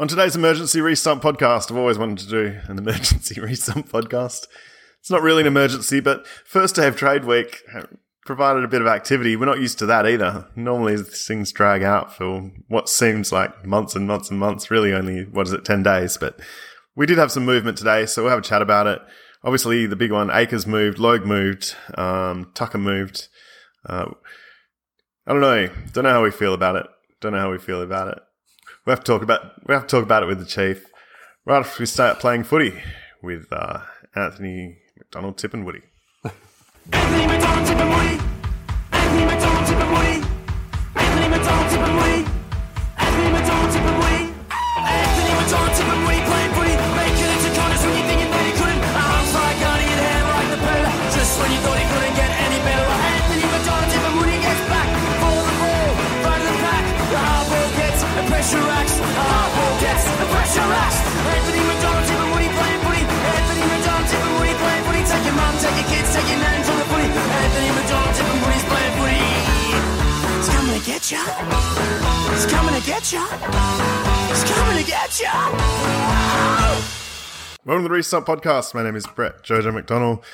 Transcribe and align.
On 0.00 0.08
today's 0.08 0.34
emergency 0.34 0.78
restump 0.78 1.20
podcast, 1.20 1.70
I've 1.70 1.76
always 1.76 1.98
wanted 1.98 2.20
to 2.20 2.26
do 2.26 2.58
an 2.68 2.78
emergency 2.78 3.34
restump 3.38 3.90
podcast. 3.90 4.46
It's 4.98 5.10
not 5.10 5.20
really 5.20 5.42
an 5.42 5.46
emergency, 5.46 6.00
but 6.00 6.26
first 6.26 6.74
day 6.74 6.88
of 6.88 6.96
trade 6.96 7.26
week 7.26 7.62
provided 8.24 8.64
a 8.64 8.68
bit 8.68 8.80
of 8.80 8.86
activity. 8.86 9.36
We're 9.36 9.44
not 9.44 9.60
used 9.60 9.78
to 9.80 9.86
that 9.86 10.06
either. 10.06 10.48
Normally 10.56 10.96
things 10.96 11.52
drag 11.52 11.82
out 11.82 12.16
for 12.16 12.50
what 12.68 12.88
seems 12.88 13.30
like 13.30 13.66
months 13.66 13.94
and 13.94 14.06
months 14.06 14.30
and 14.30 14.38
months, 14.40 14.70
really 14.70 14.94
only, 14.94 15.26
what 15.26 15.46
is 15.46 15.52
it, 15.52 15.66
10 15.66 15.82
days. 15.82 16.16
But 16.16 16.40
we 16.96 17.04
did 17.04 17.18
have 17.18 17.30
some 17.30 17.44
movement 17.44 17.76
today, 17.76 18.06
so 18.06 18.22
we'll 18.22 18.30
have 18.30 18.38
a 18.38 18.42
chat 18.42 18.62
about 18.62 18.86
it. 18.86 19.02
Obviously, 19.44 19.84
the 19.84 19.96
big 19.96 20.12
one, 20.12 20.30
Acres 20.30 20.66
moved, 20.66 20.98
Logue 20.98 21.26
moved, 21.26 21.76
um, 21.98 22.50
Tucker 22.54 22.78
moved. 22.78 23.28
Uh, 23.84 24.06
I 25.26 25.32
don't 25.34 25.42
know. 25.42 25.68
Don't 25.92 26.04
know 26.04 26.10
how 26.10 26.24
we 26.24 26.30
feel 26.30 26.54
about 26.54 26.76
it. 26.76 26.86
Don't 27.20 27.32
know 27.32 27.40
how 27.40 27.52
we 27.52 27.58
feel 27.58 27.82
about 27.82 28.08
it. 28.08 28.22
We 28.86 28.90
have 28.90 29.00
to 29.00 29.12
talk 29.12 29.22
about 29.22 29.66
we 29.66 29.74
have 29.74 29.86
to 29.86 29.88
talk 29.88 30.02
about 30.02 30.22
it 30.22 30.26
with 30.26 30.38
the 30.38 30.46
chief 30.46 30.86
right 31.44 31.58
after 31.58 31.82
we 31.82 31.86
start 31.86 32.18
playing 32.18 32.44
footy 32.44 32.82
with 33.22 33.46
uh, 33.52 33.80
Anthony 34.16 34.78
McDonald, 34.96 35.36
Tipungwuti. 35.36 35.82
Anthony 36.92 37.26
McDonald, 37.26 37.66
Tipungwuti. 37.68 38.20
Anthony 38.92 39.24
McDonald, 39.26 39.66
Tipungwuti. 39.66 40.09
Get 71.10 71.26
ya. 71.26 72.32
It's 72.32 72.46
coming 72.46 72.80
to 72.80 72.86
get 72.86 73.12
ya. 73.12 73.26
It's 74.30 74.44
coming 74.52 74.78
to 74.78 74.88
get 74.88 75.20
ya. 75.20 75.32
Welcome 77.64 77.82
to 77.84 77.88
the 77.88 77.94
Restump 77.94 78.26
Podcast. 78.26 78.74
My 78.74 78.84
name 78.84 78.94
is 78.94 79.08
Brett 79.08 79.42
Jojo 79.42 79.74
McDonald, 79.74 80.24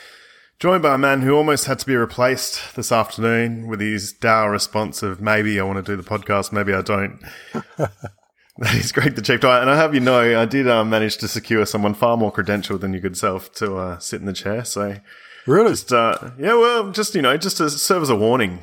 joined 0.60 0.82
by 0.82 0.94
a 0.94 0.98
man 0.98 1.22
who 1.22 1.34
almost 1.34 1.64
had 1.64 1.78
to 1.78 1.86
be 1.86 1.96
replaced 1.96 2.76
this 2.76 2.92
afternoon 2.92 3.68
with 3.68 3.80
his 3.80 4.12
dour 4.12 4.50
response 4.50 5.02
of 5.02 5.18
maybe 5.18 5.58
I 5.58 5.62
want 5.62 5.84
to 5.84 5.92
do 5.92 5.96
the 5.96 6.06
podcast, 6.06 6.52
maybe 6.52 6.74
I 6.74 6.82
don't. 6.82 7.20
that 7.78 8.74
is 8.74 8.92
Greg 8.92 9.14
the 9.14 9.22
Chief 9.22 9.40
Diet. 9.40 9.62
And 9.62 9.70
I 9.70 9.76
have 9.76 9.94
you 9.94 10.00
know, 10.00 10.38
I 10.38 10.44
did 10.44 10.68
uh, 10.68 10.84
manage 10.84 11.16
to 11.18 11.28
secure 11.28 11.64
someone 11.64 11.94
far 11.94 12.18
more 12.18 12.30
credentialed 12.30 12.80
than 12.80 12.92
you 12.92 13.00
could 13.00 13.16
self 13.16 13.50
to 13.54 13.76
uh, 13.76 13.98
sit 13.98 14.20
in 14.20 14.26
the 14.26 14.34
chair. 14.34 14.62
So 14.66 14.98
Really? 15.46 15.70
just 15.70 15.90
uh, 15.90 16.32
yeah, 16.38 16.52
well, 16.52 16.90
just 16.90 17.14
you 17.14 17.22
know, 17.22 17.38
just 17.38 17.56
to 17.58 17.70
serve 17.70 18.02
as 18.02 18.10
a 18.10 18.16
warning 18.16 18.60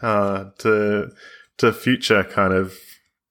uh, 0.00 0.50
to 0.58 1.10
to 1.58 1.72
future 1.72 2.24
kind 2.24 2.52
of 2.52 2.78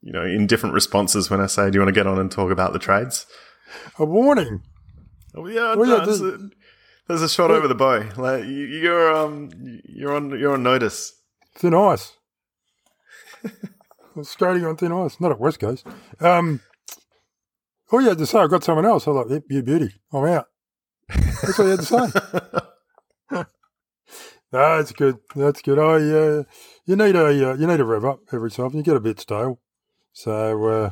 you 0.01 0.11
know 0.11 0.23
in 0.23 0.47
different 0.47 0.73
responses 0.73 1.29
when 1.29 1.41
I 1.41 1.47
say, 1.47 1.69
"Do 1.69 1.75
you 1.75 1.81
want 1.81 1.89
to 1.93 1.99
get 1.99 2.07
on 2.07 2.19
and 2.19 2.31
talk 2.31 2.51
about 2.51 2.73
the 2.73 2.79
trades?" 2.79 3.25
a 3.99 4.05
warning. 4.05 4.61
Oh 5.35 5.47
yeah, 5.47 5.75
Well, 5.75 5.85
no, 5.87 5.97
yeah, 5.97 6.05
there's, 6.05 6.21
a, 6.21 6.49
there's 7.07 7.21
a 7.21 7.29
shot 7.29 7.51
over 7.51 7.67
the 7.67 7.75
bow. 7.75 8.07
Like 8.15 8.45
you, 8.45 8.65
you're 8.65 9.13
um 9.15 9.49
you're 9.85 10.15
on 10.15 10.29
you're 10.39 10.53
on 10.53 10.63
notice. 10.63 11.13
Thin 11.55 11.73
ice. 11.73 12.13
Skating 14.23 14.65
on 14.65 14.77
thin 14.77 14.91
ice. 14.91 15.19
Not 15.19 15.31
at 15.31 15.39
West 15.39 15.59
Coast. 15.59 15.85
Um, 16.19 16.61
all 17.91 18.01
you 18.01 18.09
had 18.09 18.17
to 18.17 18.25
say, 18.25 18.39
I 18.39 18.47
got 18.47 18.63
someone 18.63 18.85
else. 18.85 19.07
I 19.07 19.11
was 19.11 19.25
like, 19.29 19.33
yep, 19.33 19.43
you 19.49 19.61
beauty. 19.63 19.93
I'm 20.13 20.25
out. 20.25 20.47
That's 21.09 21.59
all 21.59 21.65
you 21.65 21.71
had 21.71 21.79
to 21.81 21.85
say. 21.85 23.41
no, 24.51 24.77
that's 24.77 24.91
good. 24.93 25.17
That's 25.35 25.61
good. 25.61 25.79
I, 25.79 26.17
uh, 26.17 26.43
you 26.85 26.95
need 26.95 27.15
a, 27.15 27.25
uh, 27.51 27.53
you 27.55 27.67
need 27.67 27.79
a 27.79 27.85
rev 27.85 28.05
up 28.05 28.19
every 28.31 28.51
time. 28.51 28.71
You 28.73 28.83
get 28.83 28.95
a 28.95 28.99
bit 28.99 29.19
stale. 29.19 29.59
So, 30.13 30.65
uh, 30.67 30.89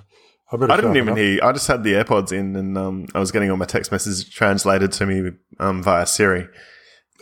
I 0.52 0.58
better 0.58 0.72
I 0.74 0.76
didn't 0.76 0.98
even 0.98 1.10
up. 1.14 1.18
hear. 1.18 1.40
I 1.44 1.52
just 1.54 1.68
had 1.68 1.84
the 1.84 1.94
AirPods 1.94 2.32
in, 2.32 2.56
and 2.56 2.78
um, 2.78 3.06
I 3.16 3.20
was 3.20 3.32
getting 3.32 3.50
all 3.50 3.58
my 3.58 3.66
text 3.66 3.92
messages 3.92 4.28
translated 4.30 4.92
to 4.94 5.06
me 5.06 5.32
um, 5.60 5.82
via 5.82 6.06
Siri. 6.06 6.48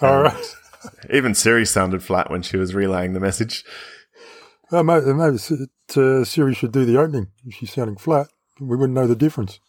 All 0.01 0.21
right. 0.23 0.55
Even 1.13 1.35
Siri 1.35 1.65
sounded 1.65 2.03
flat 2.03 2.31
when 2.31 2.41
she 2.41 2.57
was 2.57 2.73
relaying 2.73 3.13
the 3.13 3.19
message. 3.19 3.63
Well, 4.71 4.83
maybe, 4.83 5.13
maybe 5.13 5.35
uh, 5.95 6.23
Siri 6.23 6.55
should 6.55 6.71
do 6.71 6.85
the 6.85 6.97
opening. 6.99 7.27
If 7.45 7.55
she's 7.55 7.71
sounding 7.73 7.97
flat, 7.97 8.27
we 8.59 8.75
wouldn't 8.75 8.93
know 8.95 9.05
the 9.05 9.15
difference. 9.15 9.59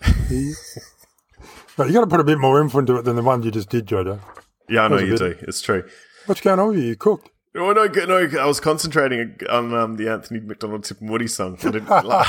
But 0.00 0.08
you 1.86 1.92
got 1.92 2.00
to 2.00 2.06
put 2.06 2.20
a 2.20 2.24
bit 2.24 2.38
more 2.38 2.60
info 2.60 2.78
into 2.78 2.96
it 2.96 3.02
than 3.04 3.16
the 3.16 3.22
one 3.22 3.42
you 3.42 3.50
just 3.50 3.68
did, 3.68 3.86
Jodo. 3.86 4.20
Yeah, 4.68 4.84
I 4.84 4.88
know 4.88 4.96
That 4.96 5.02
was 5.10 5.20
a 5.20 5.24
you 5.24 5.30
bit- 5.30 5.40
do. 5.40 5.44
It's 5.48 5.60
true. 5.60 5.84
What's 6.26 6.40
going 6.40 6.58
on 6.58 6.68
with 6.68 6.78
you? 6.78 6.84
You 6.84 6.96
cooked. 6.96 7.28
No, 7.54 7.72
no! 7.72 8.28
I 8.40 8.46
was 8.46 8.58
concentrating 8.58 9.36
on 9.48 9.72
um, 9.74 9.96
the 9.96 10.08
Anthony 10.10 10.40
McDonald 10.40 10.82
Tipungwuti 10.82 11.30
song. 11.30 11.56
I 11.60 11.70
didn't, 11.70 11.88
like, 12.04 12.26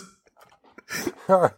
Oh, 1.28 1.48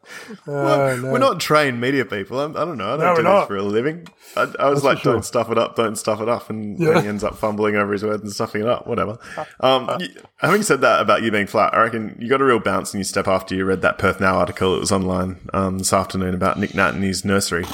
Well, 0.47 0.97
no. 0.99 1.11
We're 1.13 1.19
not 1.19 1.41
trained 1.41 1.81
media 1.81 2.05
people. 2.05 2.39
I'm, 2.41 2.57
I 2.57 2.61
don't 2.65 2.79
know. 2.79 2.95
I 2.95 2.97
don't 2.97 3.01
No, 3.01 3.11
do 3.17 3.23
this 3.23 3.25
not. 3.25 3.49
for 3.49 3.57
a 3.57 3.63
living. 3.63 4.07
I, 4.37 4.43
I 4.61 4.69
was 4.69 4.83
That's 4.83 4.85
like, 4.85 5.03
don't 5.03 5.25
stuff 5.25 5.51
it 5.51 5.59
up, 5.59 5.75
don't 5.75 5.97
stuff 5.97 6.21
it 6.21 6.29
up. 6.29 6.51
And 6.51 6.79
Yeah. 6.79 6.93
then 6.93 7.03
he 7.03 7.09
ends 7.09 7.25
up 7.25 7.37
fumbling 7.37 7.75
over 7.75 7.93
his 7.93 8.05
words 8.05 8.23
and 8.23 8.31
stuffing 8.33 8.61
it 8.63 8.69
up, 8.69 8.87
whatever. 8.87 9.19
Um, 9.59 9.91
you, 9.99 10.09
having 10.37 10.63
said 10.63 10.83
that 10.83 11.01
about 11.01 11.23
you 11.23 11.33
being 11.33 11.49
flat, 11.49 11.75
I 11.75 11.83
reckon 11.83 12.17
you 12.21 12.29
got 12.29 12.43
a 12.43 12.45
real 12.45 12.61
bounce 12.61 12.95
in 12.95 12.99
your 13.01 13.05
step 13.05 13.27
after 13.27 13.57
you 13.57 13.65
read 13.65 13.83
that 13.83 13.99
Perth 13.99 14.21
Now 14.21 14.37
article 14.37 14.75
that 14.75 14.81
was 14.81 14.93
online 14.93 15.49
um, 15.53 15.79
this 15.79 15.93
afternoon 15.93 16.35
about 16.35 16.59
Nick 16.61 16.75
Nat 16.75 16.95
and 16.95 17.03
his 17.03 17.25
nursery. 17.25 17.65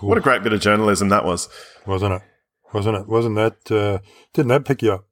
What 0.00 0.18
a 0.18 0.20
great 0.20 0.42
bit 0.42 0.52
of 0.52 0.60
journalism 0.60 1.08
that 1.08 1.24
was. 1.24 1.48
Wasn't 1.86 2.12
it? 2.12 2.22
Wasn't 2.72 2.96
it? 2.96 3.06
Wasn't 3.08 3.36
that? 3.36 3.70
Uh, 3.70 3.98
didn't 4.32 4.48
that 4.48 4.64
pick 4.64 4.82
you 4.82 4.92
up? 4.92 5.06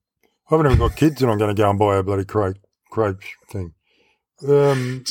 I 0.50 0.56
haven't 0.56 0.66
even 0.66 0.78
got 0.78 0.96
kids, 0.96 1.22
and 1.22 1.30
I'm 1.30 1.38
going 1.38 1.54
to 1.54 1.60
go 1.60 1.68
and 1.68 1.78
buy 1.78 1.96
a 1.96 2.02
bloody 2.02 2.24
crepe 2.24 2.56
crepe 2.90 3.22
thing. 3.48 3.74
Um, 4.46 5.04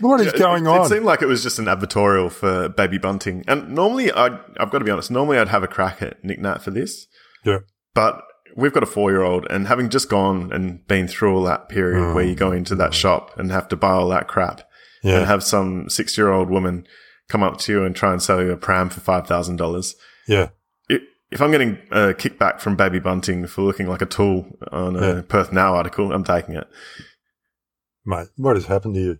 what 0.00 0.20
is 0.20 0.32
going 0.32 0.66
it, 0.66 0.68
on? 0.68 0.86
It 0.86 0.88
seemed 0.88 1.04
like 1.04 1.20
it 1.20 1.26
was 1.26 1.42
just 1.42 1.58
an 1.58 1.64
advertorial 1.64 2.30
for 2.30 2.68
baby 2.68 2.98
bunting. 2.98 3.44
And 3.48 3.74
normally, 3.74 4.12
I'd, 4.12 4.38
I've 4.58 4.70
got 4.70 4.78
to 4.78 4.84
be 4.84 4.90
honest, 4.90 5.10
normally 5.10 5.38
I'd 5.38 5.48
have 5.48 5.62
a 5.62 5.68
crack 5.68 6.00
at 6.00 6.24
Nick 6.24 6.38
Nat 6.40 6.62
for 6.62 6.70
this. 6.70 7.06
yeah, 7.44 7.58
But 7.94 8.22
we've 8.56 8.72
got 8.72 8.82
a 8.82 8.86
four 8.86 9.10
year 9.10 9.22
old, 9.22 9.46
and 9.50 9.66
having 9.66 9.88
just 9.88 10.08
gone 10.08 10.52
and 10.52 10.86
been 10.86 11.08
through 11.08 11.36
all 11.36 11.42
that 11.44 11.68
period 11.68 12.14
where 12.14 12.24
you 12.24 12.34
go 12.34 12.52
into 12.52 12.74
that 12.76 12.94
shop 12.94 13.36
and 13.38 13.50
have 13.50 13.68
to 13.68 13.76
buy 13.76 13.90
all 13.90 14.08
that 14.10 14.28
crap, 14.28 14.62
and 15.02 15.26
have 15.26 15.42
some 15.42 15.88
six 15.90 16.16
year 16.16 16.30
old 16.30 16.48
woman 16.48 16.86
come 17.28 17.42
up 17.42 17.58
to 17.58 17.72
you 17.72 17.84
and 17.84 17.94
try 17.94 18.12
and 18.12 18.22
sell 18.22 18.42
you 18.42 18.52
a 18.52 18.56
pram 18.56 18.88
for 18.88 19.00
$5,000. 19.00 19.94
yeah. 20.26 20.48
If 21.30 21.42
I'm 21.42 21.50
getting 21.50 21.78
uh, 21.92 22.10
a 22.10 22.14
kickback 22.14 22.60
from 22.60 22.76
Baby 22.76 23.00
Bunting 23.00 23.46
for 23.46 23.62
looking 23.62 23.86
like 23.86 24.02
a 24.02 24.06
tool 24.06 24.46
on 24.72 24.96
a 24.96 25.00
Yeah. 25.00 25.22
Perth 25.28 25.52
Now 25.52 25.74
article, 25.74 26.12
I'm 26.12 26.24
taking 26.24 26.54
it. 26.54 26.66
Mate, 28.06 28.28
what 28.36 28.56
has 28.56 28.66
happened 28.66 28.94
to 28.94 29.00
you? 29.00 29.18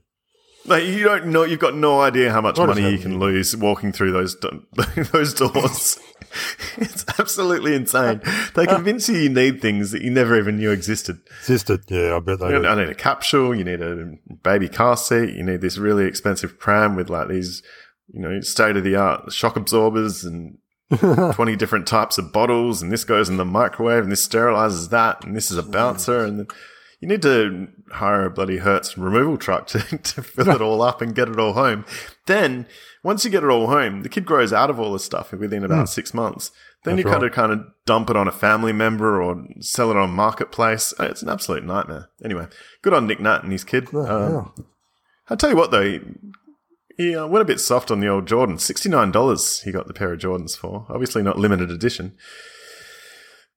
Like 0.64 0.84
you 0.84 1.04
don't 1.04 1.26
know, 1.26 1.44
you've 1.44 1.60
got 1.60 1.74
no 1.74 2.00
idea 2.00 2.30
how 2.30 2.40
much 2.40 2.58
What 2.58 2.68
money 2.68 2.90
you 2.90 2.98
can 2.98 3.18
lose 3.18 3.56
walking 3.56 3.92
through 3.92 4.12
those 4.12 4.36
those 5.12 5.34
doors. 5.34 5.98
it's 6.76 7.04
absolutely 7.18 7.74
insane. 7.74 8.20
They 8.54 8.66
ah. 8.66 8.74
convince 8.74 9.08
you 9.08 9.16
you 9.16 9.28
need 9.28 9.62
things 9.62 9.92
that 9.92 10.02
you 10.02 10.10
never 10.10 10.38
even 10.38 10.56
knew 10.56 10.70
existed. 10.70 11.20
Existed? 11.40 11.84
Yeah, 11.88 12.16
I 12.16 12.20
bet 12.20 12.40
they. 12.40 12.50
You 12.50 12.60
know, 12.60 12.68
I 12.68 12.74
need 12.74 12.90
a 12.90 12.94
capsule. 12.94 13.54
You 13.54 13.64
need 13.64 13.80
a 13.80 14.14
baby 14.42 14.68
car 14.68 14.96
seat. 14.96 15.34
You 15.34 15.42
need 15.42 15.60
this 15.60 15.78
really 15.78 16.04
expensive 16.04 16.58
pram 16.58 16.96
with 16.96 17.08
like 17.08 17.28
these, 17.28 17.62
you 18.08 18.20
know, 18.20 18.40
state 18.40 18.76
of 18.76 18.84
the 18.84 18.96
art 18.96 19.32
shock 19.32 19.56
absorbers 19.56 20.24
and 20.24 20.58
20 20.96 21.56
different 21.56 21.86
types 21.86 22.18
of 22.18 22.32
bottles. 22.32 22.82
And 22.82 22.90
this 22.92 23.04
goes 23.04 23.28
in 23.28 23.36
the 23.36 23.44
microwave 23.44 24.02
and 24.04 24.12
this 24.12 24.26
sterilizes 24.26 24.90
that. 24.90 25.24
And 25.24 25.36
this 25.36 25.50
is 25.50 25.58
a 25.58 25.62
bouncer. 25.62 26.24
And 26.24 26.38
then 26.38 26.46
you 27.00 27.08
need 27.08 27.22
to 27.22 27.68
hire 27.92 28.24
a 28.24 28.30
bloody 28.30 28.58
Hertz 28.58 28.96
removal 28.98 29.36
truck 29.36 29.66
to, 29.68 29.80
to 29.98 30.22
fill 30.22 30.48
it 30.50 30.60
all 30.60 30.82
up 30.82 31.00
and 31.02 31.14
get 31.14 31.28
it 31.28 31.38
all 31.38 31.52
home. 31.52 31.84
Then 32.26 32.66
once 33.02 33.24
you 33.24 33.30
get 33.30 33.44
it 33.44 33.50
all 33.50 33.66
home, 33.68 34.02
the 34.02 34.08
kid 34.08 34.24
grows 34.26 34.52
out 34.52 34.70
of 34.70 34.80
all 34.80 34.92
this 34.92 35.04
stuff 35.04 35.32
within 35.32 35.64
about 35.64 35.88
six 35.88 36.12
months. 36.14 36.50
Then 36.84 36.96
That's 36.96 37.04
you 37.06 37.10
kind 37.10 37.22
right. 37.22 37.30
of 37.30 37.34
kind 37.34 37.52
of 37.52 37.66
dump 37.86 38.08
it 38.08 38.16
on 38.16 38.28
a 38.28 38.32
family 38.32 38.72
member 38.72 39.20
or 39.20 39.44
sell 39.60 39.90
it 39.90 39.96
on 39.96 40.10
marketplace. 40.10 40.94
It's 41.00 41.22
an 41.22 41.28
absolute 41.28 41.64
nightmare. 41.64 42.08
Anyway, 42.24 42.46
good 42.82 42.94
on 42.94 43.06
Nick 43.06 43.20
Nat 43.20 43.42
and 43.42 43.50
his 43.52 43.64
kid. 43.64 43.88
Oh, 43.92 44.00
Uh, 44.00 44.30
yeah. 44.56 44.64
I'll 45.28 45.36
tell 45.36 45.50
you 45.50 45.56
what 45.56 45.70
though, 45.70 45.98
he, 46.98 47.16
uh, 47.16 47.26
went 47.26 47.40
a 47.40 47.46
bit 47.46 47.60
soft 47.60 47.90
on 47.90 48.00
the 48.00 48.08
old 48.08 48.26
Jordan. 48.26 48.58
Sixty 48.58 48.90
nine 48.90 49.10
dollars 49.10 49.60
he 49.62 49.72
got 49.72 49.86
the 49.86 49.94
pair 49.94 50.12
of 50.12 50.20
Jordans 50.20 50.54
for. 50.58 50.84
Obviously 50.90 51.22
not 51.22 51.38
limited 51.38 51.70
edition. 51.70 52.14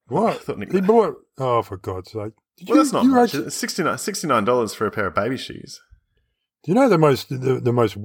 What? 0.06 0.42
thought 0.42 0.58
Nick- 0.58 0.72
He 0.72 0.80
bought. 0.80 1.16
Oh, 1.38 1.60
for 1.62 1.76
God's 1.76 2.10
sake! 2.12 2.32
Did 2.56 2.68
Well, 2.68 2.76
you, 2.78 2.82
that's 2.82 2.92
not 2.92 3.04
much. 3.06 3.28
actually- 3.34 3.46
It's 3.48 3.56
69 3.56 3.96
$69 3.96 4.74
for 4.74 4.86
a 4.86 4.90
pair 4.90 5.06
of 5.08 5.14
baby 5.14 5.36
shoes. 5.36 5.80
Do 6.64 6.70
you 6.70 6.74
know 6.74 6.88
the 6.88 6.98
most 6.98 7.28
the, 7.28 7.60
the 7.60 7.72
most 7.72 7.96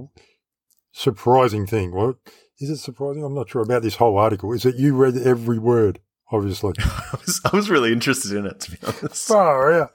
surprising 0.92 1.66
thing? 1.66 1.94
What 1.94 2.16
is 2.60 2.70
it 2.70 2.78
surprising? 2.78 3.24
I'm 3.24 3.36
not 3.36 3.50
sure 3.50 3.62
about 3.62 3.82
this 3.84 3.96
whole 3.96 4.18
article. 4.18 4.52
Is 4.54 4.64
that 4.64 4.78
you 4.78 4.96
read 4.96 5.18
every 5.18 5.60
word? 5.60 6.00
Obviously, 6.32 6.74
I 6.80 7.18
was, 7.26 7.42
I 7.52 7.56
was 7.56 7.70
really 7.70 7.92
interested 7.94 8.34
in 8.34 8.46
it 8.46 8.60
to 8.62 8.72
be 8.72 8.78
honest. 8.86 9.28
far 9.28 9.72
out. 9.82 9.92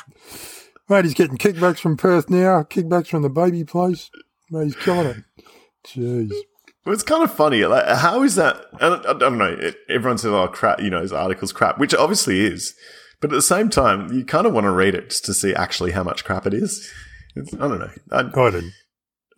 Mate, 0.89 1.05
he's 1.05 1.15
getting 1.15 1.39
kickbacks 1.39 1.79
from 1.79 1.97
Perth 1.97 2.29
now, 2.31 2.63
kickbacks 2.63 3.09
from 3.09 3.23
the 3.23 3.29
baby 3.31 3.65
place. 3.65 4.11
Mate, 4.53 4.65
he's 4.65 4.77
killing 4.77 5.07
it. 5.07 5.17
Jeez. 5.87 6.31
Well, 6.85 6.93
it's 6.93 7.03
kind 7.03 7.23
of 7.25 7.33
funny. 7.35 7.65
Like, 7.65 7.87
how 7.97 8.23
is 8.23 8.35
that? 8.37 8.67
I 8.75 8.89
don't, 8.89 9.07
I 9.07 9.13
don't 9.15 9.39
know. 9.39 9.47
It, 9.59 9.77
everyone 9.89 10.19
says, 10.19 10.33
"Oh, 10.33 10.47
crap," 10.49 10.81
you 10.81 10.91
know, 10.91 11.01
his 11.01 11.13
article's 11.13 11.53
crap, 11.53 11.79
which 11.79 11.93
it 11.95 11.99
obviously 12.01 12.41
is. 12.41 12.75
But 13.21 13.33
at 13.33 13.37
the 13.37 13.43
same 13.43 13.71
time, 13.71 14.13
you 14.13 14.25
kind 14.25 14.47
of 14.47 14.53
want 14.53 14.65
to 14.65 14.71
read 14.73 14.95
it 14.95 15.11
just 15.11 15.25
to 15.27 15.35
see 15.35 15.55
actually 15.55 15.93
how 15.93 16.03
much 16.03 16.25
crap 16.25 16.45
it 16.47 16.53
is. 16.55 16.91
It's, 17.37 17.55
I 17.55 17.59
don't 17.69 17.79
know. 17.79 17.91
I, 18.11 18.19
I 18.19 18.23
didn't. 18.51 18.73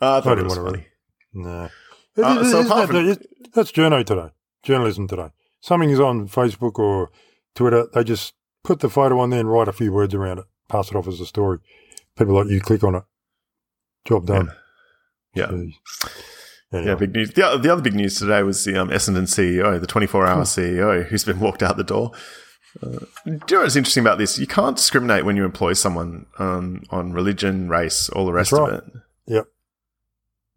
I 0.01 0.21
thought 0.21 0.27
I 0.27 0.35
didn't 0.35 0.45
was 0.49 0.59
want 0.59 0.75
to 0.75 0.81
funny. 0.83 0.87
No. 1.35 1.71
Uh, 2.17 2.41
It- 2.41 2.51
so 2.51 2.61
it- 2.61 2.67
apart 2.67 2.91
it- 2.95 3.19
from- 3.19 3.51
that's 3.55 3.71
journo 3.73 4.05
today. 4.05 4.31
Journalism 4.65 5.07
today. 5.07 5.29
Something 5.61 5.91
is 5.91 6.01
on 6.01 6.27
Facebook 6.29 6.79
or 6.79 7.11
Twitter. 7.55 7.87
They 7.93 8.03
just 8.05 8.33
put 8.65 8.81
the 8.81 8.89
photo 8.91 9.21
on 9.21 9.31
there 9.31 9.41
and 9.41 9.51
write 9.51 9.69
a 9.69 9.73
few 9.73 9.93
words 9.93 10.15
around 10.15 10.39
it. 10.41 10.45
Pass 10.69 10.91
it 10.91 10.97
off 10.97 11.07
as 11.07 11.21
a 11.21 11.27
story. 11.27 11.59
People 12.17 12.35
like 12.35 12.49
you 12.49 12.61
click 12.61 12.83
on 12.83 12.95
it. 12.95 13.05
Job 14.07 14.27
done. 14.27 14.47
Yeah. 14.47 14.53
Yeah, 15.35 15.51
Anyway. 16.73 16.95
big 16.97 17.13
news. 17.15 17.31
The, 17.33 17.57
the 17.59 17.73
other 17.73 17.83
big 17.83 17.95
news 17.95 18.19
today 18.19 18.43
was 18.43 18.65
the 18.65 18.77
um, 18.81 18.89
Essendon 18.89 19.25
CEO, 19.29 19.81
the 19.81 19.87
24 19.87 20.27
hour 20.27 20.43
CEO, 20.43 21.05
who's 21.07 21.25
been 21.25 21.39
walked 21.39 21.63
out 21.63 21.77
the 21.77 21.85
door. 21.85 22.11
Uh, 22.83 22.89
do 23.25 23.31
you 23.31 23.39
know 23.53 23.61
what's 23.63 23.77
interesting 23.77 24.03
about 24.03 24.19
this? 24.19 24.39
You 24.39 24.49
can't 24.49 24.77
discriminate 24.77 25.25
when 25.25 25.37
you 25.37 25.45
employ 25.45 25.75
someone 25.75 26.27
um, 26.41 26.83
on 26.91 27.13
religion, 27.13 27.69
race, 27.69 28.09
all 28.09 28.27
the 28.27 28.33
rest 28.33 28.51
That's 28.51 28.63
of 28.63 28.75
it. 28.79 28.85
Yep. 29.27 29.47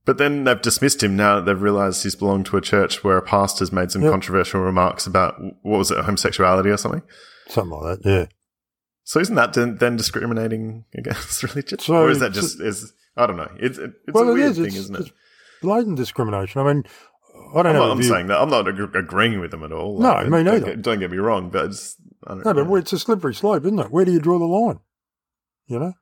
But 0.06 0.18
then 0.18 0.45
they've 0.45 0.62
dismissed 0.62 1.03
him 1.03 1.15
now 1.15 1.35
that 1.35 1.45
they've 1.45 1.62
realised 1.62 2.01
he's 2.01 2.15
belonged 2.15 2.47
to 2.47 2.57
a 2.57 2.62
church 2.62 3.03
where 3.03 3.18
a 3.18 3.21
pastor's 3.21 3.71
made 3.71 3.91
some 3.91 4.01
Yep. 4.01 4.12
controversial 4.12 4.62
remarks 4.62 5.06
about, 5.06 5.35
what 5.62 5.77
was 5.77 5.91
it, 5.91 5.97
homosexuality 6.03 6.69
or 6.69 6.77
something? 6.77 7.03
Something 7.50 7.77
like 7.77 8.00
that. 8.01 8.09
Yeah. 8.09 8.25
So 9.03 9.19
isn't 9.19 9.35
that 9.35 9.53
then, 9.53 9.77
then 9.77 9.95
discriminating 9.97 10.85
against 10.97 11.44
religion? 11.44 11.77
So- 11.79 11.94
or 11.95 12.09
is 12.09 12.19
that 12.21 12.31
just, 12.31 12.59
is 12.59 12.91
I 13.18 13.25
don't 13.28 13.38
know. 13.38 13.52
It's, 13.60 13.78
it, 13.78 13.92
it's 14.08 14.14
well, 14.14 14.28
a 14.30 14.31
it 14.31 14.34
weird 14.36 14.52
is. 14.52 14.58
thing, 14.58 14.66
It's, 14.68 14.75
isn't 14.75 14.96
it? 14.96 15.02
it's 15.02 15.12
blatant 15.62 15.98
discrimination. 15.98 16.62
I 16.62 16.72
mean, 16.74 16.84
I 17.56 17.64
don't 17.64 17.68
I'm, 17.68 17.74
know. 17.74 17.88
not, 17.88 17.92
I'm 17.98 18.04
saying 18.04 18.28
that. 18.28 18.40
I'm 18.40 18.50
not 18.50 18.68
ag- 18.68 18.96
agreeing 18.96 19.40
with 19.40 19.52
them 19.52 19.64
at 19.64 19.72
all. 19.72 20.00
No, 20.00 20.10
Like, 20.10 20.25
me 20.25 20.30
don't 20.31 20.44
neither. 20.46 20.66
Get, 20.68 20.81
don't 20.81 21.00
get 21.00 21.12
me 21.12 21.18
wrong, 21.18 21.50
but 21.50 21.66
it's, 21.66 21.96
I 22.25 22.36
don't 22.36 22.46
No, 22.46 22.52
know. 22.54 22.66
but 22.66 22.75
it's 22.75 22.94
a 22.94 23.00
slippery 23.00 23.34
slope, 23.34 23.66
isn't 23.66 23.80
it? 23.80 23.92
Where 23.92 24.06
do 24.06 24.12
you 24.12 24.19
draw 24.19 24.38
the 24.40 24.46
line? 24.46 24.80
You 25.68 25.80
know? 25.80 25.94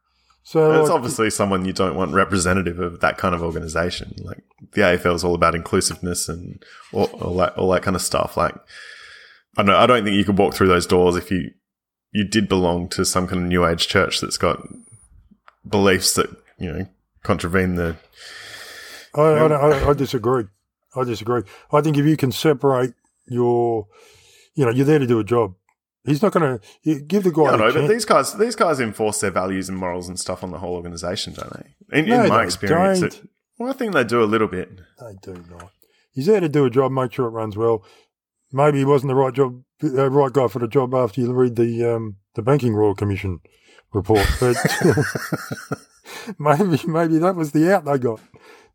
So 0.43 0.71
And 0.71 0.79
it's 0.81 0.89
like, 0.89 0.95
obviously 0.97 1.29
someone 1.31 1.65
you 1.65 1.73
don't 1.73 1.95
want 1.95 2.13
representative 2.13 2.79
of 2.79 2.99
that 2.99 3.17
kind 3.17 3.33
of 3.33 3.41
organization. 3.41 4.13
Like 4.19 4.43
the 4.73 4.81
AFL 4.81 5.15
is 5.15 5.23
all 5.23 5.33
about 5.33 5.55
inclusiveness 5.55 6.29
and 6.29 6.63
all, 6.93 7.05
all 7.21 7.35
that, 7.37 7.57
all 7.57 7.69
that 7.71 7.81
kind 7.81 7.95
of 7.95 8.01
stuff. 8.03 8.37
Like, 8.37 8.53
I 9.57 9.63
don't 9.63 9.67
know. 9.67 9.77
I 9.77 9.87
don't 9.87 10.03
think 10.03 10.15
you 10.17 10.23
could 10.25 10.37
walk 10.37 10.53
through 10.53 10.67
those 10.67 10.85
doors 10.85 11.15
if 11.15 11.31
you 11.31 11.49
you 12.11 12.27
did 12.27 12.47
belong 12.47 12.89
to 12.89 13.03
some 13.05 13.25
kind 13.27 13.41
of 13.41 13.47
new 13.47 13.65
age 13.65 13.87
church 13.87 14.21
that's 14.21 14.37
got 14.37 14.61
beliefs 15.67 16.13
that 16.13 16.29
you 16.59 16.71
know 16.71 16.85
contravene 17.25 17.75
the. 17.75 17.95
I, 19.13 19.21
I, 19.21 19.47
I, 19.47 19.89
I 19.89 19.93
disagree. 19.93 20.45
I 20.95 21.03
disagree. 21.03 21.43
I 21.71 21.81
think 21.81 21.97
if 21.97 22.05
you 22.05 22.15
can 22.17 22.31
separate 22.31 22.93
your, 23.27 23.87
you 24.55 24.65
know, 24.65 24.71
you're 24.71 24.85
there 24.85 24.99
to 24.99 25.07
do 25.07 25.19
a 25.19 25.23
job. 25.23 25.55
He's 26.05 26.21
not 26.21 26.31
going 26.31 26.59
to 26.59 26.99
give 27.01 27.23
the 27.23 27.31
guy. 27.31 27.43
I 27.43 27.57
don't 27.57 27.59
know, 27.59 27.73
but 27.73 27.87
these 27.87 28.05
guys, 28.05 28.33
these 28.35 28.55
guys 28.55 28.79
enforce 28.79 29.21
their 29.21 29.31
values 29.31 29.69
and 29.69 29.77
morals 29.77 30.07
and 30.07 30.19
stuff 30.19 30.43
on 30.43 30.51
the 30.51 30.59
whole 30.59 30.75
organization, 30.75 31.33
don't 31.33 31.51
they? 31.53 31.99
In, 31.99 32.05
No, 32.07 32.23
in 32.23 32.29
my 32.29 32.43
experience, 32.43 33.01
it, 33.01 33.27
well, 33.57 33.71
I 33.71 33.73
think 33.73 33.93
they 33.93 34.03
do 34.03 34.23
a 34.23 34.25
little 34.25 34.47
bit. 34.47 34.69
They 34.99 35.15
do 35.23 35.43
not. 35.49 35.71
He's 36.13 36.27
there 36.27 36.39
to 36.39 36.47
do 36.47 36.65
a 36.65 36.69
job, 36.69 36.91
make 36.91 37.11
sure 37.11 37.25
it 37.25 37.31
runs 37.31 37.57
well. 37.57 37.83
Maybe 38.53 38.77
he 38.77 38.85
wasn't 38.85 39.09
the 39.09 39.15
right 39.15 39.33
job, 39.33 39.63
uh, 39.83 40.09
right 40.09 40.31
guy 40.31 40.47
for 40.47 40.59
the 40.59 40.67
job 40.67 40.93
after 40.93 41.21
you 41.21 41.33
read 41.33 41.55
the 41.55 41.95
um, 41.95 42.17
the 42.35 42.41
Banking 42.43 42.75
Royal 42.75 42.95
Commission 42.95 43.39
report, 43.95 44.27
but 44.39 44.55
maybe 46.39 46.79
maybe 46.85 47.17
that 47.19 47.35
was 47.35 47.51
the 47.51 47.73
out 47.73 47.85
they 47.85 47.97
got. 47.97 48.19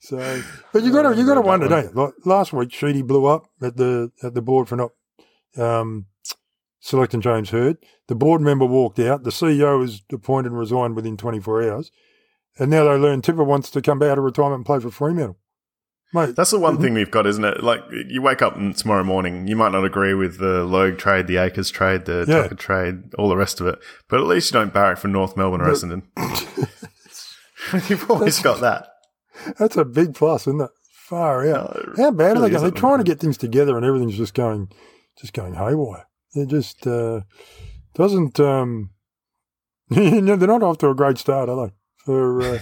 So, 0.01 0.43
but 0.73 0.83
you 0.83 0.93
got 0.93 1.03
to 1.03 1.17
you 1.17 1.27
got 1.27 1.35
to 1.35 1.43
wonder, 1.43 1.69
don't 1.69 1.85
you? 1.85 1.91
Like 1.93 2.15
last 2.25 2.53
week, 2.53 2.73
Sheedy 2.73 3.03
blew 3.03 3.27
up 3.27 3.47
at 3.61 3.77
the 3.77 4.11
at 4.23 4.35
the 4.35 4.43
board 4.43 4.69
for 4.69 4.77
not 4.77 4.93
um, 5.57 6.07
selecting 6.81 7.21
James 7.21 7.51
Hird. 7.51 7.77
The 8.09 8.15
board 8.15 8.41
member 8.41 8.65
walked 8.65 8.99
out. 8.99 9.23
The 9.23 9.31
CEO 9.31 9.79
was 9.79 10.03
appointed 10.11 10.53
and 10.53 10.59
resigned 10.59 10.97
within 10.97 11.17
24 11.17 11.71
hours. 11.71 11.93
And 12.59 12.71
now 12.71 12.85
they 12.85 12.99
learn 12.99 13.23
Tipu 13.23 13.47
wants 13.47 13.71
to 13.71 13.83
come 13.83 14.03
out 14.03 14.19
of 14.19 14.25
retirement 14.25 14.57
and 14.57 14.67
play 14.67 14.81
for 14.81 14.91
Fremantle. 14.91 15.39
Mate, 16.13 16.35
That's 16.35 16.51
the 16.51 16.59
one 16.59 16.77
Mhm. 16.77 16.81
thing 16.81 16.95
we've 16.95 17.11
got, 17.11 17.27
isn't 17.27 17.45
it? 17.45 17.63
Like 17.63 17.83
you 18.09 18.21
wake 18.21 18.43
up 18.43 18.57
tomorrow 18.77 19.05
morning, 19.05 19.47
you 19.47 19.55
might 19.55 19.71
not 19.73 19.85
agree 19.85 20.13
with 20.15 20.39
the 20.39 20.65
Logue 20.65 20.99
trade, 20.99 21.27
the 21.29 21.37
Acres 21.37 21.71
trade, 21.71 22.05
the 22.07 22.25
Yeah. 22.27 22.43
Tucker 22.43 22.55
trade, 22.57 23.15
all 23.17 23.29
the 23.29 23.37
rest 23.37 23.61
of 23.61 23.67
it, 23.69 23.79
but 24.09 24.19
at 24.21 24.27
least 24.27 24.51
you 24.53 24.59
don't 24.59 24.73
barrack 24.75 24.99
for 24.99 25.07
North 25.09 25.37
Melbourne 25.37 25.61
or 25.61 25.69
Essendon. 25.71 26.03
You've 27.89 28.11
always 28.11 28.41
got 28.41 28.61
that. 28.61 28.89
That's 29.59 29.77
a 29.77 29.85
big 29.85 30.15
plus, 30.15 30.47
isn't 30.49 30.61
it? 30.61 30.71
Far 31.09 31.47
out. 31.49 31.77
No, 31.97 32.05
How 32.05 32.11
bad 32.11 32.37
are 32.37 32.41
they 32.41 32.51
going? 32.51 32.63
They're 32.63 32.71
trying 32.71 32.99
to 32.99 33.05
get 33.05 33.21
things 33.21 33.37
together, 33.37 33.77
and 33.77 33.85
everything's 33.87 34.17
just 34.17 34.35
going, 34.35 34.69
just 35.21 35.33
going 35.33 35.55
haywire. 35.55 36.07
It 36.35 36.49
just 36.49 36.87
uh, 36.87 37.21
doesn't. 37.95 38.39
Um, 38.39 38.91
they're 39.91 40.21
not 40.37 40.63
off 40.63 40.79
to 40.79 40.89
a 40.91 40.95
great 40.95 41.19
start, 41.19 41.49
are 41.49 41.67
they? 41.69 41.73
For 42.05 42.43
uh, 42.43 42.59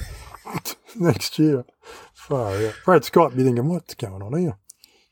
next 0.97 1.39
year, 1.39 1.65
far 2.29 2.55
out. 2.55 2.75
Brad 2.85 3.05
Scott 3.05 3.37
be 3.37 3.43
thinking, 3.45 3.69
what's 3.69 3.95
going 3.95 4.23
on 4.23 4.39
here? 4.39 4.59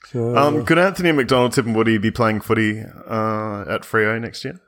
So, 0.06 0.36
Um, 0.36 0.58
uh, 0.60 0.64
could 0.64 0.78
Anthony 0.78 1.10
McDonald, 1.12 1.52
Tipungwuti 1.52 2.00
be 2.00 2.10
playing 2.12 2.40
footy 2.40 2.80
uh, 2.80 3.64
at 3.68 3.82
Freo 3.82 4.20
next 4.20 4.44
year? 4.44 4.60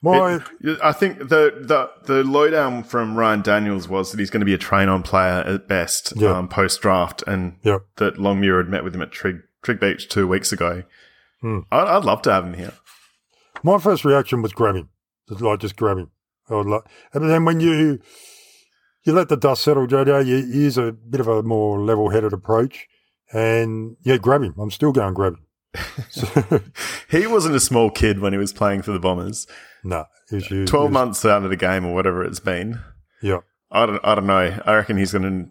my 0.00 0.40
It- 0.60 0.78
I 0.80 0.92
think 0.92 1.18
the, 1.18 1.52
the 1.60 1.90
the 2.04 2.22
lowdown 2.22 2.84
from 2.84 3.16
Ryan 3.16 3.42
Daniels 3.42 3.88
was 3.88 4.12
that 4.12 4.20
he's 4.20 4.30
going 4.30 4.40
to 4.42 4.46
be 4.46 4.54
a 4.54 4.58
train 4.58 4.88
on 4.88 5.02
player 5.02 5.42
at 5.44 5.66
best 5.66 6.12
Yeah. 6.14 6.36
um, 6.38 6.48
post 6.48 6.80
draft, 6.80 7.24
and 7.26 7.56
Yep. 7.64 7.80
that 7.96 8.18
Longmuir 8.18 8.58
had 8.58 8.68
met 8.68 8.84
with 8.84 8.94
him 8.94 9.02
at 9.02 9.10
Trigg, 9.10 9.38
Trigg 9.62 9.80
Beach 9.80 10.08
two 10.08 10.28
weeks 10.28 10.52
ago. 10.52 10.84
Hmm. 11.40 11.60
I'd, 11.72 11.88
I'd 11.88 12.04
love 12.04 12.22
to 12.22 12.32
have 12.32 12.44
him 12.44 12.54
here. 12.54 12.74
my 13.64 13.78
first 13.78 14.04
reaction 14.04 14.40
was 14.42 14.52
grab 14.52 14.76
him, 14.76 14.88
like 15.28 15.58
just 15.58 15.74
grab 15.74 15.98
him. 15.98 16.10
I 16.48 16.54
would 16.54 16.66
like, 16.66 16.82
and 17.12 17.28
then 17.28 17.44
when 17.44 17.58
you 17.58 17.98
you 19.08 19.14
let 19.14 19.28
the 19.28 19.36
dust 19.36 19.62
settle, 19.62 19.86
JJ, 19.86 20.26
you 20.26 20.36
use 20.36 20.78
a 20.78 20.92
bit 20.92 21.20
of 21.20 21.26
a 21.26 21.42
more 21.42 21.80
level-headed 21.80 22.32
approach, 22.32 22.86
and 23.32 23.96
yeah, 24.02 24.18
grab 24.18 24.42
him. 24.42 24.54
I'm 24.58 24.70
still 24.70 24.92
going 24.92 25.14
grab 25.14 25.34
him. 25.34 25.44
So, 26.10 26.60
He 27.10 27.26
wasn't 27.26 27.56
a 27.56 27.60
small 27.60 27.90
kid 27.90 28.20
when 28.20 28.32
he 28.32 28.38
was 28.38 28.52
playing 28.52 28.82
for 28.82 28.92
the 28.92 29.00
Bombers. 29.00 29.46
no, 29.82 30.04
was 30.30 30.50
you. 30.50 30.66
Twelve 30.66 30.90
was- 30.90 30.94
months 30.94 31.24
out 31.24 31.42
of 31.42 31.50
the 31.50 31.56
game 31.56 31.84
or 31.84 31.94
whatever 31.94 32.22
it's 32.22 32.40
been. 32.40 32.80
Yeah, 33.22 33.38
I 33.70 33.86
don't. 33.86 34.00
I 34.04 34.14
don't 34.14 34.26
know. 34.26 34.60
I 34.64 34.74
reckon 34.74 34.96
he's 34.96 35.12
going 35.12 35.50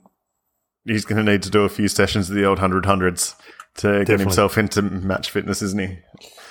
to 0.86 0.92
he's 0.92 1.06
going 1.06 1.24
to 1.24 1.32
need 1.32 1.44
to 1.44 1.50
do 1.50 1.64
a 1.64 1.70
few 1.70 1.88
sessions 1.88 2.30
of 2.30 2.36
the 2.36 2.46
old 2.46 2.60
hundred 2.60 2.86
hundreds 2.86 3.36
to 3.78 4.06
get 4.06 4.20
himself 4.20 4.58
into 4.58 4.82
match 4.82 5.30
fitness, 5.30 5.62
isn't 5.62 5.80
he? 5.80 6.00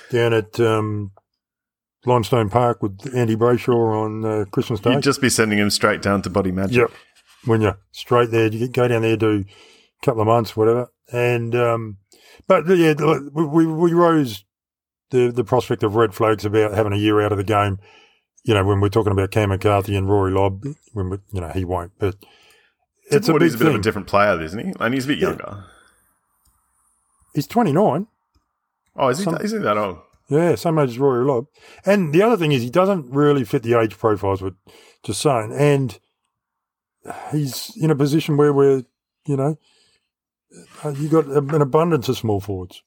down 0.09 0.33
at 0.33 0.59
um, 0.59 1.11
Limestone 2.07 2.49
Park 2.49 2.81
with 2.81 3.13
Andy 3.15 3.35
Brayshaw 3.35 4.05
on 4.05 4.25
uh, 4.25 4.45
Christmas 4.51 4.79
Day. 4.79 4.93
You'd 4.93 5.03
just 5.03 5.21
be 5.21 5.29
sending 5.29 5.59
him 5.59 5.69
straight 5.69 6.01
down 6.01 6.21
to 6.23 6.29
body 6.29 6.51
magic. 6.51 6.77
Yep. 6.77 6.91
When 7.45 7.61
you're 7.61 7.77
straight 7.91 8.31
there, 8.31 8.47
you 8.47 8.67
go 8.67 8.87
down 8.87 9.01
there, 9.03 9.17
do 9.17 9.43
a 10.01 10.05
couple 10.05 10.21
of 10.21 10.27
months, 10.27 10.55
whatever. 10.57 10.91
And, 11.11 11.53
um, 11.55 11.97
but 12.47 12.67
yeah, 12.67 12.93
we, 13.33 13.45
we, 13.45 13.65
we 13.65 13.93
rose 13.93 14.43
the, 15.11 15.31
the 15.31 15.43
prospect 15.43 15.83
of 15.83 15.95
red 15.95 16.13
flags 16.13 16.45
about 16.45 16.73
having 16.73 16.93
a 16.93 16.97
year 16.97 17.21
out 17.21 17.31
of 17.31 17.37
the 17.37 17.43
game. 17.43 17.77
You 18.43 18.53
know, 18.53 18.63
when 18.65 18.79
we're 18.79 18.89
talking 18.89 19.11
about 19.11 19.31
Cam 19.31 19.49
McCarthy 19.49 19.95
and 19.95 20.09
Rory 20.09 20.31
Lobb, 20.31 20.63
when 20.93 21.09
we, 21.09 21.17
you 21.31 21.41
know, 21.41 21.49
he 21.49 21.65
won't, 21.65 21.91
but 21.99 22.15
it's 23.11 23.27
a 23.29 23.33
big 23.33 23.41
a 23.41 23.45
bit 23.45 23.57
thing. 23.59 23.67
of 23.67 23.75
a 23.75 23.79
different 23.81 24.07
player, 24.07 24.41
isn't 24.41 24.65
he? 24.65 24.73
And 24.79 24.93
he's 24.93 25.05
a 25.05 25.09
bit 25.09 25.19
Yeah. 25.19 25.27
younger. 25.29 25.65
He's 27.33 27.47
29. 27.47 28.07
Oh, 28.95 29.07
is 29.09 29.19
he? 29.19 29.23
Some- 29.25 29.35
is 29.35 29.51
he 29.51 29.57
that 29.59 29.77
old? 29.77 29.99
Yeah, 30.29 30.55
same 30.55 30.77
age 30.79 30.89
as 30.89 30.99
Rory 30.99 31.25
Lobb. 31.25 31.45
And 31.85 32.13
the 32.13 32.21
other 32.21 32.35
thing 32.37 32.51
is 32.51 32.61
he 32.61 32.69
doesn't 32.69 33.11
really 33.11 33.45
fit 33.45 33.63
the 33.63 33.79
age 33.79 33.97
profiles 33.97 34.43
just 35.03 35.21
saying. 35.21 35.53
And 35.57 35.97
he's 37.31 37.71
in 37.77 37.91
a 37.91 37.95
position 37.95 38.35
where 38.35 38.51
we're, 38.51 38.83
you 39.25 39.37
know, 39.37 39.57
uh, 40.83 40.89
you 40.89 41.07
got 41.07 41.25
an 41.27 41.61
abundance 41.61 42.09
of 42.09 42.17
small 42.17 42.41
forwards. 42.41 42.81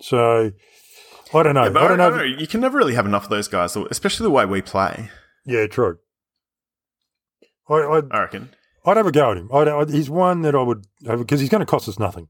So 0.00 0.52
I 1.34 1.42
don't 1.42 1.54
know. 1.54 1.64
Yeah, 1.64 1.78
I 1.78 1.88
don't 1.88 1.98
know. 1.98 2.22
You 2.22 2.46
can 2.46 2.60
never 2.60 2.78
really 2.78 2.94
have 2.94 3.06
enough 3.06 3.24
of 3.24 3.30
those 3.30 3.48
guys, 3.48 3.76
especially 3.76 4.24
the 4.24 4.30
way 4.30 4.46
we 4.46 4.62
play. 4.62 5.10
Yeah, 5.44 5.66
true. 5.66 5.98
I, 7.68 7.74
I'd, 7.74 8.10
I 8.10 8.20
reckon. 8.20 8.50
I'd 8.84 8.96
have 8.96 9.06
a 9.06 9.12
go 9.12 9.30
at 9.30 9.36
him. 9.36 9.50
I'd, 9.52 9.68
I'd, 9.68 9.90
he's 9.90 10.08
one 10.10 10.42
that 10.42 10.54
I 10.54 10.62
would 10.62 10.86
have 11.06 11.18
because 11.18 11.40
he's 11.40 11.50
going 11.50 11.60
to 11.60 11.66
cost 11.66 11.88
us 11.88 11.98
nothing. 11.98 12.28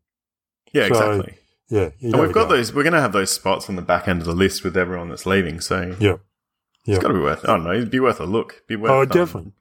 Yeah, 0.72 0.88
So, 0.88 1.12
exactly. 1.12 1.38
Yeah, 1.70 1.90
And 2.02 2.20
we've 2.20 2.32
got 2.32 2.48
go. 2.48 2.56
those. 2.56 2.74
We're 2.74 2.82
going 2.82 2.94
to 2.94 3.00
have 3.00 3.12
those 3.12 3.30
spots 3.30 3.68
on 3.68 3.76
the 3.76 3.82
back 3.82 4.08
end 4.08 4.20
of 4.20 4.26
the 4.26 4.34
list 4.34 4.64
with 4.64 4.76
everyone 4.76 5.08
that's 5.08 5.24
leaving. 5.24 5.60
So 5.60 5.94
Yeah, 6.00 6.16
yeah. 6.84 6.96
it's 6.96 6.98
got 6.98 7.08
to 7.08 7.14
be 7.14 7.20
worth. 7.20 7.44
I 7.44 7.48
don't 7.48 7.64
know. 7.64 7.72
It'd 7.72 7.90
be 7.90 8.00
worth 8.00 8.18
a 8.20 8.24
look. 8.26 8.62
Be 8.66 8.74
worth. 8.76 8.90
Oh, 8.90 9.02
um, 9.02 9.08
definitely. 9.08 9.52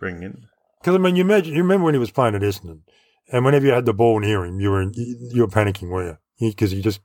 bringing 0.00 0.22
in. 0.24 0.46
Because 0.80 0.96
I 0.96 0.98
mean, 0.98 1.14
you 1.16 1.22
imagine, 1.22 1.54
you 1.54 1.62
remember 1.62 1.84
when 1.84 1.94
he 1.94 2.00
was 2.00 2.10
playing 2.10 2.34
at 2.34 2.42
Essendon, 2.42 2.80
and 3.32 3.44
whenever 3.44 3.64
you 3.66 3.72
had 3.72 3.86
the 3.86 3.94
ball 3.94 4.18
near 4.20 4.44
him, 4.44 4.58
you 4.60 4.70
were 4.70 4.82
in, 4.82 4.92
you, 4.94 5.42
were 5.42 5.48
panicking, 5.48 5.88
were 5.88 6.04
you? 6.40 6.48
Because 6.50 6.70
he, 6.72 6.80
just 6.82 7.00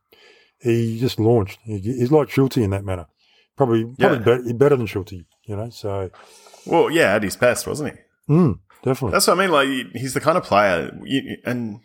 he 0.59 0.99
just 0.99 1.19
launched. 1.19 1.59
He, 1.63 1.77
he's 1.79 2.11
like 2.11 2.29
Schultz 2.29 2.57
in 2.57 2.69
that 2.71 2.83
manner. 2.83 3.07
Probably, 3.57 3.83
probably 3.85 4.17
Yeah. 4.17 4.23
better, 4.23 4.53
better 4.55 4.75
than 4.75 4.85
Schultz, 4.87 5.11
you 5.11 5.25
know. 5.55 5.69
So, 5.69 6.09
Well, 6.65 6.89
yeah, 6.91 7.13
at 7.15 7.23
his 7.23 7.35
best, 7.35 7.67
wasn't 7.67 7.93
he? 8.27 8.33
mm, 8.33 8.59
definitely. 8.83 9.11
That's 9.13 9.27
what 9.27 9.37
I 9.37 9.41
mean. 9.41 9.51
Like 9.51 9.67
he's 9.93 10.13
the 10.15 10.19
kind 10.21 10.37
of 10.37 10.43
player, 10.43 10.91
you, 11.03 11.37
and 11.45 11.79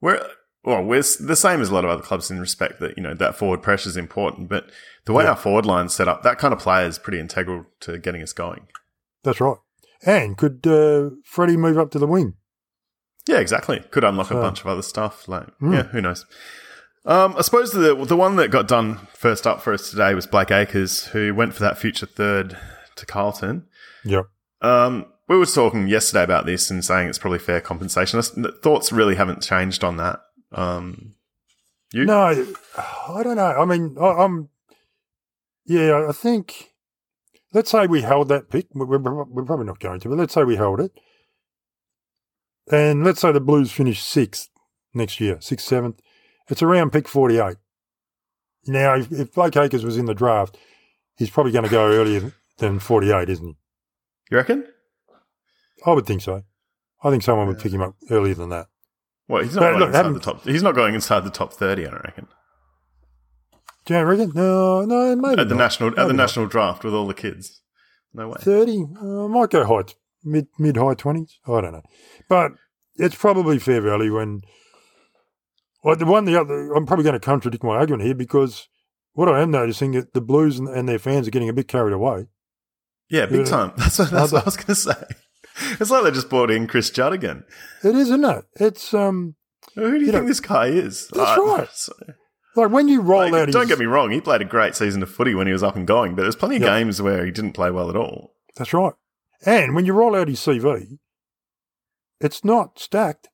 we're 0.00 0.26
well, 0.64 0.82
we're 0.82 1.02
the 1.20 1.36
same 1.36 1.60
as 1.60 1.68
a 1.70 1.74
lot 1.74 1.84
of 1.84 1.90
other 1.90 2.02
clubs 2.02 2.30
in 2.30 2.40
respect 2.40 2.80
that 2.80 2.96
you 2.96 3.02
know 3.02 3.14
that 3.14 3.36
forward 3.36 3.62
pressure 3.62 3.88
is 3.88 3.96
important, 3.96 4.48
but 4.48 4.70
the 5.04 5.12
way 5.12 5.24
Yeah. 5.24 5.30
our 5.30 5.36
forward 5.36 5.66
line's 5.66 5.94
set 5.94 6.08
up, 6.08 6.22
that 6.22 6.38
kind 6.38 6.52
of 6.54 6.60
player 6.60 6.86
is 6.86 6.98
pretty 6.98 7.20
integral 7.20 7.66
to 7.80 7.98
getting 7.98 8.22
us 8.22 8.32
going. 8.32 8.66
That's 9.22 9.40
right. 9.40 9.56
And 10.06 10.36
could 10.36 10.66
uh, 10.66 11.10
Freddie 11.24 11.56
move 11.56 11.78
up 11.78 11.90
to 11.92 11.98
the 11.98 12.06
wing? 12.06 12.34
Yeah, 13.26 13.38
exactly. 13.38 13.80
Could 13.90 14.04
unlock 14.04 14.30
a 14.30 14.34
bunch 14.34 14.60
of 14.60 14.66
other 14.66 14.82
stuff. 14.82 15.28
Like, 15.28 15.46
Mm. 15.62 15.72
yeah, 15.72 15.82
who 15.84 16.00
knows? 16.02 16.26
Um, 17.06 17.34
I 17.38 17.42
suppose 17.42 17.72
the 17.72 17.94
the 18.04 18.16
one 18.16 18.36
that 18.36 18.50
got 18.50 18.66
done 18.68 19.06
first 19.14 19.46
up 19.46 19.60
for 19.62 19.72
us 19.74 19.90
today 19.90 20.14
was 20.14 20.26
Blake 20.26 20.50
Acres, 20.50 21.06
who 21.08 21.34
went 21.34 21.54
for 21.54 21.60
that 21.60 21.78
future 21.78 22.06
third 22.06 22.56
to 22.96 23.06
Carlton. 23.06 23.66
Yep. 24.04 24.26
Um, 24.62 25.06
we 25.28 25.36
were 25.38 25.46
talking 25.46 25.86
yesterday 25.88 26.22
about 26.24 26.46
this 26.46 26.70
and 26.70 26.84
saying 26.84 27.08
it's 27.08 27.18
probably 27.18 27.38
fair 27.38 27.60
compensation. 27.60 28.22
Thoughts 28.62 28.92
really 28.92 29.14
haven't 29.16 29.42
changed 29.42 29.84
on 29.84 29.96
that. 29.98 30.20
Um, 30.54 31.14
you? 31.92 32.04
No, 32.04 32.46
I 33.08 33.22
don't 33.22 33.36
know. 33.36 33.42
I 33.44 33.64
mean, 33.64 33.96
I, 34.00 34.24
I'm. 34.24 34.48
Yeah, 35.66 36.06
I 36.08 36.12
think. 36.12 36.72
Let's 37.52 37.70
say 37.70 37.86
we 37.86 38.02
held 38.02 38.28
that 38.28 38.50
pick. 38.50 38.66
We're, 38.74 38.98
we're, 38.98 39.44
probably 39.44 39.66
not 39.66 39.78
going 39.78 40.00
to, 40.00 40.08
but 40.08 40.18
let's 40.18 40.34
say 40.34 40.42
we 40.42 40.56
held 40.56 40.80
it. 40.80 40.92
And 42.70 43.04
let's 43.04 43.20
say 43.20 43.30
the 43.30 43.40
Blues 43.40 43.70
finish 43.70 44.02
sixth 44.02 44.48
next 44.92 45.20
year, 45.20 45.38
sixth, 45.40 45.66
seventh. 45.66 46.00
It's 46.48 46.62
around 46.62 46.92
pick 46.92 47.06
48. 47.06 47.56
Now, 48.66 48.96
if, 48.96 49.12
if 49.12 49.32
Blake 49.34 49.56
Acres 49.56 49.84
was 49.84 49.96
in 49.96 50.06
the 50.06 50.14
draft, 50.14 50.56
he's 51.16 51.30
probably 51.30 51.52
going 51.52 51.64
to 51.64 51.70
go 51.70 51.92
earlier 51.92 52.32
than 52.58 52.80
48, 52.80 53.28
isn't 53.28 53.46
he? 53.46 53.56
You 54.30 54.36
reckon? 54.36 54.66
I 55.86 55.92
would 55.92 56.06
think 56.06 56.22
so. 56.22 56.42
I 57.02 57.10
think 57.10 57.22
someone 57.22 57.46
would 57.46 57.58
pick 57.58 57.72
him 57.72 57.82
up 57.82 57.94
earlier 58.10 58.34
than 58.34 58.48
that. 58.48 58.66
Well, 59.28 59.42
he's 59.42 59.54
not 59.54 59.60
going 59.62 59.78
look, 59.78 59.88
inside 59.88 60.12
the 60.14 60.20
top. 60.20 60.44
He's 60.44 60.62
not 60.62 60.74
going 60.74 60.94
inside 60.94 61.20
the 61.24 61.30
top 61.30 61.52
thirty. 61.54 61.86
I 61.86 61.90
don't 61.90 62.04
reckon. 62.04 62.26
Do 63.86 63.94
you 63.94 64.02
reckon? 64.02 64.32
No, 64.34 64.84
no, 64.84 65.14
maybe 65.16 65.40
At 65.40 65.48
the 65.48 65.54
not. 65.54 65.64
national 65.64 65.88
at 65.90 65.96
the 66.06 66.12
not. 66.14 66.16
national 66.24 66.46
draft 66.46 66.84
with 66.84 66.94
all 66.94 67.06
the 67.06 67.14
kids. 67.14 67.60
No 68.12 68.28
way. 68.28 68.36
30 68.38 68.84
uh, 69.00 69.04
might 69.28 69.50
go 69.50 69.64
high 69.66 69.92
mid 70.22 70.46
mid 70.58 70.76
high 70.76 70.94
20s 70.94 71.32
i 71.48 71.60
don't 71.60 71.72
know 71.72 71.82
but 72.28 72.52
it's 72.94 73.16
probably 73.16 73.58
fair 73.58 73.80
value 73.80 74.14
when 74.16 74.40
well, 75.82 75.96
the 75.96 76.06
one 76.06 76.24
the 76.24 76.40
other 76.40 76.72
i'm 76.74 76.86
probably 76.86 77.02
going 77.02 77.14
to 77.14 77.18
contradict 77.20 77.64
my 77.64 77.74
argument 77.74 78.04
here 78.04 78.14
because 78.14 78.68
what 79.14 79.28
i 79.28 79.42
am 79.42 79.50
noticing 79.50 79.94
is 79.94 80.06
the 80.14 80.20
blues 80.20 80.60
and, 80.60 80.68
and 80.68 80.88
their 80.88 81.00
fans 81.00 81.26
are 81.26 81.32
getting 81.32 81.48
a 81.48 81.52
bit 81.52 81.66
carried 81.66 81.92
away 81.92 82.26
Yeah, 83.10 83.26
big 83.26 83.46
time. 83.46 83.72
That's 83.76 83.98
what, 83.98 84.10
that's 84.12 84.32
what 84.32 84.42
I 84.42 84.44
was 84.44 84.56
going 84.56 84.66
to 84.66 84.74
say. 84.76 85.04
It's 85.80 85.90
like 85.90 86.04
they 86.04 86.10
just 86.10 86.28
brought 86.30 86.50
in 86.50 86.66
Chris 86.66 86.90
Judd 86.90 87.12
again. 87.12 87.44
it 87.82 87.94
is 87.94 88.08
isn't 88.08 88.24
it 88.24 88.44
it's 88.56 88.92
um 88.94 89.36
Who 89.74 89.82
do 89.82 89.88
you, 90.00 90.06
You 90.06 90.12
think 90.12 90.22
know, 90.24 90.28
this 90.28 90.40
guy 90.40 90.66
is? 90.66 91.08
that's 91.14 91.38
right. 91.40 91.68
so- 91.72 91.92
like 92.56 92.70
when 92.70 92.86
you 92.86 93.00
roll 93.00 93.22
like, 93.30 93.34
out 93.48 93.50
don't 93.52 93.62
his, 93.62 93.68
get 93.70 93.78
me 93.80 93.86
wrong, 93.86 94.10
he 94.12 94.20
played 94.20 94.40
a 94.40 94.44
great 94.44 94.76
season 94.76 95.02
of 95.02 95.10
footy 95.10 95.34
when 95.34 95.48
he 95.48 95.52
was 95.52 95.64
up 95.64 95.74
and 95.74 95.88
going, 95.88 96.14
but 96.14 96.22
there's 96.22 96.36
plenty 96.36 96.56
of 96.56 96.62
Yeah. 96.62 96.78
games 96.78 97.02
where 97.02 97.24
he 97.24 97.32
didn't 97.32 97.52
play 97.52 97.70
well 97.72 97.90
at 97.90 97.96
all. 97.96 98.34
that's 98.56 98.72
right 98.72 98.92
and 99.44 99.74
when 99.74 99.84
you 99.86 99.92
roll 99.92 100.14
out 100.16 100.28
his 100.28 100.38
cv 100.40 100.98
it's 102.20 102.44
not 102.44 102.78
stacked 102.78 103.28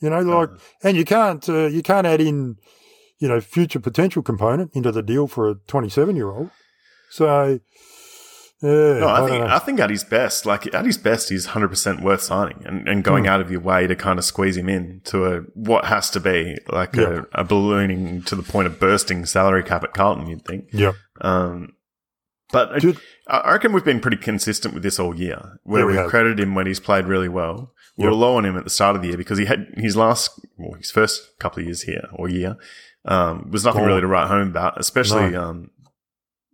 you 0.00 0.10
know 0.10 0.20
like 0.20 0.50
Uh, 0.50 0.56
and 0.84 0.96
you 0.96 1.04
can't 1.04 1.48
uh, 1.48 1.66
you 1.66 1.82
can't 1.82 2.06
add 2.06 2.20
in 2.20 2.56
you 3.18 3.28
know 3.28 3.40
future 3.40 3.80
potential 3.80 4.22
component 4.22 4.70
into 4.74 4.92
the 4.92 5.02
deal 5.02 5.26
for 5.26 5.48
a 5.48 5.54
27 5.66 6.14
year 6.16 6.30
old 6.30 6.50
so 7.10 7.58
no, 8.62 9.08
I, 9.08 9.18
don't 9.20 9.28
think. 9.30 9.44
I 9.44 9.58
think 9.58 9.80
at 9.80 9.90
his 9.90 10.04
best, 10.04 10.46
like 10.46 10.72
at 10.74 10.84
his 10.84 10.96
best, 10.98 11.28
he's 11.30 11.46
hundred 11.46 11.68
percent 11.68 12.00
worth 12.02 12.20
signing 12.22 12.62
and, 12.64 12.86
and 12.88 13.02
going 13.02 13.24
Hmm. 13.24 13.30
out 13.30 13.40
of 13.40 13.50
your 13.50 13.60
way 13.60 13.86
to 13.86 13.96
kind 13.96 14.18
of 14.18 14.24
squeeze 14.24 14.56
him 14.56 14.68
in 14.68 15.00
to 15.04 15.24
a 15.26 15.40
what 15.54 15.86
has 15.86 16.10
to 16.10 16.20
be 16.20 16.56
like 16.68 16.94
Yeah. 16.94 17.22
a, 17.34 17.40
a 17.40 17.44
ballooning 17.44 18.22
to 18.22 18.36
the 18.36 18.42
point 18.42 18.66
of 18.68 18.78
bursting 18.78 19.26
salary 19.26 19.62
cap 19.64 19.82
at 19.84 19.92
Carlton. 19.94 20.26
You'd 20.28 20.44
think. 20.44 20.66
yeah 20.72 20.92
Um, 21.20 21.72
but 22.52 22.80
Dude. 22.80 22.98
I 23.28 23.38
I 23.38 23.52
reckon 23.52 23.72
we've 23.72 23.84
been 23.84 24.00
pretty 24.00 24.18
consistent 24.18 24.74
with 24.74 24.82
this 24.82 24.98
all 25.00 25.14
year, 25.18 25.58
where 25.64 25.80
Yeah, 25.90 25.98
we 26.00 26.04
we 26.04 26.10
credited 26.10 26.38
him 26.40 26.54
when 26.54 26.66
he's 26.66 26.80
played 26.80 27.06
really 27.06 27.28
well. 27.28 27.72
We 27.98 28.06
were 28.06 28.14
low 28.14 28.36
on 28.36 28.46
him 28.46 28.56
at 28.56 28.64
the 28.64 28.70
start 28.70 28.96
of 28.96 29.02
the 29.02 29.08
year 29.08 29.16
because 29.18 29.36
he 29.38 29.44
had 29.44 29.66
his 29.76 29.96
last, 29.96 30.30
well, 30.56 30.72
his 30.78 30.90
first 30.90 31.38
couple 31.38 31.60
of 31.60 31.66
years 31.66 31.82
here 31.82 32.08
or 32.14 32.28
year 32.28 32.56
um, 33.04 33.50
was 33.50 33.64
nothing 33.64 33.82
Oh. 33.82 33.86
really 33.86 34.00
to 34.00 34.06
write 34.06 34.28
home 34.28 34.48
about. 34.48 34.78
Especially, 34.80 35.30
No. 35.30 35.42
um, 35.42 35.70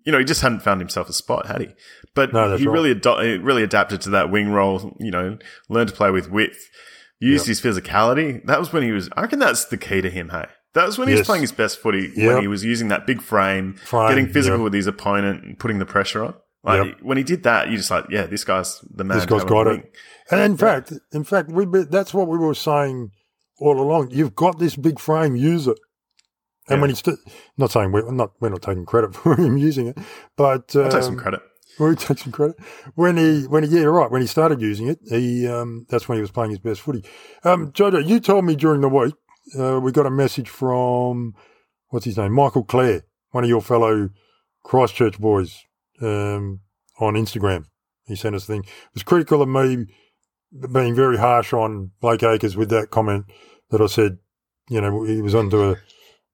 you 0.05 0.13
know, 0.13 0.19
he 0.19 0.25
just 0.25 0.41
hadn't 0.41 0.61
found 0.61 0.81
himself 0.81 1.09
a 1.09 1.13
spot, 1.13 1.47
had 1.47 1.61
he? 1.61 1.69
But 2.15 2.33
No, 2.33 2.57
he 2.57 2.67
right. 2.67 2.73
really 2.73 2.95
he 2.95 3.37
really 3.39 3.63
adapted 3.63 4.01
to 4.03 4.11
that 4.11 4.31
wing 4.31 4.51
role. 4.51 4.97
You 4.99 5.11
know, 5.11 5.39
learned 5.69 5.91
to 5.91 5.95
play 5.95 6.11
with 6.11 6.31
width, 6.31 6.59
used 7.21 7.47
Yep. 7.47 7.49
his 7.49 7.61
physicality. 7.61 8.45
That 8.47 8.59
was 8.59 8.73
when 8.73 8.83
he 8.83 8.93
was. 8.93 9.09
I 9.17 9.23
reckon 9.23 9.39
that's 9.39 9.67
the 9.67 9.77
key 9.77 10.01
to 10.01 10.11
him. 10.11 10.31
Hey. 10.31 10.47
That 10.75 10.87
was 10.87 10.99
when 10.99 11.09
he 11.09 11.15
was 11.15 11.27
playing 11.27 11.43
his 11.43 11.53
best 11.53 11.81
footy, 11.81 12.13
when 12.17 12.41
he 12.41 12.47
was 12.49 12.63
using 12.65 12.89
that 12.89 13.07
big 13.07 13.23
frame, 13.23 13.75
Frame, 13.75 14.09
getting 14.11 14.29
physical 14.29 14.59
yep. 14.59 14.65
with 14.65 14.75
his 14.75 14.87
opponent 14.87 15.43
and 15.45 15.59
putting 15.59 15.79
the 15.79 15.87
pressure 15.87 16.25
on. 16.25 16.35
Like 16.63 16.85
Yep. 16.87 16.97
when 17.03 17.17
he 17.19 17.25
did 17.25 17.43
that, 17.45 17.69
you 17.69 17.77
just 17.77 17.91
like, 17.91 18.05
yeah, 18.11 18.27
this 18.27 18.45
guy's 18.45 18.81
the 18.95 19.03
man. 19.05 19.17
This 19.17 19.27
guy's 19.27 19.45
got 19.45 19.67
it. 19.67 19.91
and 20.31 20.41
in 20.41 20.57
fact 20.57 20.93
in 21.13 21.25
fact 21.25 21.51
we 21.51 21.65
that's 21.91 22.13
what 22.13 22.29
we 22.29 22.37
were 22.37 22.55
saying 22.55 23.11
all 23.61 23.81
along 23.81 24.11
you've 24.11 24.35
got 24.37 24.59
this 24.59 24.77
big 24.77 24.99
frame 25.01 25.35
use 25.35 25.67
it 25.67 25.79
and 26.69 26.77
Yeah. 26.77 26.81
when 26.81 26.91
he's 26.91 26.99
st- 26.99 27.19
not 27.57 27.71
saying 27.71 27.93
we're 27.93 28.11
not 28.11 28.33
we're 28.41 28.49
not 28.51 28.63
taking 28.63 28.87
credit 28.87 29.15
for 29.15 29.35
him 29.37 29.57
using 29.57 29.87
it 29.89 29.99
but 30.37 30.75
um, 30.77 30.85
I'll 30.85 30.91
take 30.91 31.03
some 31.03 31.17
credit. 31.17 31.41
We 31.79 31.95
take 31.95 32.19
some 32.19 32.33
credit 32.33 32.57
when 32.97 33.17
he 33.17 33.47
when 33.47 33.63
he 33.65 33.71
yeah 33.79 33.85
right 33.85 34.11
when 34.11 34.21
he 34.21 34.27
started 34.27 34.61
using 34.61 34.89
it 34.89 34.99
he 35.09 35.47
um, 35.47 35.87
that's 35.89 36.09
when 36.09 36.17
he 36.17 36.23
was 36.23 36.31
playing 36.33 36.51
his 36.51 36.59
best 36.59 36.81
footy. 36.81 37.05
Um, 37.45 37.71
Jojo, 37.73 38.05
you 38.05 38.19
told 38.21 38.45
me 38.45 38.57
during 38.57 38.81
the 38.81 38.89
week 38.89 39.15
uh, 39.59 39.79
we 39.81 39.93
got 39.93 40.07
a 40.07 40.11
message 40.11 40.49
from 40.49 41.35
what's 41.91 42.05
his 42.05 42.17
name 42.19 42.33
Michael 42.33 42.65
Clare, 42.65 43.03
one 43.31 43.45
of 43.45 43.51
your 43.51 43.63
fellow 43.63 44.11
Christchurch 44.65 45.19
boys 45.21 45.57
um, 46.03 46.61
on 46.99 47.15
Instagram. 47.15 47.65
He 48.07 48.17
sent 48.17 48.35
us 48.35 48.45
a 48.45 48.47
thing. 48.47 48.61
It 48.65 48.95
was 48.95 49.03
critical 49.05 49.41
of 49.41 49.49
me 49.49 49.87
being 50.73 50.95
very 50.95 51.19
harsh 51.19 51.53
on 51.53 51.91
Blake 52.01 52.23
Acres 52.23 52.57
with 52.57 52.71
that 52.71 52.91
comment 52.91 53.27
that 53.71 53.81
I 53.81 53.87
said. 53.87 54.19
You 54.69 54.81
know 54.81 55.05
he 55.05 55.23
was 55.23 55.35
onto 55.35 55.63
a 55.63 55.77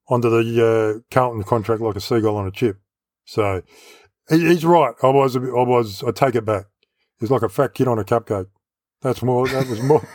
onto 0.09 0.29
the 0.31 0.65
uh, 0.65 1.01
Carlton 1.15 1.45
contract 1.45 1.81
like 1.81 1.97
a 1.97 2.01
seagull 2.01 2.37
on 2.37 2.47
a 2.47 2.51
chip. 2.51 2.79
So 3.25 3.63
he, 4.29 4.41
he's 4.41 4.65
right. 4.65 4.95
I 5.03 5.09
was, 5.09 5.37
I 5.37 5.41
was, 5.41 6.03
I 6.03 6.11
take 6.11 6.35
it 6.35 6.45
back. 6.45 6.67
He's 7.21 7.31
like 7.31 7.43
a 7.43 7.49
fat 7.49 7.75
kid 7.75 7.89
on 7.89 7.99
a 7.99 8.05
cupcake. 8.05 8.49
That's 9.03 9.23
more, 9.23 9.47
that 9.49 9.69
was 9.69 9.83
more. 9.83 10.07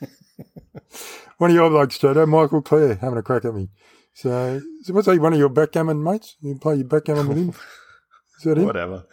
one 1.38 1.50
of 1.50 1.54
your 1.54 1.70
blokes, 1.70 1.98
Joe, 1.98 2.26
Michael 2.26 2.62
Clare, 2.62 2.96
having 2.96 3.18
a 3.18 3.22
crack 3.22 3.44
at 3.44 3.54
me. 3.54 3.68
So, 4.14 4.60
so 4.82 4.94
what's 4.94 5.06
that, 5.06 5.20
one 5.20 5.32
of 5.32 5.38
your 5.38 5.48
backgammon 5.48 6.02
mates? 6.02 6.36
You 6.40 6.58
play 6.58 6.76
your 6.76 6.86
backgammon 6.86 7.28
with 7.28 7.38
him? 7.38 7.54
Is 8.38 8.44
that 8.44 8.58
him? 8.58 8.64
Whatever. 8.66 9.04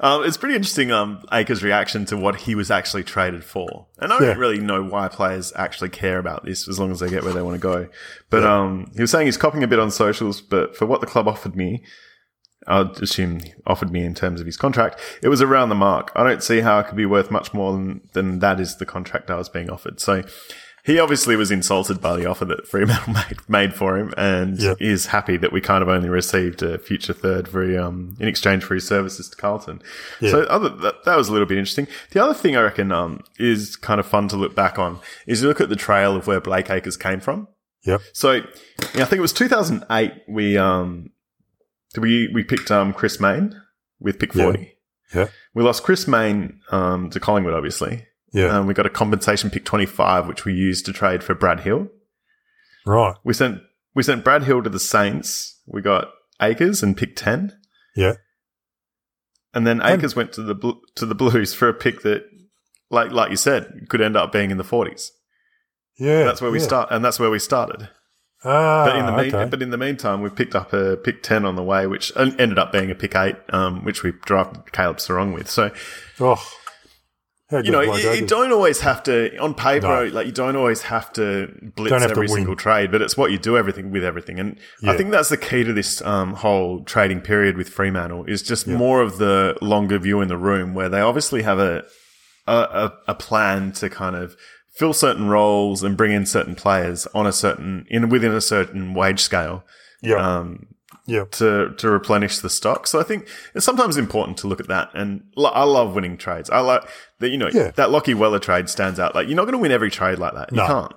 Um, 0.00 0.24
it's 0.24 0.36
pretty 0.36 0.54
interesting, 0.54 0.92
um, 0.92 1.24
Acres' 1.32 1.62
reaction 1.62 2.04
to 2.06 2.16
what 2.16 2.36
he 2.36 2.54
was 2.54 2.70
actually 2.70 3.02
traded 3.04 3.42
for. 3.44 3.86
And 3.98 4.12
I 4.12 4.20
Yeah. 4.20 4.26
don't 4.28 4.38
really 4.38 4.58
know 4.60 4.82
why 4.84 5.08
players 5.08 5.52
actually 5.56 5.88
care 5.88 6.18
about 6.18 6.44
this 6.44 6.68
as 6.68 6.78
long 6.78 6.90
as 6.90 7.00
they 7.00 7.08
get 7.08 7.24
where 7.24 7.32
they 7.32 7.40
want 7.42 7.54
to 7.54 7.60
go. 7.60 7.88
But, 8.28 8.44
um, 8.44 8.90
he 8.94 9.00
was 9.00 9.10
saying 9.10 9.26
he's 9.26 9.38
copying 9.38 9.64
a 9.64 9.68
bit 9.68 9.78
on 9.78 9.90
socials, 9.90 10.40
but 10.42 10.76
for 10.76 10.84
what 10.84 11.00
the 11.00 11.06
club 11.06 11.26
offered 11.26 11.56
me, 11.56 11.82
I'd 12.66 13.00
assume 13.00 13.40
offered 13.66 13.90
me 13.92 14.04
in 14.04 14.14
terms 14.14 14.40
of 14.40 14.46
his 14.46 14.56
contract, 14.56 15.00
it 15.22 15.28
was 15.28 15.40
around 15.40 15.68
the 15.68 15.74
mark. 15.76 16.10
I 16.16 16.24
don't 16.24 16.42
see 16.42 16.60
how 16.60 16.80
it 16.80 16.88
could 16.88 16.96
be 16.96 17.06
worth 17.06 17.30
much 17.30 17.54
more 17.54 17.72
than, 17.72 18.00
than 18.12 18.40
that 18.40 18.58
is 18.60 18.76
the 18.76 18.86
contract 18.86 19.30
I 19.30 19.36
was 19.36 19.48
being 19.48 19.70
offered. 19.70 20.00
So 20.00 20.24
he 20.86 20.98
obviously 21.00 21.36
was 21.36 21.50
insulted 21.50 22.00
by 22.00 22.16
the 22.16 22.24
offer 22.26 22.44
that 22.46 22.66
Fremantle 22.66 23.12
made, 23.12 23.36
made 23.48 23.74
for 23.74 23.98
him 23.98 24.14
and 24.16 24.58
Yep. 24.58 24.76
is 24.80 25.06
happy 25.06 25.36
that 25.36 25.52
we 25.52 25.60
kind 25.60 25.82
of 25.82 25.88
only 25.88 26.08
received 26.08 26.62
a 26.62 26.78
future 26.78 27.12
third 27.12 27.48
for, 27.48 27.62
um, 27.78 28.16
in 28.20 28.28
exchange 28.28 28.62
for 28.64 28.74
his 28.74 28.86
services 28.86 29.28
to 29.28 29.36
Carlton. 29.36 29.82
Yeah. 30.20 30.30
So 30.30 30.42
other, 30.44 30.68
that, 30.68 31.04
that 31.04 31.16
was 31.16 31.28
a 31.28 31.32
little 31.32 31.46
bit 31.46 31.58
interesting. 31.58 31.88
The 32.12 32.22
other 32.22 32.34
thing 32.34 32.56
I 32.56 32.62
reckon, 32.62 32.92
um, 32.92 33.22
is 33.38 33.74
kind 33.76 33.98
of 34.00 34.06
fun 34.06 34.28
to 34.28 34.36
look 34.36 34.54
back 34.54 34.78
on 34.78 35.00
is 35.26 35.42
you 35.42 35.48
look 35.48 35.60
at 35.60 35.68
the 35.68 35.76
trail 35.76 36.14
of 36.16 36.26
where 36.26 36.40
Blake 36.40 36.70
Acres 36.70 36.96
came 36.96 37.18
from. 37.20 37.48
Yep. 37.84 38.00
So 38.12 38.32
yeah, 38.32 39.02
I 39.02 39.04
think 39.04 39.14
it 39.18 39.20
was 39.20 39.32
2008. 39.32 40.12
We 40.28 40.56
um 40.58 41.10
we 41.98 42.28
we 42.34 42.42
picked 42.42 42.70
um 42.70 42.92
Chris 42.92 43.20
Mayne 43.20 43.60
with 44.00 44.18
pick 44.18 44.34
Yeah. 44.34 44.44
40. 44.44 44.72
Yeah. 45.14 45.26
We 45.54 45.62
lost 45.62 45.82
Chris 45.84 46.08
Mayne 46.08 46.60
um 46.70 47.10
to 47.10 47.20
Collingwood, 47.20 47.54
obviously. 47.54 48.06
Yeah. 48.36 48.48
Um, 48.58 48.66
we 48.66 48.74
got 48.74 48.84
a 48.86 48.90
compensation 48.90 49.48
pick 49.50 49.64
25, 49.64 50.26
which 50.28 50.44
we 50.44 50.52
used 50.52 50.84
to 50.86 50.92
trade 50.92 51.24
for 51.24 51.34
Brad 51.34 51.60
Hill. 51.60 51.88
right. 52.84 53.14
We 53.24 53.32
sent 53.32 53.60
we 53.94 54.02
sent 54.02 54.24
Brad 54.24 54.42
Hill 54.44 54.62
to 54.62 54.68
the 54.70 54.78
Saints. 54.80 55.58
We 55.66 55.80
got 55.80 56.08
Acres 56.40 56.82
and 56.82 56.96
pick 56.96 57.16
10, 57.16 57.52
Yeah. 57.96 58.12
and 59.54 59.66
then 59.66 59.80
And- 59.80 59.98
Acres 59.98 60.14
went 60.14 60.32
to 60.34 60.42
the 60.42 60.54
Blu- 60.54 60.82
to 60.96 61.06
the 61.06 61.14
Blues 61.14 61.54
for 61.54 61.68
a 61.68 61.74
pick 61.74 62.02
that, 62.02 62.24
like 62.90 63.10
like 63.10 63.30
you 63.30 63.36
said, 63.36 63.86
could 63.88 64.00
end 64.02 64.16
up 64.16 64.32
being 64.32 64.50
in 64.50 64.58
the 64.58 64.64
40s. 64.64 65.10
Yeah. 65.98 66.24
That's 66.24 66.42
where 66.42 66.50
we 66.50 66.58
yeah. 66.58 66.64
start, 66.66 66.88
and 66.90 67.02
that's 67.04 67.18
where 67.18 67.30
we 67.30 67.38
started. 67.38 67.88
Ah, 68.44 68.84
But 68.84 68.96
in 68.96 69.06
the 69.06 69.12
mean, 69.12 69.34
okay. 69.34 69.48
but 69.50 69.62
in 69.62 69.70
the 69.70 69.78
meantime, 69.78 70.20
we 70.20 70.28
picked 70.28 70.54
up 70.54 70.72
a 70.74 70.96
pick 70.98 71.22
ten 71.22 71.46
on 71.46 71.56
the 71.56 71.62
way, 71.62 71.86
which 71.86 72.12
ended 72.16 72.58
up 72.58 72.70
being 72.70 72.90
a 72.90 72.94
pick 72.94 73.16
eight, 73.16 73.36
um, 73.48 73.82
which 73.82 74.02
we 74.02 74.12
drafted 74.26 74.70
Caleb 74.72 74.98
Serong 74.98 75.32
with. 75.34 75.48
So 75.50 75.70
oh, 76.20 76.44
how 77.50 77.58
you 77.58 77.70
know, 77.70 77.80
you, 77.80 78.10
you 78.12 78.26
don't 78.26 78.50
always 78.52 78.80
have 78.80 79.02
to 79.04 79.36
on 79.38 79.54
paper, 79.54 79.86
No. 79.86 80.04
like 80.06 80.26
you 80.26 80.32
don't 80.32 80.56
always 80.56 80.82
have 80.82 81.12
to 81.12 81.52
blitz 81.76 81.92
have 82.02 82.10
every 82.10 82.26
win. 82.26 82.36
single 82.36 82.56
trade, 82.56 82.90
but 82.90 83.00
it's 83.02 83.16
what 83.16 83.30
you 83.30 83.38
do 83.38 83.56
everything 83.56 83.90
with 83.92 84.02
everything, 84.04 84.40
and 84.40 84.58
Yeah. 84.82 84.90
I 84.92 84.96
think 84.96 85.10
that's 85.12 85.28
the 85.28 85.36
key 85.36 85.62
to 85.64 85.72
this 85.72 86.02
um, 86.02 86.34
whole 86.34 86.82
trading 86.84 87.20
period 87.20 87.56
with 87.56 87.68
Fremantle 87.68 88.24
is 88.24 88.42
just 88.42 88.66
more 88.66 89.00
of 89.00 89.18
the 89.18 89.56
longer 89.62 89.98
view 89.98 90.20
in 90.20 90.28
the 90.28 90.36
room, 90.36 90.74
where 90.74 90.88
they 90.88 91.00
obviously 91.00 91.42
have 91.42 91.58
a 91.58 91.84
a, 92.48 92.52
a 92.56 92.92
a 93.08 93.14
plan 93.14 93.72
to 93.72 93.88
kind 93.90 94.16
of 94.16 94.36
fill 94.74 94.92
certain 94.92 95.28
roles 95.28 95.82
and 95.82 95.96
bring 95.96 96.12
in 96.12 96.26
certain 96.26 96.54
players 96.54 97.06
on 97.14 97.26
a 97.26 97.32
certain 97.32 97.86
in 97.88 98.08
within 98.08 98.32
a 98.32 98.40
certain 98.40 98.92
wage 98.94 99.20
scale 99.20 99.64
Yeah, 100.02 100.16
um, 100.16 100.66
yeah, 101.06 101.24
to 101.32 101.74
to 101.78 101.90
replenish 101.90 102.38
the 102.40 102.50
stock. 102.50 102.86
So 102.86 102.98
I 103.00 103.02
think 103.02 103.28
it's 103.54 103.64
sometimes 103.64 103.96
important 103.96 104.38
to 104.38 104.48
look 104.48 104.60
at 104.60 104.68
that. 104.68 104.90
And 104.94 105.22
lo- 105.36 105.50
I 105.50 105.62
love 105.64 105.94
winning 105.94 106.16
trades. 106.16 106.50
I 106.50 106.60
like 106.60 106.82
that. 107.20 107.28
You 107.30 107.38
know, 107.38 107.48
Yeah. 107.52 107.70
that 107.76 107.90
Lachie 107.90 108.14
Weller 108.14 108.38
trade 108.38 108.68
stands 108.68 108.98
out. 109.00 109.14
Like 109.14 109.26
you're 109.28 109.36
not 109.36 109.44
going 109.44 109.52
to 109.54 109.58
win 109.58 109.72
every 109.72 109.90
trade 109.90 110.18
like 110.18 110.34
that. 110.34 110.50
You 110.52 110.58
No. 110.58 110.66
can't. 110.66 110.92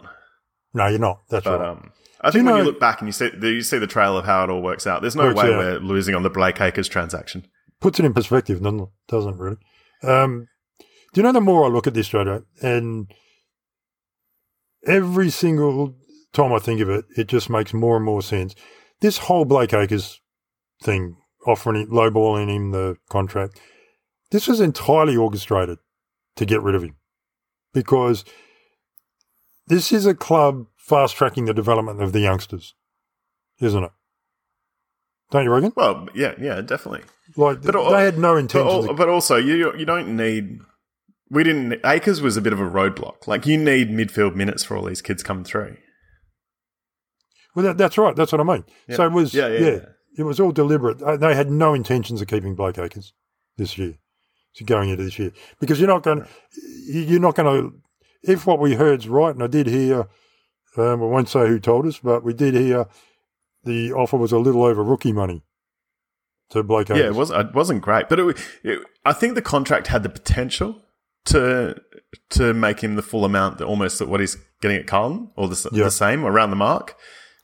no, 0.73 0.87
you're 0.87 0.99
not. 0.99 1.21
That's 1.29 1.45
But 1.45 1.59
right. 1.59 1.69
um, 1.69 1.91
I 2.21 2.31
think 2.31 2.43
you 2.45 2.51
when 2.51 2.57
you 2.59 2.63
look 2.65 2.79
back 2.79 2.99
and 3.01 3.07
you 3.07 3.13
see 3.13 3.29
you 3.41 3.61
see 3.61 3.77
the 3.77 3.87
trail 3.87 4.17
of 4.17 4.25
how 4.25 4.43
it 4.43 4.49
all 4.49 4.61
works 4.61 4.85
out, 4.85 5.01
there's 5.01 5.15
no 5.15 5.33
way 5.33 5.53
out. 5.53 5.57
we're 5.57 5.79
losing 5.79 6.15
on 6.15 6.23
the 6.23 6.29
Blake 6.29 6.59
Acres 6.59 6.87
transaction. 6.89 7.45
Puts 7.79 7.99
it 7.99 8.05
in 8.05 8.13
perspective, 8.13 8.61
doesn't 8.61 8.79
it? 8.81 8.89
Doesn't 9.07 9.37
really? 9.37 9.55
Um, 10.03 10.47
do 11.13 11.21
you 11.21 11.23
know 11.23 11.31
the 11.31 11.39
more 11.41 11.65
I 11.65 11.69
look 11.69 11.87
at 11.87 11.93
this, 11.93 12.09
Jojo, 12.09 12.43
and 12.61 13.07
every 14.85 15.29
single 15.29 15.95
time 16.33 16.53
I 16.53 16.59
think 16.59 16.81
of 16.81 16.89
it, 16.89 17.05
it 17.17 17.27
just 17.27 17.49
makes 17.49 17.73
more 17.73 17.95
and 17.95 18.05
more 18.05 18.21
sense. 18.21 18.53
This 19.01 19.17
whole 19.19 19.45
Blake 19.45 19.73
Acres 19.73 20.19
thing, 20.83 21.17
offering 21.47 21.87
lowballing 21.87 22.49
him 22.53 22.71
the 22.71 22.97
contract, 23.09 23.59
this 24.31 24.47
was 24.47 24.59
entirely 24.59 25.15
orchestrated 25.15 25.77
to 26.35 26.45
get 26.45 26.61
rid 26.61 26.75
of 26.75 26.83
him 26.83 26.95
because 27.73 28.25
this 29.67 29.91
is 29.91 30.05
a 30.05 30.13
club 30.13 30.65
fast 30.77 31.15
tracking 31.15 31.45
the 31.45 31.53
development 31.53 32.01
of 32.01 32.11
the 32.13 32.19
youngsters, 32.19 32.75
isn't 33.59 33.83
it? 33.83 33.91
Don't 35.31 35.43
you 35.45 35.51
reckon? 35.51 35.73
Well, 35.75 36.07
yeah, 36.15 36.33
yeah, 36.39 36.61
definitely. 36.61 37.03
Like 37.37 37.61
But 37.61 37.89
they 37.91 38.03
had 38.05 38.17
no 38.17 38.33
But, 38.33 38.37
intention. 38.39 38.89
al- 38.89 38.93
but 38.95 39.09
also, 39.09 39.35
you 39.35 39.75
you 39.77 39.85
don't 39.85 40.15
need. 40.17 40.59
We 41.29 41.43
didn't. 41.43 41.79
Acres 41.85 42.21
was 42.21 42.35
a 42.35 42.41
bit 42.41 42.51
of 42.53 42.59
a 42.59 42.63
roadblock. 42.67 43.27
Like 43.27 43.45
you 43.45 43.55
need 43.57 43.91
midfield 43.91 44.33
minutes 44.33 44.63
for 44.63 44.75
all 44.75 44.83
these 44.85 45.03
kids 45.03 45.21
coming 45.21 45.43
through. 45.43 45.77
Well, 47.55 47.65
that, 47.65 47.77
that's 47.77 47.97
right. 47.97 48.15
That's 48.15 48.31
what 48.31 48.41
I 48.41 48.43
mean. 48.43 48.63
Yeah. 48.87 48.95
So 48.97 49.05
it 49.05 49.11
was, 49.11 49.33
Yeah, 49.33 49.47
yeah, 49.47 49.59
yeah, 49.59 49.79
it 50.17 50.23
was 50.23 50.39
all 50.39 50.51
deliberate. 50.51 51.01
Uh, 51.01 51.17
They 51.17 51.35
had 51.35 51.49
no 51.49 51.73
intentions 51.73 52.21
of 52.21 52.27
keeping 52.27 52.55
Blake 52.55 52.77
Acres 52.77 53.13
this 53.57 53.77
year, 53.77 53.95
so 54.53 54.65
going 54.65 54.89
into 54.89 55.03
this 55.03 55.17
year, 55.19 55.31
because 55.59 55.79
you're 55.79 55.87
not 55.89 56.03
going, 56.03 56.25
you're 56.87 57.19
not 57.19 57.35
going 57.35 57.61
to. 57.71 57.75
If 58.21 58.45
what 58.45 58.59
we 58.59 58.75
heard's 58.75 59.07
right, 59.07 59.33
and 59.33 59.41
I 59.43 59.47
did 59.47 59.67
hear, 59.67 60.07
um, 60.77 61.01
I 61.01 61.05
won't 61.05 61.29
say 61.29 61.47
who 61.47 61.59
told 61.59 61.85
us, 61.87 61.99
but 61.99 62.23
we 62.23 62.33
did 62.33 62.53
hear 62.53 62.85
the 63.63 63.93
offer 63.93 64.17
was 64.17 64.31
a 64.31 64.37
little 64.39 64.63
over 64.63 64.83
rookie 64.83 65.13
money 65.13 65.43
to 66.49 66.63
Blake 66.63 66.89
Acres. 66.89 66.99
Yeah, 67.01 67.07
it 67.07 67.15
was 67.15 67.31
it 67.31 67.53
wasn't 67.53 67.81
great, 67.81 68.09
but 68.09 68.19
it, 68.19 68.37
it, 68.63 68.79
I 69.05 69.13
think 69.13 69.35
the 69.35 69.41
contract 69.41 69.87
had 69.87 70.03
the 70.03 70.09
potential 70.09 70.81
to 71.25 71.75
to 72.31 72.53
make 72.53 72.81
him 72.81 72.95
the 72.95 73.01
full 73.01 73.23
amount 73.25 73.57
that 73.59 73.65
almost 73.65 74.01
what 74.05 74.19
he's 74.19 74.37
getting 74.61 74.77
at 74.77 74.87
Carlton, 74.87 75.31
or 75.35 75.47
the, 75.47 75.69
Yeah. 75.71 75.85
the 75.85 75.91
same 75.91 76.25
around 76.25 76.49
the 76.49 76.55
mark. 76.57 76.95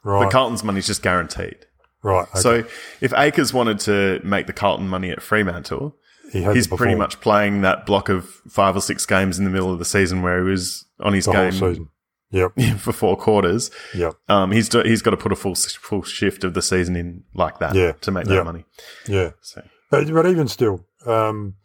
Right, 0.06 0.24
But 0.26 0.32
Carlton's 0.32 0.64
money 0.64 0.80
is 0.80 0.86
just 0.88 1.02
guaranteed. 1.02 1.66
right. 2.04 2.28
okay. 2.30 2.40
So 2.40 2.64
if 3.02 3.12
Acres 3.18 3.52
wanted 3.54 3.80
to 3.82 4.22
make 4.24 4.46
the 4.48 4.54
Carlton 4.54 4.88
money 4.88 5.10
at 5.10 5.22
Fremantle, 5.22 5.96
he 6.32 6.44
he's 6.54 6.68
pretty 6.68 6.96
much 6.96 7.20
playing 7.22 7.62
that 7.62 7.86
block 7.86 8.08
of 8.10 8.26
five 8.48 8.76
or 8.76 8.82
six 8.82 9.06
games 9.06 9.38
in 9.40 9.46
the 9.46 9.50
middle 9.52 9.72
of 9.74 9.80
the 9.80 9.86
season 9.86 10.22
where 10.22 10.44
he 10.44 10.50
was 10.52 10.86
on 11.00 11.14
his 11.14 11.26
the 11.26 11.32
game 11.32 11.52
season. 11.52 11.90
Yep, 12.32 12.52
for 12.80 12.92
four 12.92 13.16
quarters. 13.18 13.72
yep, 13.96 14.14
Um, 14.28 14.52
he's 14.52 14.68
do, 14.70 14.82
he's 14.82 15.02
got 15.02 15.12
to 15.12 15.18
put 15.18 15.32
a 15.32 15.36
full 15.36 15.56
full 15.56 16.04
shift 16.04 16.44
of 16.44 16.54
the 16.54 16.62
season 16.62 16.96
in 16.96 17.24
like 17.34 17.60
that 17.60 17.74
Yeah. 17.76 17.94
to 18.02 18.12
make 18.12 18.28
Yeah. 18.28 18.36
that 18.38 18.44
money. 18.46 18.66
yeah. 19.08 19.32
So 19.42 19.62
But, 19.92 20.12
but 20.14 20.26
even 20.28 20.48
still, 20.48 20.86
um, 21.06 21.56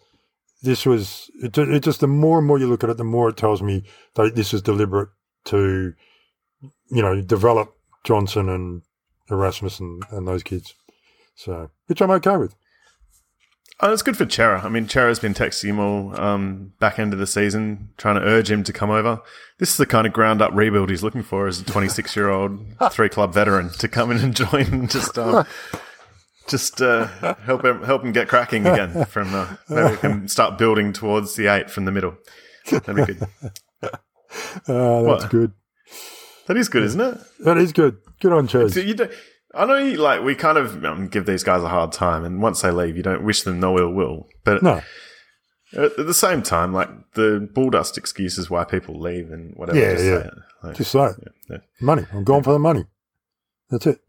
this 0.63 0.85
was 0.87 1.31
it, 1.43 1.57
it. 1.59 1.83
Just 1.83 2.01
the 2.01 2.07
more 2.07 2.39
and 2.39 2.47
more 2.47 2.59
you 2.59 2.69
look 2.69 2.85
at 2.85 2.91
it, 2.91 2.99
the 2.99 3.05
more 3.05 3.31
it 3.31 3.37
tells 3.39 3.63
me 3.63 3.85
that 4.15 4.35
this 4.37 4.53
is 4.55 4.61
deliberate 4.63 5.09
to, 5.47 5.95
you 6.91 7.03
know, 7.03 7.21
develop 7.23 7.75
Johnson 8.05 8.49
and 8.49 8.83
Erasmus 9.31 9.81
and, 9.81 10.03
and 10.11 10.27
those 10.27 10.43
kids. 10.43 10.75
So, 11.35 11.71
which 11.87 12.01
I'm 12.03 12.11
okay 12.13 12.37
with. 12.37 12.55
Oh, 13.83 13.91
it's 13.93 14.03
good 14.03 14.17
for 14.17 14.29
Cerra. 14.29 14.61
I 14.63 14.69
mean, 14.69 14.87
Cerra's 14.87 15.19
been 15.19 15.33
texting 15.33 15.71
him 15.71 15.79
all 15.81 16.21
um, 16.21 16.75
back 16.81 16.99
end 16.99 17.15
of 17.15 17.19
the 17.19 17.27
season, 17.27 17.89
trying 17.97 18.17
to 18.17 18.21
urge 18.21 18.51
him 18.51 18.63
to 18.65 18.75
come 18.75 18.91
over. 18.91 19.23
This 19.59 19.71
is 19.71 19.77
the 19.79 19.87
kind 19.87 20.07
of 20.07 20.13
ground 20.13 20.43
up 20.43 20.51
rebuild 20.53 20.91
he's 20.91 21.03
looking 21.03 21.23
for 21.23 21.47
as 21.47 21.61
a 21.61 21.65
26 21.65 22.15
year 22.15 22.29
old 22.29 22.61
three 22.91 23.09
club 23.09 23.33
veteran 23.33 23.71
to 23.79 23.89
come 23.89 24.11
in 24.11 24.19
and 24.19 24.37
join 24.37 24.67
and 24.67 24.91
just 24.91 25.17
um, 25.19 25.47
just 26.47 26.83
uh, 26.83 27.07
help 27.45 27.65
him 27.65 27.83
help 27.83 28.03
him 28.05 28.13
get 28.13 28.29
cracking 28.29 28.67
again. 28.67 29.07
From 29.07 29.35
uh, 29.35 29.57
maybe 29.71 29.93
we 29.93 29.97
can 29.97 30.29
start 30.29 30.59
building 30.59 30.93
towards 30.93 31.37
the 31.37 31.47
eight 31.47 31.71
from 31.71 31.87
the 31.87 31.93
middle. 31.93 32.19
That'd 32.71 32.97
be 32.97 33.05
good. 33.15 33.23
Uh, 33.83 33.89
that's 34.67 34.69
What? 34.69 35.31
good. 35.31 35.53
That 36.51 36.57
is 36.57 36.69
good, 36.69 36.83
isn't 36.83 37.01
it? 37.01 37.17
That 37.45 37.59
is 37.59 37.73
good. 37.73 37.99
Good 38.21 38.33
on 38.33 38.49
Chaz. 38.49 38.75
So 38.75 38.81
you 38.81 38.95
don't, 38.95 39.13
I 39.55 39.67
know, 39.67 39.77
you, 39.77 39.99
like 39.99 40.25
we 40.25 40.35
kind 40.35 40.59
of 40.59 40.85
um, 40.85 41.07
give 41.07 41.25
these 41.25 41.45
guys 41.45 41.63
a 41.63 41.69
hard 41.69 41.93
time, 41.93 42.25
and 42.25 42.43
once 42.43 42.61
they 42.63 42.73
leave, 42.73 42.97
you 42.97 43.05
don't 43.05 43.23
wish 43.23 43.43
them 43.43 43.61
no 43.61 43.79
ill 43.79 43.93
will. 43.93 44.27
But 44.43 44.61
No, 44.61 44.83
At 45.77 45.97
the 45.97 46.13
same 46.13 46.43
time, 46.43 46.73
like 46.73 46.89
the 47.15 47.49
bulldust 47.55 47.97
excuses 47.97 48.51
why 48.51 48.65
people 48.65 48.99
leave 48.99 49.31
and 49.31 49.55
whatever. 49.55 49.79
Yeah, 49.79 49.93
just 49.93 50.05
yeah. 50.05 50.23
say. 50.23 50.31
Like, 50.65 50.77
just 50.77 50.91
say 50.91 51.05
it. 51.05 51.33
yeah, 51.49 51.59
Money. 51.81 52.07
I'm 52.13 52.25
going 52.25 52.43
for 52.43 52.53
the 52.53 52.59
money. 52.59 52.85
That's 53.71 53.87
it. 53.87 54.01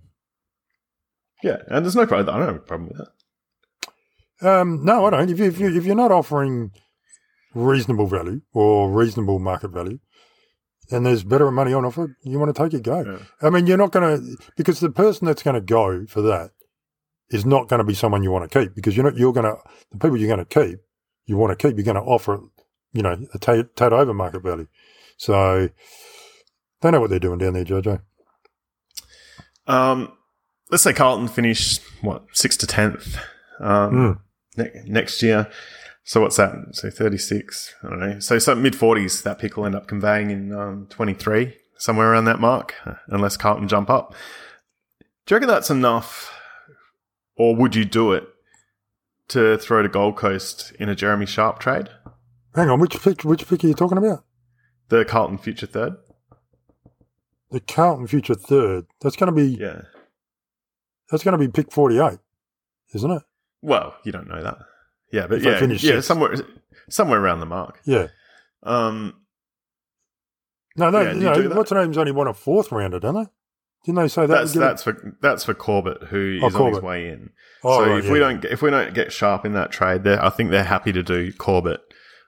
yeah, 1.44 1.58
and 1.68 1.86
there's 1.86 1.96
no 1.96 2.08
problem. 2.08 2.28
I 2.28 2.40
don't 2.40 2.48
have 2.48 2.56
a 2.56 2.66
problem 2.66 2.90
with 2.90 3.08
that. 4.40 4.50
Um, 4.50 4.84
no, 4.84 5.06
I 5.06 5.12
don't. 5.12 5.30
If, 5.30 5.38
you, 5.38 5.46
if, 5.46 5.60
you, 5.60 5.78
if 5.78 5.86
you're 5.86 5.94
not 5.94 6.12
offering 6.12 6.72
reasonable 7.54 8.08
value 8.08 8.42
or 8.52 8.92
reasonable 8.92 9.38
market 9.38 9.70
value, 9.70 10.00
and 10.90 11.06
there's 11.06 11.24
better 11.24 11.52
money 11.52 11.74
on 11.74 11.86
offer, 11.86 12.18
you 12.24 12.40
want 12.40 12.54
to 12.56 12.64
take 12.64 12.74
it, 12.74 12.84
go. 12.84 13.02
Yeah. 13.06 13.48
I 13.48 13.50
mean, 13.50 13.68
you're 13.68 13.78
not 13.78 13.92
going 13.92 14.18
to 14.18 14.38
because 14.58 14.80
the 14.80 14.90
person 14.90 15.28
that's 15.28 15.44
going 15.44 15.56
to 15.56 15.62
go 15.62 16.06
for 16.08 16.22
that 16.24 16.52
is 17.30 17.46
not 17.46 17.68
going 17.70 17.78
to 17.80 17.84
be 17.86 17.94
someone 17.94 18.24
you 18.24 18.32
want 18.32 18.50
to 18.50 18.60
keep 18.60 18.76
because 18.76 18.96
you're 18.98 19.06
not. 19.06 19.18
You're 19.18 19.34
going 19.34 19.46
to 19.46 19.58
the 19.92 19.98
people 19.98 20.18
you're 20.18 20.34
going 20.34 20.46
to 20.46 20.60
keep, 20.68 20.80
you 21.26 21.38
want 21.38 21.58
to 21.58 21.68
keep. 21.68 21.78
You're 21.78 21.86
going 21.86 21.96
to 21.96 22.02
offer, 22.02 22.40
you 22.94 23.02
know, 23.04 23.18
a 23.34 23.40
tad, 23.40 23.76
tad 23.76 23.94
over 23.94 24.14
market 24.14 24.42
value. 24.44 24.68
So 25.18 25.70
they 26.82 26.92
know 26.92 27.00
what 27.00 27.10
they're 27.10 27.20
doing 27.20 27.38
down 27.38 27.54
there, 27.54 27.64
Jojo. 27.64 28.02
Um, 29.68 30.12
let's 30.70 30.84
say 30.84 30.94
Carlton 30.94 31.28
finish 31.28 31.80
what 32.02 32.26
sixth 32.34 32.60
to 32.62 32.68
tenth 32.68 33.18
um, 33.60 33.94
Mm. 33.94 34.20
ne- 34.58 34.84
next 34.92 35.22
year. 35.22 35.50
So 36.04 36.22
what's 36.22 36.38
that? 36.38 36.54
So 36.74 36.90
thirty 36.90 37.18
six. 37.18 37.76
I 37.84 37.90
don't 37.90 38.00
know. 38.00 38.20
So 38.20 38.40
some 38.40 38.62
mid 38.62 38.76
forties. 38.76 39.22
That 39.22 39.40
pick 39.40 39.56
will 39.58 39.66
end 39.66 39.76
up 39.76 39.88
conveying 39.88 40.32
in 40.32 40.52
um, 40.54 40.88
twenty 40.90 41.14
three, 41.14 41.56
somewhere 41.78 42.12
around 42.12 42.26
that 42.26 42.40
mark, 42.40 42.74
unless 43.08 43.38
Carlton 43.38 43.68
jump 43.68 43.90
up. 43.90 44.14
Do 45.26 45.34
you 45.34 45.38
reckon 45.38 45.50
that's 45.50 45.70
enough, 45.70 46.34
or 47.36 47.56
would 47.56 47.76
you 47.76 47.86
do 47.86 48.14
it 48.14 48.28
to 49.30 49.58
throw 49.60 49.84
to 49.84 49.90
Gold 49.90 50.18
Coast 50.18 50.74
in 50.80 50.90
a 50.90 50.96
Jeremy 50.96 51.26
Sharp 51.28 51.60
trade? 51.60 51.90
Hang 52.56 52.70
on, 52.70 52.80
which 52.80 53.00
pick? 53.02 53.24
Which 53.24 53.48
pick 53.48 53.64
are 53.64 53.68
you 53.68 53.74
talking 53.76 53.98
about? 54.00 54.24
The 54.90 55.06
Carlton 55.06 55.38
future 55.38 55.68
third. 55.68 55.94
The 57.52 57.60
Carlton 57.60 58.08
future 58.08 58.36
third. 58.36 58.88
That's 59.02 59.16
going 59.16 59.34
to 59.34 59.36
be 59.36 59.56
Yeah. 59.62 59.84
that's 61.10 61.24
going 61.24 61.34
to 61.34 61.38
be 61.38 61.48
pick 61.48 61.72
forty 61.72 62.00
eight, 62.00 62.20
isn't 62.96 63.12
it? 63.12 63.22
Well, 63.62 63.96
you 64.04 64.12
don't 64.12 64.28
know 64.28 64.42
that. 64.42 64.58
Yeah, 65.12 65.28
but 65.28 65.40
If 65.40 65.44
yeah, 65.46 65.60
finish 65.60 65.84
yeah, 65.84 65.94
sixth. 65.96 66.08
somewhere 66.08 66.36
somewhere 66.90 67.20
around 67.20 67.40
the 67.42 67.46
mark. 67.46 67.80
Yeah. 67.86 68.08
Um, 68.64 69.16
No, 70.78 70.90
no, 70.90 71.02
Yeah, 71.02 71.14
no. 71.14 71.50
What's 71.56 71.72
her 71.72 71.82
name's 71.82 71.98
only 71.98 72.12
won 72.12 72.28
a 72.28 72.34
fourth 72.34 72.72
rounder, 72.72 73.00
don't 73.00 73.16
they? 73.16 73.26
Didn't 73.86 74.02
they 74.04 74.08
say 74.08 74.22
that? 74.26 74.28
that's 74.28 74.56
it- 74.56 74.60
that's 74.60 74.84
for 74.84 75.18
that's 75.22 75.44
for 75.44 75.54
Corbett 75.54 76.04
who 76.10 76.40
is 76.44 76.56
Oh, 76.56 76.66
on 76.66 76.74
his 76.74 76.82
way 76.82 77.10
in. 77.10 77.32
Oh, 77.64 77.84
so 77.84 77.90
right, 77.90 78.00
if 78.00 78.06
yeah, 78.06 78.12
we 78.12 78.20
don't 78.20 78.42
get, 78.42 78.52
if 78.52 78.62
we 78.62 78.70
don't 78.70 78.94
get 78.94 79.12
Sharp 79.12 79.44
in 79.46 79.54
that 79.54 79.72
trade, 79.72 80.04
they 80.04 80.18
I 80.18 80.30
think 80.30 80.52
they're 80.52 80.64
happy 80.64 80.92
to 80.94 81.04
do 81.04 81.34
Corbett 81.34 81.82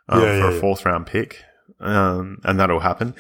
um, 0.10 0.22
Yeah, 0.22 0.40
for 0.42 0.52
yeah, 0.52 0.58
a 0.58 0.60
fourth 0.60 0.86
round 0.86 1.06
pick, 1.06 1.44
um, 1.80 2.40
and 2.44 2.60
that'll 2.60 2.80
happen. 2.82 3.16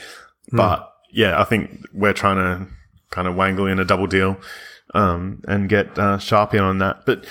But 0.51 0.91
yeah, 1.11 1.39
I 1.39 1.43
think 1.43 1.85
we're 1.93 2.13
trying 2.13 2.37
to 2.37 2.67
kind 3.11 3.27
of 3.27 3.35
wangle 3.35 3.67
in 3.67 3.79
a 3.79 3.85
double 3.85 4.07
deal 4.07 4.37
um, 4.95 5.41
and 5.47 5.69
get 5.69 5.97
uh, 5.97 6.17
Sharp 6.17 6.53
in 6.55 6.59
on 6.61 6.79
that. 6.79 7.05
But 7.05 7.25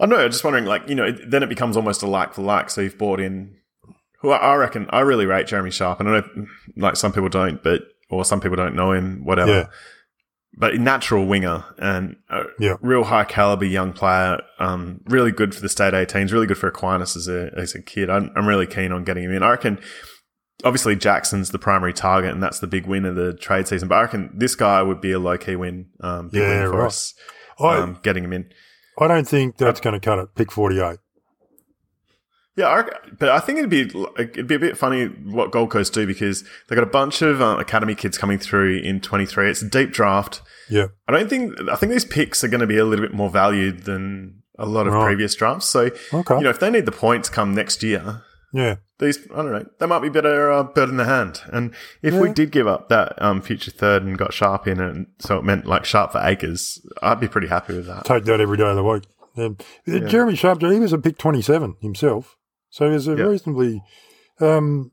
I 0.00 0.06
know. 0.06 0.16
I'm 0.16 0.30
just 0.30 0.44
wondering, 0.44 0.64
like 0.64 0.88
you 0.88 0.94
know, 0.94 1.10
then 1.12 1.42
it 1.42 1.48
becomes 1.48 1.76
almost 1.76 2.02
a 2.02 2.06
like 2.06 2.34
for 2.34 2.42
like. 2.42 2.70
So 2.70 2.80
you've 2.80 2.98
bought 2.98 3.20
in. 3.20 3.56
Who 4.20 4.30
I 4.30 4.36
I 4.38 4.54
reckon 4.56 4.86
I 4.90 5.00
really 5.00 5.26
rate 5.26 5.46
Jeremy 5.46 5.70
Sharp, 5.70 6.00
and 6.00 6.08
I 6.08 6.12
know 6.20 6.46
like 6.76 6.96
some 6.96 7.12
people 7.12 7.28
don't, 7.28 7.62
but 7.62 7.82
or 8.10 8.24
some 8.24 8.40
people 8.40 8.56
don't 8.56 8.74
know 8.74 8.92
him, 8.92 9.24
whatever. 9.24 9.50
Yeah. 9.52 9.66
but 10.56 10.74
natural 10.80 11.24
winger 11.26 11.62
and 11.78 12.16
a 12.30 12.42
Yeah. 12.58 12.74
real 12.80 13.04
high 13.04 13.24
caliber 13.24 13.64
young 13.66 13.92
player. 13.92 14.40
Um, 14.58 15.02
really 15.06 15.30
good 15.30 15.54
for 15.54 15.60
the 15.60 15.68
state 15.68 15.94
18s. 15.94 16.32
Really 16.32 16.46
good 16.48 16.58
for 16.58 16.66
Aquinas 16.68 17.14
as 17.16 17.28
a 17.28 17.50
as 17.56 17.74
a 17.76 17.82
kid. 17.82 18.10
I'm, 18.10 18.32
I'm 18.34 18.48
really 18.48 18.66
keen 18.66 18.90
on 18.92 19.04
getting 19.04 19.24
him 19.24 19.32
in. 19.32 19.42
I 19.42 19.50
reckon. 19.50 19.78
Obviously, 20.64 20.96
Jackson's 20.96 21.50
the 21.50 21.58
primary 21.60 21.92
target, 21.92 22.32
and 22.32 22.42
that's 22.42 22.58
the 22.58 22.66
big 22.66 22.86
win 22.86 23.04
of 23.04 23.14
the 23.14 23.32
trade 23.34 23.68
season. 23.68 23.86
But 23.86 23.94
I 23.98 24.00
reckon 24.02 24.30
this 24.34 24.56
guy 24.56 24.82
would 24.82 25.00
be 25.00 25.12
a 25.12 25.18
low 25.20 25.38
key 25.38 25.54
win. 25.54 25.90
Um, 26.00 26.30
big 26.30 26.40
Yeah, 26.42 26.62
win 26.62 26.70
for 26.72 26.78
right. 26.78 26.86
us. 26.86 27.14
I, 27.60 27.76
Um, 27.76 27.98
getting 28.02 28.24
him 28.24 28.32
in. 28.32 28.50
I 29.00 29.06
don't 29.08 29.26
think 29.28 29.56
that's 29.56 29.80
going 29.80 29.94
to 29.94 30.00
cut 30.00 30.18
it. 30.18 30.34
Pick 30.34 30.50
48. 30.52 30.98
Yeah, 32.56 32.66
I 32.66 32.84
but 33.16 33.28
I 33.28 33.38
think 33.38 33.58
it'd 33.58 33.70
be 33.70 33.82
it'd 34.18 34.48
be 34.48 34.56
a 34.56 34.58
bit 34.58 34.76
funny 34.76 35.04
what 35.06 35.52
Gold 35.52 35.70
Coast 35.70 35.92
do 35.94 36.08
because 36.08 36.42
they 36.68 36.74
got 36.74 36.82
a 36.82 36.86
bunch 36.90 37.22
of 37.22 37.40
uh, 37.40 37.56
academy 37.60 37.94
kids 37.94 38.18
coming 38.18 38.38
through 38.38 38.78
in 38.78 39.00
23. 39.00 39.48
It's 39.50 39.62
a 39.62 39.68
deep 39.68 39.92
draft. 39.92 40.42
Yeah. 40.68 40.86
I 41.06 41.12
don't 41.12 41.30
think 41.30 41.54
I 41.70 41.76
think 41.76 41.92
these 41.92 42.04
picks 42.04 42.42
are 42.42 42.48
going 42.48 42.60
to 42.60 42.66
be 42.66 42.76
a 42.78 42.84
little 42.84 43.04
bit 43.06 43.14
more 43.14 43.30
valued 43.30 43.84
than 43.84 44.42
a 44.58 44.66
lot 44.66 44.88
of 44.88 44.92
Right. 44.92 45.04
previous 45.04 45.36
drafts. 45.36 45.66
So 45.66 45.90
Okay. 46.12 46.34
you 46.36 46.40
know, 46.42 46.50
if 46.50 46.58
they 46.58 46.68
need 46.68 46.84
the 46.84 46.90
points 46.90 47.28
come 47.28 47.54
next 47.54 47.84
year, 47.84 48.22
yeah. 48.52 48.76
these 48.98 49.18
I 49.32 49.36
don't 49.42 49.52
know, 49.52 49.66
they 49.78 49.86
might 49.86 50.00
be 50.00 50.08
better 50.08 50.50
uh, 50.50 50.62
bird 50.64 50.88
in 50.88 50.96
the 50.96 51.04
hand. 51.04 51.40
And 51.52 51.74
if 52.02 52.14
we 52.14 52.32
did 52.32 52.50
give 52.50 52.66
up 52.66 52.88
that 52.88 53.20
um, 53.22 53.42
future 53.42 53.70
third 53.70 54.02
and 54.02 54.16
got 54.18 54.32
Sharp 54.32 54.66
in, 54.66 54.80
and 54.80 55.06
so 55.18 55.38
it 55.38 55.44
meant 55.44 55.66
like 55.66 55.84
Sharp 55.84 56.12
for 56.12 56.20
Acres, 56.22 56.84
I'd 57.02 57.20
be 57.20 57.28
pretty 57.28 57.48
happy 57.48 57.74
with 57.76 57.86
that. 57.86 58.04
Take 58.04 58.24
that 58.24 58.40
every 58.40 58.56
day 58.56 58.68
of 58.68 58.76
the 58.76 58.84
week. 58.84 59.04
Um, 59.36 59.56
uh, 59.86 59.98
Jeremy 60.08 60.34
Sharp, 60.34 60.60
he 60.60 60.80
was 60.80 60.92
a 60.92 60.98
pick 60.98 61.18
27 61.18 61.76
himself. 61.80 62.36
So 62.70 62.86
he 62.86 62.92
was 62.94 63.06
a 63.08 63.12
Yeah. 63.14 63.24
reasonably. 63.24 63.82
Um, 64.40 64.90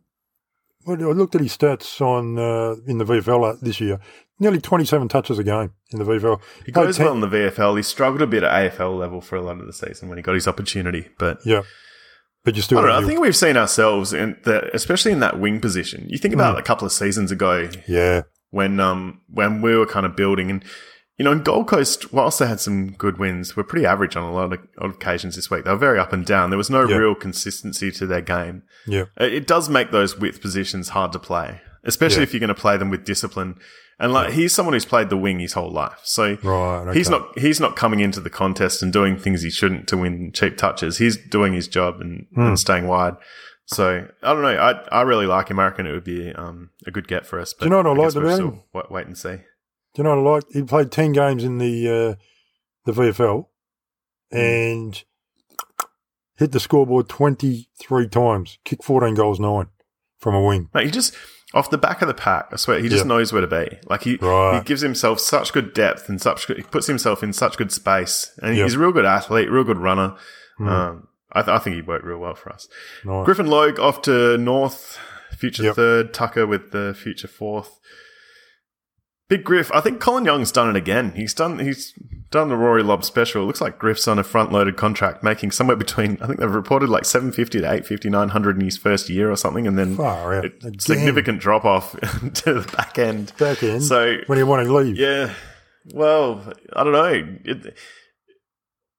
well, 0.85 1.01
I 1.01 1.13
looked 1.13 1.35
at 1.35 1.41
his 1.41 1.57
stats 1.57 1.99
on 1.99 2.37
uh, 2.37 2.75
in 2.87 2.99
the 2.99 3.05
VFL 3.05 3.59
this 3.61 3.81
year. 3.81 3.99
Nearly 4.39 4.59
27 4.59 5.07
touches 5.07 5.39
a 5.39 5.43
game 5.43 5.71
in 5.91 5.99
the 5.99 6.05
VFL. 6.05 6.41
He 6.65 6.71
goes 6.71 6.97
10 6.97 7.05
well 7.05 7.15
in 7.15 7.21
the 7.21 7.27
VFL. 7.27 7.77
He 7.77 7.83
struggled 7.83 8.21
a 8.21 8.27
bit 8.27 8.43
at 8.43 8.51
AFL 8.73 8.97
level 8.97 9.21
for 9.21 9.35
a 9.37 9.41
lot 9.41 9.59
of 9.59 9.65
the 9.65 9.73
season 9.73 10.09
when 10.09 10.17
he 10.17 10.21
got 10.21 10.35
his 10.35 10.47
opportunity, 10.47 11.07
but 11.17 11.39
Yeah. 11.45 11.61
But 12.45 12.55
you 12.55 12.61
still 12.61 12.77
I 12.77 12.81
don't 12.83 12.89
know. 12.91 13.05
I 13.05 13.09
think 13.09 13.19
we've 13.19 13.35
seen 13.35 13.57
ourselves 13.57 14.13
in 14.13 14.37
that, 14.45 14.73
especially 14.73 15.11
in 15.11 15.19
that 15.19 15.39
wing 15.39 15.59
position. 15.59 16.05
You 16.09 16.17
think 16.17 16.33
about 16.33 16.57
a 16.57 16.61
couple 16.61 16.85
of 16.85 16.91
seasons 16.93 17.31
ago 17.31 17.69
Yeah. 17.87 18.21
when 18.51 18.79
um 18.79 19.21
when 19.29 19.61
we 19.61 19.75
were 19.75 19.85
kind 19.87 20.05
of 20.05 20.15
building, 20.15 20.49
and 20.51 20.63
you 21.17 21.23
know, 21.25 21.31
in 21.31 21.43
Gold 21.43 21.67
Coast, 21.67 22.13
whilst 22.13 22.39
they 22.39 22.45
had 22.47 22.59
some 22.59 22.91
good 22.91 23.17
wins, 23.17 23.55
were 23.55 23.63
pretty 23.63 23.85
average 23.85 24.15
on 24.17 24.23
a 24.23 24.33
lot 24.33 24.51
of, 24.53 24.59
of 24.77 24.91
occasions 24.91 25.35
this 25.37 25.49
week. 25.49 25.63
They 25.63 25.71
were 25.71 25.77
very 25.77 25.97
up 25.97 26.11
and 26.13 26.25
down. 26.25 26.49
There 26.51 26.57
was 26.57 26.69
no 26.69 26.87
Yeah. 26.87 26.97
real 26.97 27.15
consistency 27.15 27.89
to 27.93 28.05
their 28.05 28.21
game. 28.21 28.63
Yeah. 28.85 29.05
It 29.19 29.33
it 29.33 29.47
does 29.47 29.67
make 29.69 29.91
those 29.91 30.17
width 30.19 30.39
positions 30.41 30.89
hard 30.89 31.11
to 31.13 31.19
play, 31.19 31.61
especially 31.83 32.17
Yeah. 32.17 32.23
if 32.23 32.33
you're 32.33 32.39
going 32.41 32.49
to 32.49 32.61
play 32.61 32.77
them 32.77 32.89
with 32.89 33.05
discipline. 33.05 33.55
And 33.97 34.11
like 34.11 34.33
he's 34.33 34.53
someone 34.53 34.73
who's 34.73 34.85
played 34.85 35.09
the 35.09 35.15
wing 35.17 35.39
his 35.39 35.53
whole 35.53 35.71
life, 35.71 35.99
so 36.03 36.37
Right. 36.43 36.93
He's 36.95 37.09
not 37.09 37.37
he's 37.39 37.59
not 37.61 37.75
coming 37.77 38.01
into 38.01 38.19
the 38.19 38.29
contest 38.29 38.83
and 38.83 38.91
doing 38.91 39.17
things 39.17 39.41
he 39.41 39.49
shouldn't 39.49 39.87
to 39.87 39.97
win 39.97 40.31
cheap 40.33 40.57
touches. 40.57 40.97
He's 40.97 41.15
doing 41.17 41.53
his 41.53 41.67
job 41.69 42.01
and, 42.01 42.27
Hmm. 42.35 42.41
and 42.41 42.59
staying 42.59 42.87
wide. 42.87 43.15
So 43.67 44.07
I 44.21 44.33
don't 44.33 44.41
know. 44.41 44.49
I 44.49 44.71
I 44.91 45.01
really 45.03 45.27
like 45.27 45.47
him. 45.49 45.59
I 45.59 45.65
reckon 45.65 45.87
it 45.87 45.93
would 45.93 46.03
be 46.03 46.33
um, 46.33 46.71
a 46.85 46.91
good 46.91 47.07
get 47.07 47.25
for 47.25 47.39
us. 47.39 47.53
But 47.53 47.65
you 47.65 47.69
know 47.71 47.77
what 47.77 47.87
I 47.87 47.93
guess 48.03 48.15
liked 48.15 48.27
about 48.27 48.39
him? 48.39 48.61
Wait, 48.73 48.91
wait 48.91 49.07
and 49.07 49.17
see. 49.17 49.35
Do 49.37 49.41
you 49.95 50.03
know 50.03 50.21
what 50.21 50.29
I 50.29 50.33
like? 50.35 50.43
He 50.51 50.61
played 50.63 50.91
10 50.91 51.13
games 51.13 51.43
in 51.45 51.57
the 51.57 51.89
uh, 51.89 52.15
the 52.85 52.91
VFL 52.91 53.47
Hmm. 54.31 54.37
and 54.37 55.03
hit 56.37 56.51
the 56.51 56.59
scoreboard 56.59 57.07
23 57.07 58.07
times, 58.09 58.57
kicked 58.65 58.83
14 58.83 59.13
goals, 59.15 59.39
nine 59.39 59.67
from 60.19 60.35
a 60.35 60.41
wing. 60.43 60.69
Mate, 60.73 60.85
he 60.87 60.91
just 60.91 61.15
off 61.55 61.69
the 61.71 61.77
back 61.77 62.01
of 62.03 62.07
the 62.07 62.13
pack. 62.13 62.49
I 62.51 62.57
swear, 62.57 62.79
he 62.79 62.89
just 62.89 63.05
Yeah. 63.05 63.07
knows 63.07 63.31
where 63.33 63.41
to 63.41 63.47
be. 63.47 63.79
Like 63.89 64.03
he 64.03 64.17
Right. 64.17 64.57
he 64.59 64.63
gives 64.65 64.81
himself 64.81 65.19
such 65.19 65.53
good 65.53 65.73
depth 65.73 66.07
and 66.09 66.21
such 66.21 66.45
good, 66.47 66.57
he 66.57 66.63
puts 66.63 66.85
himself 66.87 67.23
in 67.23 67.33
such 67.33 67.57
good 67.57 67.71
space, 67.71 68.31
and 68.43 68.55
Yeah. 68.55 68.63
he's 68.65 68.75
a 68.75 68.79
real 68.79 68.91
good 68.91 69.05
athlete, 69.05 69.49
real 69.49 69.63
good 69.63 69.79
runner. 69.79 70.13
Hmm. 70.57 70.67
Um, 70.67 71.07
I, 71.31 71.41
th- 71.41 71.53
I 71.55 71.59
think 71.59 71.75
he 71.77 71.81
worked 71.81 72.05
real 72.05 72.17
well 72.19 72.35
for 72.35 72.51
us. 72.53 72.67
Nice. 73.03 73.25
Griffin 73.25 73.47
Logue 73.47 73.79
off 73.79 74.01
to 74.03 74.37
North, 74.37 74.99
future 75.37 75.63
Yep. 75.63 75.75
third. 75.75 76.13
Tucker 76.13 76.45
with 76.45 76.71
the 76.71 76.95
future 76.97 77.27
fourth. 77.27 77.79
Big 79.27 79.43
Griff. 79.43 79.71
I 79.73 79.81
think 79.81 79.99
Colin 79.99 80.25
Young's 80.25 80.51
done 80.51 80.69
it 80.69 80.75
again. 80.75 81.13
He's 81.15 81.33
done. 81.33 81.57
He's 81.59 81.93
done 82.29 82.49
the 82.49 82.55
Rory 82.55 82.83
Lobb 82.83 83.03
special. 83.03 83.41
It 83.43 83.45
looks 83.47 83.61
like 83.61 83.79
Griff's 83.79 84.07
on 84.07 84.19
a 84.19 84.23
front-loaded 84.23 84.77
contract, 84.77 85.23
making 85.23 85.51
somewhere 85.51 85.75
between. 85.77 86.17
I 86.21 86.27
think 86.27 86.39
they've 86.39 86.53
reported 86.53 86.89
like 86.89 87.05
seven 87.05 87.31
fifty 87.31 87.59
to 87.61 87.71
eight 87.71 87.85
fifty, 87.87 88.09
nine 88.09 88.29
hundred 88.29 88.57
in 88.57 88.63
his 88.65 88.77
first 88.77 89.09
year 89.09 89.31
or 89.31 89.35
something, 89.35 89.65
and 89.65 89.77
then 89.79 89.95
Far 89.97 90.35
out. 90.35 90.45
a 90.45 90.47
Again. 90.49 90.79
significant 90.79 91.39
drop 91.39 91.65
off 91.65 91.91
to 92.33 92.53
the 92.53 92.71
back 92.77 92.99
end. 92.99 93.33
Back 93.39 93.63
end. 93.63 93.83
So 93.83 94.17
when 94.27 94.37
you 94.37 94.45
want 94.45 94.65
to 94.67 94.73
leave. 94.73 94.97
yeah. 94.97 95.33
Well, 95.93 96.51
I 96.73 96.83
don't 96.83 96.93
know. 96.93 97.37
It, 97.45 97.77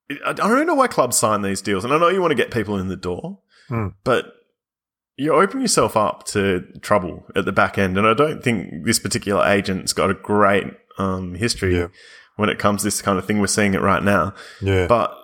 it, 0.09 0.19
I 0.25 0.33
don't 0.33 0.67
know 0.67 0.75
why 0.75 0.87
clubs 0.87 1.17
sign 1.17 1.43
these 1.43 1.61
deals, 1.61 1.85
and 1.85 1.93
I 1.93 1.99
know 1.99 2.09
you 2.09 2.21
want 2.21 2.31
to 2.31 2.37
get 2.37 2.51
people 2.53 2.79
in 2.79 2.89
the 2.89 2.97
door, 2.97 3.41
Hmm. 3.69 3.89
but 4.05 4.27
you 5.17 5.33
open 5.35 5.61
yourself 5.61 5.97
up 5.97 6.25
to 6.27 6.61
trouble 6.83 7.25
at 7.35 7.45
the 7.45 7.53
back 7.53 7.79
end. 7.79 7.97
And 7.97 8.07
I 8.07 8.15
don't 8.15 8.43
think 8.43 8.85
this 8.85 8.99
particular 8.99 9.45
agent's 9.47 9.93
got 9.93 10.11
a 10.11 10.15
great 10.15 10.67
um, 10.99 11.35
history 11.35 11.77
Yeah. 11.77 11.89
when 12.37 12.49
it 12.51 12.59
comes 12.59 12.83
to 12.83 12.87
this 12.87 13.01
kind 13.03 13.19
of 13.19 13.27
thing. 13.27 13.39
We're 13.41 13.47
seeing 13.47 13.75
it 13.75 13.81
right 13.81 14.03
now, 14.03 14.35
Yeah. 14.61 14.87
but 14.87 15.17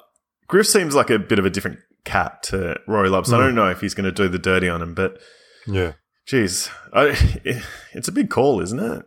Griff 0.48 0.66
seems 0.66 0.94
like 0.94 1.11
a 1.11 1.18
bit 1.18 1.38
of 1.38 1.46
a 1.46 1.50
different 1.50 1.78
cat 2.05 2.42
to 2.44 2.78
Rory 2.87 3.09
Loves. 3.09 3.31
So 3.31 3.37
I 3.37 3.40
Hmm. 3.40 3.46
don't 3.46 3.55
know 3.55 3.70
if 3.70 3.81
he's 3.81 3.94
going 3.94 4.05
to 4.05 4.12
do 4.12 4.28
the 4.28 4.38
dirty 4.38 4.68
on 4.68 4.81
him, 4.83 4.94
but 4.94 5.18
yeah. 5.66 5.92
geez, 6.26 6.68
I, 6.92 7.16
it's 7.92 8.09
a 8.09 8.12
big 8.12 8.31
call, 8.31 8.61
isn't 8.61 8.78
it? 8.81 9.05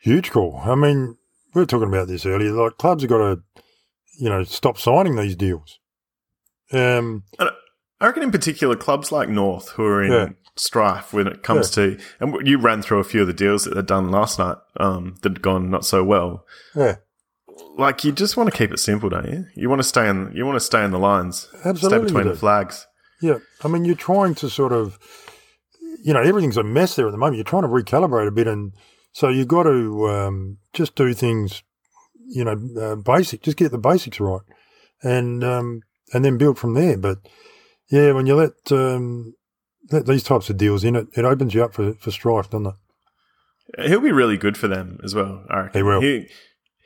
Huge 0.00 0.30
call. 0.30 0.60
I 0.64 0.74
mean, 0.74 1.16
we 1.54 1.62
were 1.62 1.66
talking 1.66 1.88
about 1.88 2.08
this 2.08 2.26
earlier. 2.26 2.52
Like 2.52 2.76
clubs 2.78 3.02
have 3.02 3.10
got 3.10 3.18
to, 3.18 3.42
you 4.18 4.28
know, 4.28 4.42
stop 4.44 4.78
signing 4.78 5.16
these 5.16 5.36
deals. 5.36 5.78
Um, 6.72 7.24
I 8.04 8.08
reckon 8.08 8.22
in 8.22 8.30
particular 8.30 8.76
clubs 8.76 9.10
like 9.10 9.28
North 9.28 9.70
who 9.70 9.84
are 9.84 10.02
in 10.02 10.12
Yeah. 10.12 10.28
strife 10.56 11.12
when 11.12 11.26
it 11.26 11.42
comes 11.42 11.70
to, 11.70 11.98
and 12.20 12.46
you 12.46 12.58
ran 12.58 12.82
through 12.82 12.98
a 12.98 13.04
few 13.04 13.22
of 13.22 13.26
the 13.26 13.32
deals 13.32 13.64
that 13.64 13.74
they've 13.74 13.86
done 13.86 14.10
last 14.10 14.38
night 14.38 14.56
um, 14.78 15.16
that 15.22 15.32
had 15.32 15.42
gone 15.42 15.70
not 15.70 15.84
so 15.84 16.04
well. 16.04 16.44
yeah, 16.76 16.96
Like 17.76 18.04
you 18.04 18.12
just 18.12 18.36
want 18.36 18.50
to 18.50 18.56
keep 18.56 18.70
it 18.72 18.78
simple, 18.78 19.08
don't 19.08 19.28
you? 19.30 19.46
You 19.56 19.68
want 19.70 19.80
to 19.80 19.88
stay 19.88 20.08
in, 20.08 20.30
you 20.34 20.44
want 20.44 20.56
to 20.56 20.60
stay 20.60 20.84
in 20.84 20.90
the 20.90 20.98
lines, 20.98 21.48
Absolutely 21.64 21.98
stay 21.98 22.04
between 22.04 22.28
the 22.28 22.36
flags. 22.38 22.86
yeah. 23.22 23.38
I 23.64 23.68
mean, 23.68 23.84
you're 23.86 23.94
trying 23.96 24.34
to 24.36 24.50
sort 24.50 24.72
of, 24.72 24.98
you 26.02 26.12
know, 26.12 26.20
everything's 26.22 26.58
a 26.58 26.62
mess 26.62 26.94
there 26.96 27.06
at 27.06 27.12
the 27.12 27.16
moment. 27.18 27.36
You're 27.36 27.44
trying 27.44 27.62
to 27.62 27.68
recalibrate 27.68 28.28
a 28.28 28.30
bit, 28.30 28.46
and 28.46 28.72
so 29.12 29.28
you've 29.30 29.48
got 29.48 29.62
to 29.62 30.08
um, 30.10 30.58
just 30.74 30.94
do 30.94 31.14
things, 31.14 31.62
you 32.28 32.44
know, 32.44 32.58
uh, 32.80 32.96
basic. 32.96 33.42
Just 33.42 33.56
get 33.56 33.72
the 33.72 33.78
basics 33.78 34.20
right, 34.20 34.42
and 35.02 35.42
um, 35.42 35.80
and 36.12 36.22
then 36.24 36.36
build 36.36 36.58
from 36.58 36.74
there. 36.74 36.98
But 36.98 37.18
yeah, 37.94 38.12
when 38.12 38.26
you 38.26 38.34
let 38.34 38.52
um, 38.72 39.34
let 39.90 40.06
these 40.06 40.22
types 40.24 40.50
of 40.50 40.56
deals 40.56 40.82
in, 40.84 40.96
it 40.96 41.06
it 41.16 41.24
opens 41.24 41.54
you 41.54 41.62
up 41.64 41.74
for 41.74 41.94
for 41.94 42.10
strife, 42.10 42.50
doesn't 42.50 42.66
it? 42.66 43.88
He'll 43.88 44.00
be 44.00 44.12
really 44.12 44.36
good 44.36 44.56
for 44.56 44.68
them 44.68 44.98
as 45.04 45.14
well. 45.14 45.44
I 45.50 45.60
reckon. 45.60 45.78
He 45.78 45.82
will. 45.82 46.00
He, 46.00 46.28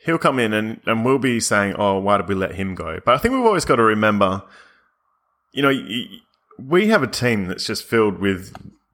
he'll 0.04 0.18
come 0.18 0.38
in 0.38 0.52
and, 0.52 0.80
and 0.86 1.04
we'll 1.04 1.18
be 1.18 1.40
saying, 1.40 1.74
"Oh, 1.78 1.98
why 1.98 2.16
did 2.18 2.28
we 2.28 2.34
let 2.34 2.54
him 2.54 2.74
go?" 2.74 3.00
But 3.04 3.14
I 3.14 3.18
think 3.18 3.34
we've 3.34 3.44
always 3.44 3.64
got 3.64 3.76
to 3.76 3.82
remember, 3.82 4.42
you 5.52 5.62
know, 5.62 5.72
we 6.58 6.88
have 6.88 7.02
a 7.02 7.06
team 7.08 7.46
that's 7.46 7.66
just 7.66 7.84
filled 7.84 8.18
with 8.18 8.52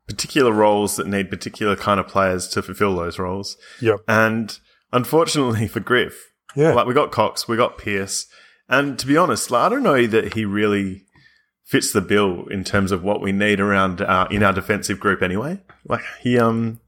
particular 0.09 0.53
roles 0.53 0.97
that 0.97 1.07
need 1.07 1.31
particular 1.31 1.77
kind 1.77 1.99
of 2.01 2.07
players 2.09 2.47
to 2.49 2.63
fulfill 2.63 2.95
those 2.97 3.19
roles. 3.19 3.57
Yep. 3.81 4.01
And 4.09 4.59
unfortunately 4.93 5.67
for 5.75 5.81
Griff, 5.81 6.31
Yeah. 6.57 6.73
like 6.75 6.87
we 6.87 6.95
got 6.95 7.11
Cox, 7.13 7.49
we 7.49 7.57
got 7.57 7.79
Pearce, 7.79 8.27
and 8.69 8.99
to 8.99 9.07
be 9.07 9.17
honest, 9.17 9.51
like, 9.51 9.63
I 9.63 9.69
don't 9.69 9.83
know 9.83 10.07
that 10.07 10.35
he 10.35 10.45
really 10.45 11.04
fits 11.65 11.93
the 11.93 12.01
bill 12.01 12.47
in 12.51 12.63
terms 12.65 12.93
of 12.93 13.03
what 13.03 13.21
we 13.21 13.33
need 13.33 13.59
around 13.59 14.01
our, 14.03 14.31
in 14.31 14.43
our 14.43 14.53
defensive 14.53 15.01
group 15.01 15.23
anyway. 15.23 15.61
Like 15.89 16.03
he 16.21 16.39
um 16.39 16.81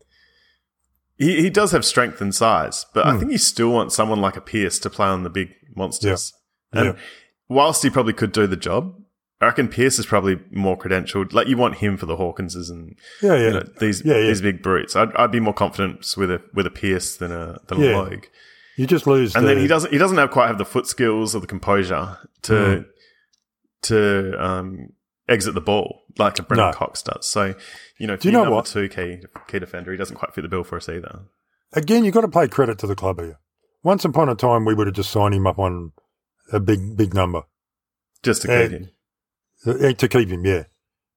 he, 1.16 1.40
he 1.42 1.50
does 1.50 1.72
have 1.72 1.84
strength 1.84 2.20
and 2.20 2.34
size, 2.34 2.84
but 2.92 3.06
I 3.06 3.12
Hmm. 3.12 3.18
think 3.20 3.32
you 3.32 3.38
still 3.38 3.70
want 3.70 3.92
someone 3.92 4.20
like 4.20 4.36
a 4.36 4.40
Pearce 4.40 4.78
to 4.80 4.90
play 4.90 5.06
on 5.06 5.22
the 5.22 5.30
big 5.30 5.50
monsters. 5.74 6.32
Yeah. 6.74 6.80
And 6.80 6.88
Yeah. 6.94 7.00
whilst 7.48 7.82
he 7.82 7.90
probably 7.90 8.12
could 8.12 8.32
do 8.32 8.46
the 8.46 8.56
job, 8.56 8.94
I 9.40 9.46
reckon 9.46 9.68
Pearce 9.68 9.98
is 9.98 10.06
probably 10.06 10.38
more 10.50 10.76
credentialed. 10.78 11.32
Like 11.32 11.46
you 11.48 11.56
want 11.56 11.76
him 11.76 11.96
for 11.96 12.06
the 12.06 12.16
Hawkinses 12.16 12.70
and 12.70 12.96
Yeah, 13.22 13.34
yeah. 13.34 13.44
you 13.46 13.50
know, 13.52 13.62
these 13.80 14.02
Yeah, 14.04 14.16
yeah. 14.18 14.26
these 14.28 14.42
big 14.42 14.62
brutes. 14.62 14.94
I'd, 14.96 15.14
I'd 15.16 15.30
be 15.32 15.40
more 15.40 15.54
confident 15.54 16.06
with 16.16 16.30
a 16.30 16.42
with 16.54 16.66
a 16.66 16.70
Pearce 16.70 17.16
than 17.16 17.32
a 17.32 17.60
than 17.68 17.80
Yeah. 17.80 17.96
a 17.96 17.98
Logue. 18.02 18.24
You 18.76 18.86
just 18.86 19.06
lose. 19.06 19.34
And 19.34 19.44
the, 19.44 19.48
then 19.54 19.58
he 19.58 19.66
doesn't 19.66 19.90
he 19.92 19.98
doesn't 19.98 20.18
have 20.18 20.30
quite 20.30 20.48
have 20.48 20.58
the 20.58 20.64
foot 20.66 20.86
skills 20.86 21.34
or 21.34 21.40
the 21.40 21.46
composure 21.46 22.18
to 22.42 22.52
Mm. 22.52 22.86
To 23.82 24.44
um, 24.44 24.88
exit 25.28 25.54
the 25.54 25.60
ball 25.60 26.02
like 26.18 26.38
a 26.38 26.42
Brennan 26.42 26.66
No. 26.66 26.72
Cox 26.72 27.02
does. 27.02 27.26
So 27.30 27.54
you 27.98 28.06
know, 28.06 28.16
Do 28.16 28.26
you 28.28 28.32
know 28.32 28.40
number 28.42 28.56
what? 28.56 28.66
two 28.66 28.88
key 28.88 29.18
key 29.48 29.58
defender, 29.58 29.92
he 29.92 29.98
doesn't 29.98 30.16
quite 30.16 30.34
fit 30.34 30.42
the 30.42 30.48
bill 30.48 30.64
for 30.64 30.76
us 30.76 30.88
either. 30.88 31.20
Again, 31.72 32.04
you've 32.04 32.14
got 32.14 32.22
to 32.22 32.28
pay 32.28 32.48
credit 32.48 32.78
to 32.78 32.86
the 32.86 32.94
club 32.96 33.20
here. 33.20 33.38
Once 33.82 34.04
upon 34.04 34.28
a 34.28 34.34
time, 34.34 34.64
we 34.64 34.74
would 34.74 34.86
have 34.86 34.96
just 34.96 35.10
signed 35.10 35.34
him 35.34 35.46
up 35.46 35.58
on 35.58 35.92
a 36.52 36.58
big, 36.58 36.96
big 36.96 37.12
number 37.14 37.42
Just 38.22 38.42
to 38.42 38.52
Uh, 38.52 38.62
keep 38.62 38.70
him. 38.72 38.90
uh, 39.66 39.92
to 39.92 40.08
keep 40.08 40.28
him. 40.28 40.44
Yeah, 40.44 40.64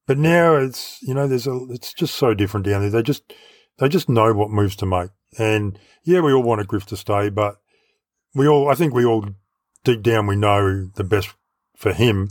but 0.06 0.18
now 0.18 0.56
it's 0.56 1.02
you 1.02 1.14
know 1.14 1.28
there's 1.28 1.48
a 1.48 1.58
it's 1.70 1.94
just 1.94 2.16
so 2.16 2.34
different 2.34 2.66
down 2.66 2.82
there. 2.82 2.90
They 2.92 3.02
just 3.04 3.34
They 3.80 3.88
just 3.90 4.10
know 4.10 4.34
what 4.34 4.52
moves 4.52 4.76
to 4.78 4.86
make. 4.86 5.10
And 5.38 5.80
yeah, 6.04 6.20
we 6.20 6.34
all 6.34 6.44
want 6.44 6.62
a 6.62 6.66
Griff 6.66 6.86
to 6.88 6.98
stay, 6.98 7.30
but 7.30 7.56
we 8.36 8.48
all, 8.48 8.70
I 8.70 8.76
think 8.76 8.94
we 8.94 9.06
all 9.06 9.26
deep 9.86 10.02
down, 10.04 10.28
we 10.28 10.36
know 10.36 10.90
the 10.96 11.04
best 11.04 11.30
for 11.78 11.94
him 11.94 12.30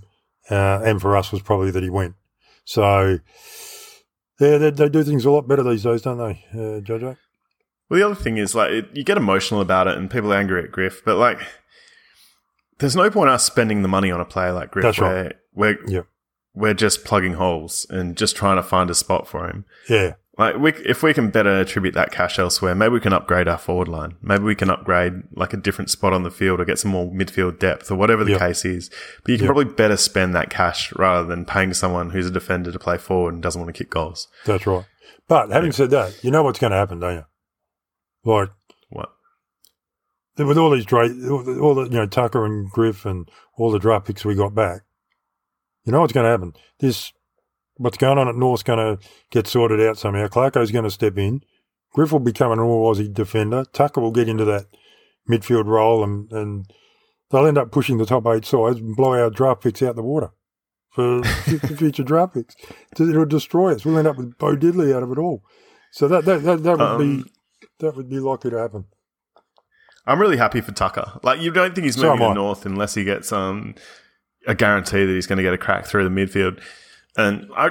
uh, 0.51 0.81
and 0.85 1.01
for 1.01 1.17
us 1.17 1.33
was 1.33 1.43
probably 1.43 1.71
that 1.71 1.83
he 1.83 1.91
went. 1.91 2.15
So, 2.65 3.19
yeah, 4.41 4.59
they, 4.59 4.71
they 4.71 4.89
do 4.89 5.03
things 5.03 5.25
a 5.25 5.31
lot 5.31 5.49
better 5.49 5.63
these 5.63 5.83
days, 5.83 6.03
don't 6.03 6.19
they, 6.19 6.45
uh, 6.53 6.81
Jojo? 6.81 7.17
Well, 7.89 7.99
the 8.01 8.05
other 8.07 8.15
thing 8.15 8.37
is 8.37 8.55
like 8.55 8.71
it, 8.71 8.89
you 8.93 9.03
get 9.05 9.17
emotional 9.17 9.61
about 9.61 9.87
it, 9.89 9.97
and 9.97 10.11
people 10.11 10.33
are 10.33 10.37
angry 10.37 10.63
at 10.63 10.71
Griff, 10.71 11.03
but 11.05 11.17
like, 11.17 11.41
there's 12.79 12.95
no 12.97 13.11
point 13.11 13.31
us 13.31 13.45
spending 13.45 13.83
the 13.83 13.89
money 13.89 14.11
on 14.11 14.21
a 14.21 14.25
player 14.25 14.53
like 14.53 14.71
Griff 14.71 14.83
That's 14.85 15.01
where 15.01 15.25
right. 15.25 15.37
we're 15.55 15.79
Yep. 15.89 16.07
we're 16.55 16.75
just 16.75 17.05
plugging 17.05 17.35
holes 17.35 17.87
and 17.91 18.17
just 18.17 18.37
trying 18.37 18.57
to 18.57 18.63
find 18.63 18.91
a 18.91 18.95
spot 18.95 19.27
for 19.27 19.49
him. 19.49 19.65
Yeah, 19.89 20.15
Like, 20.39 20.57
we, 20.57 20.73
if 20.73 21.03
we 21.03 21.13
can 21.13 21.31
better 21.31 21.51
attribute 21.61 21.95
that 21.95 22.13
cash 22.13 22.39
elsewhere, 22.39 22.75
maybe 22.75 22.93
we 22.93 23.01
can 23.01 23.13
upgrade 23.13 23.49
our 23.49 23.59
forward 23.59 23.89
line. 23.89 24.17
Maybe 24.23 24.45
we 24.45 24.55
can 24.55 24.71
upgrade 24.71 25.15
like 25.35 25.53
a 25.53 25.57
different 25.57 25.91
spot 25.91 26.13
on 26.13 26.23
the 26.23 26.31
field 26.31 26.61
or 26.61 26.65
get 26.65 26.79
some 26.79 26.93
more 26.93 27.11
midfield 27.11 27.59
depth 27.59 27.91
or 27.91 27.97
whatever 27.97 28.23
the 28.23 28.31
Yep. 28.33 28.41
case 28.41 28.65
is. 28.65 28.89
But 29.25 29.33
you 29.33 29.39
can 29.39 29.47
Yep. 29.47 29.55
probably 29.55 29.75
better 29.75 29.97
spend 29.97 30.37
that 30.37 30.49
cash 30.49 30.93
rather 30.95 31.27
than 31.27 31.45
paying 31.45 31.75
someone 31.75 32.11
who's 32.11 32.29
a 32.29 32.31
defender 32.31 32.71
to 32.71 32.79
play 32.79 32.99
forward 32.99 33.35
and 33.35 33.43
doesn't 33.43 33.61
want 33.61 33.75
to 33.75 33.79
kick 33.79 33.91
goals. 33.91 34.29
that's 34.45 34.65
right. 34.67 34.85
But 35.27 35.51
having 35.51 35.73
said 35.73 35.91
that, 35.91 36.23
you 36.23 36.31
know 36.31 36.43
what's 36.45 36.59
going 36.61 36.71
to 36.71 36.77
happen, 36.79 37.01
don't 37.01 37.15
you? 37.17 37.25
Like, 38.25 38.51
What? 38.91 39.11
with 40.39 40.57
all 40.57 40.71
these 40.71 40.87
dra 40.87 41.09
all 41.29 41.75
the, 41.75 41.83
you 41.85 41.97
know, 41.97 42.07
Tucker 42.07 42.45
and 42.47 42.71
Griff 42.71 43.05
and 43.05 43.29
all 43.57 43.73
the 43.73 43.79
draft 43.81 44.07
picks 44.07 44.25
we 44.25 44.37
got 44.37 44.55
back, 44.55 44.83
you 45.85 45.91
know 45.93 46.01
what's 46.01 46.13
going 46.13 46.25
to 46.25 46.31
happen? 46.31 46.53
This, 46.79 47.13
what's 47.79 47.97
going 47.97 48.19
on 48.19 48.29
at 48.29 48.37
North's 48.37 48.63
going 48.63 48.79
to 48.79 49.05
get 49.31 49.47
sorted 49.47 49.81
out 49.81 49.99
somehow. 49.99 50.27
Clarko's 50.29 50.71
going 50.71 50.85
to 50.85 50.91
step 50.91 51.17
in. 51.17 51.43
Griff 51.95 52.13
will 52.13 52.21
become 52.21 52.53
an 52.53 52.61
all 52.61 52.95
Aussie 52.95 53.13
defender. 53.13 53.65
Tucker 53.73 54.01
will 54.01 54.11
get 54.11 54.29
into 54.29 54.45
that 54.45 54.67
midfield 55.29 55.65
role 55.67 56.05
and, 56.05 56.31
and 56.33 56.67
they'll 57.31 57.47
end 57.47 57.59
up 57.59 57.71
pushing 57.73 57.99
the 57.99 58.07
top 58.07 58.27
eight 58.27 58.45
sides 58.45 58.79
and 58.79 58.95
blow 58.95 59.15
our 59.15 59.31
draft 59.31 59.63
picks 59.63 59.83
out 59.83 59.97
the 59.97 60.03
water 60.03 60.31
for 60.91 61.23
future 61.25 62.03
draft 62.03 62.35
picks. 62.35 62.57
It'll 62.99 63.25
destroy 63.25 63.75
us. 63.75 63.85
We'll 63.85 63.99
end 63.99 64.09
up 64.09 64.17
with 64.17 64.37
Bo 64.39 64.57
Diddley 64.57 64.95
out 64.95 65.03
of 65.03 65.13
it 65.13 65.19
all. 65.19 65.43
So 65.93 66.09
that, 66.09 66.25
that, 66.27 66.43
that, 66.43 66.63
that 66.63 66.79
would 66.79 66.81
Um, 66.81 67.23
be, 67.23 67.31
that 67.81 67.97
would 67.97 68.11
be 68.11 68.19
likely 68.19 68.51
to 68.51 68.59
happen. 68.59 68.85
I'm 70.07 70.21
really 70.21 70.39
happy 70.39 70.61
for 70.61 70.73
Tucker. 70.73 71.21
Like, 71.23 71.41
you 71.41 71.51
don't 71.53 71.75
think 71.75 71.85
he's 71.85 71.99
moving 71.99 72.23
am 72.23 72.31
to 72.31 72.35
North 72.35 72.65
unless 72.65 72.95
he 72.95 73.05
gets 73.05 73.31
um, 73.33 73.75
a 74.47 74.55
guarantee 74.55 75.05
that 75.05 75.13
he's 75.13 75.27
going 75.27 75.37
to 75.37 75.43
get 75.43 75.53
a 75.53 75.59
crack 75.59 75.85
through 75.87 76.05
the 76.05 76.11
midfield. 76.11 76.63
And 77.19 77.51
I, 77.57 77.71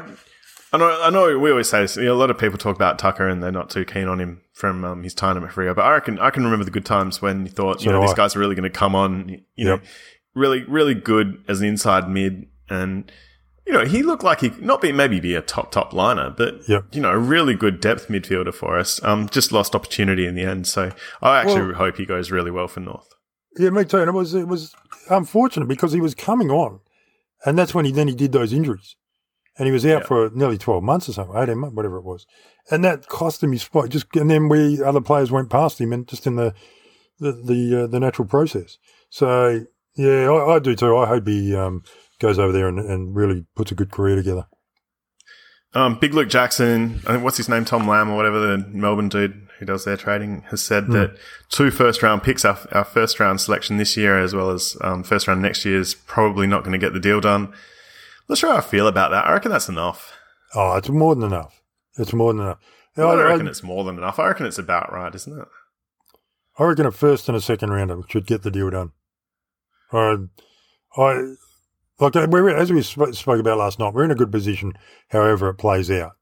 I 0.74 0.78
know, 0.78 1.02
I 1.02 1.10
know 1.10 1.40
we 1.40 1.50
always 1.50 1.70
say 1.70 1.82
this. 1.82 1.96
You 1.96 2.04
know, 2.06 2.14
a 2.14 2.16
lot 2.16 2.30
of 2.30 2.38
people 2.38 2.58
talk 2.58 2.76
about 2.76 3.00
Tucker 3.00 3.28
and 3.28 3.42
they're 3.42 3.52
not 3.52 3.70
too 3.70 3.86
keen 3.86 4.08
on 4.08 4.20
him 4.20 4.42
from 4.54 4.84
um, 4.86 5.04
his 5.04 5.14
time 5.14 5.42
at 5.44 5.50
Freo. 5.52 5.74
But 5.76 5.86
I 5.86 5.94
reckon 5.94 6.20
I 6.20 6.30
can 6.30 6.44
remember 6.44 6.66
the 6.66 6.72
good 6.72 6.86
times 6.86 7.22
when 7.22 7.46
you 7.46 7.52
thought, 7.52 7.80
So 7.80 7.86
you 7.88 7.92
know, 7.94 8.02
these 8.02 8.12
I. 8.12 8.16
guys 8.16 8.36
are 8.36 8.40
really 8.40 8.56
going 8.56 8.70
to 8.72 8.78
come 8.78 8.94
on. 8.94 9.30
You 9.30 9.40
Yep. 9.56 9.82
know, 9.82 9.88
really, 10.36 10.64
really 10.66 10.94
good 10.94 11.44
as 11.48 11.62
an 11.62 11.68
inside 11.68 12.10
mid, 12.10 12.48
and 12.70 13.12
you 13.66 13.74
know, 13.74 13.86
he 13.86 14.04
looked 14.04 14.24
like 14.24 14.42
he 14.42 14.52
not 14.60 14.82
be 14.82 14.92
maybe 14.92 15.20
be 15.20 15.34
a 15.36 15.42
top 15.42 15.72
top 15.72 15.94
liner, 15.94 16.30
but 16.30 16.68
Yep. 16.68 16.86
you 16.92 17.02
know, 17.02 17.12
a 17.12 17.18
really 17.18 17.54
good 17.56 17.80
depth 17.80 18.08
midfielder 18.10 18.54
for 18.54 18.78
us. 18.78 19.02
Um, 19.04 19.30
just 19.30 19.52
lost 19.52 19.74
opportunity 19.76 20.26
in 20.28 20.36
the 20.36 20.44
end. 20.44 20.68
So 20.68 20.92
I 21.22 21.40
actually 21.40 21.68
Well- 21.68 21.76
hope 21.76 21.98
he 21.98 22.06
goes 22.06 22.30
really 22.32 22.52
well 22.52 22.68
for 22.68 22.82
North. 22.82 23.08
Yeah, 23.58 23.70
me 23.72 23.86
too. 23.86 23.98
And 24.00 24.10
it 24.10 24.14
was 24.14 24.34
it 24.36 24.48
was 24.48 24.76
unfortunate 25.10 25.68
because 25.68 25.94
he 25.94 26.02
was 26.02 26.14
coming 26.14 26.52
on, 26.52 26.82
and 27.46 27.58
that's 27.58 27.74
when 27.74 27.86
he 27.86 27.92
then 27.92 28.08
he 28.10 28.16
did 28.16 28.32
those 28.34 28.54
injuries, 28.54 28.96
and 29.58 29.65
he 29.65 29.72
was 29.72 29.86
out 29.86 30.02
Yeah. 30.02 30.08
for 30.08 30.30
nearly 30.34 30.58
twelve 30.58 30.84
months 30.84 31.10
or 31.10 31.13
something, 31.13 31.36
eighteen 31.38 31.60
months, 31.60 31.76
whatever 31.76 31.98
it 31.98 32.04
was, 32.04 32.26
and 32.72 32.84
that 32.84 33.08
cost 33.08 33.43
him 33.43 33.52
his 33.52 33.63
spot. 33.63 33.89
Just 33.89 34.08
and 34.15 34.30
then 34.30 34.50
we 34.50 34.82
other 34.82 35.02
players 35.02 35.32
went 35.32 35.50
past 35.50 35.80
him, 35.82 35.91
and 35.93 36.08
just 36.08 36.28
in 36.28 36.36
the 36.36 36.54
the 37.20 37.32
the, 37.32 37.84
uh, 37.84 37.88
the 37.88 38.00
natural 38.00 38.28
process. 38.28 38.78
So 39.10 39.65
yeah, 39.96 40.30
I, 40.30 40.56
I 40.56 40.60
do 40.60 40.76
too. 40.76 40.96
I 40.96 41.08
hope 41.08 41.28
he 41.28 41.56
um, 41.56 41.84
goes 42.20 42.38
over 42.38 42.52
there 42.52 42.67
and, 42.67 42.80
and 42.80 43.15
really 43.15 43.46
puts 43.56 43.72
a 43.72 43.76
good 43.76 43.91
career 43.91 44.15
together. 44.15 44.46
Um, 45.74 46.00
Big 46.00 46.13
Luke 46.13 46.30
Jackson, 46.30 47.02
I 47.06 47.12
think 47.13 47.24
what's 47.24 47.38
his 47.38 47.50
name, 47.50 47.65
Tom 47.65 47.88
Lamb 47.88 48.10
or 48.10 48.15
whatever, 48.15 48.39
the 48.39 48.58
Melbourne 48.70 49.10
dude 49.10 49.48
who 49.60 49.65
does 49.65 49.86
their 49.86 49.98
trading, 49.98 50.43
has 50.50 50.62
said 50.62 50.86
Hmm. 50.86 50.91
that 50.93 51.17
two 51.50 51.72
first 51.72 52.02
round 52.02 52.24
picks, 52.24 52.46
our, 52.46 52.58
our 52.72 52.84
first 52.86 53.20
round 53.20 53.41
selection 53.41 53.78
this 53.78 53.98
year 53.98 54.17
as 54.20 54.34
well 54.34 54.50
as 54.50 54.78
um, 54.82 55.04
first 55.04 55.28
round 55.28 55.41
next 55.41 55.65
year, 55.65 55.80
is 55.80 55.93
probably 55.93 56.48
not 56.48 56.63
going 56.63 56.72
to 56.72 56.78
get 56.78 56.93
the 56.93 57.00
deal 57.00 57.20
done. 57.20 57.54
Not 58.30 58.38
sure 58.38 58.52
how 58.52 58.58
I 58.58 58.62
feel 58.62 58.88
about 58.88 59.12
that. 59.12 59.26
I 59.26 59.34
reckon 59.34 59.52
that's 59.52 59.70
enough. 59.70 60.13
Oh, 60.56 60.76
it's 60.76 60.90
more 60.90 61.16
than 61.16 61.26
enough. 61.26 61.62
It's 61.98 62.13
more 62.13 62.34
than 62.34 62.44
enough. 62.44 62.60
I 62.98 63.02
I, 63.02 63.24
reckon 63.24 63.48
I, 63.48 63.50
it's 63.50 63.63
more 63.63 63.84
than 63.84 63.98
enough. 63.98 64.20
I 64.20 64.28
reckon 64.28 64.46
it's 64.46 64.58
about 64.58 64.92
right, 64.92 65.13
isn't 65.13 65.40
it? 65.40 65.48
I 66.60 66.63
reckon 66.63 66.86
a 66.86 66.92
first 66.92 67.28
and 67.28 67.38
a 67.38 67.42
second 67.42 67.70
rounder 67.70 68.02
should 68.10 68.26
get 68.26 68.42
the 68.42 68.52
deal 68.52 68.70
done. 68.70 68.92
I, 69.92 70.18
I 70.98 71.34
like 72.00 72.16
we're 72.16 72.50
as 72.50 72.72
we 72.72 72.82
sp- 72.82 73.13
spoke 73.13 73.40
about 73.40 73.60
last 73.60 73.80
night. 73.80 73.94
We're 73.94 74.04
in 74.04 74.12
a 74.12 74.16
good 74.16 74.32
position, 74.32 74.74
however 75.10 75.50
it 75.50 75.56
plays 75.56 75.90
out. 75.92 76.13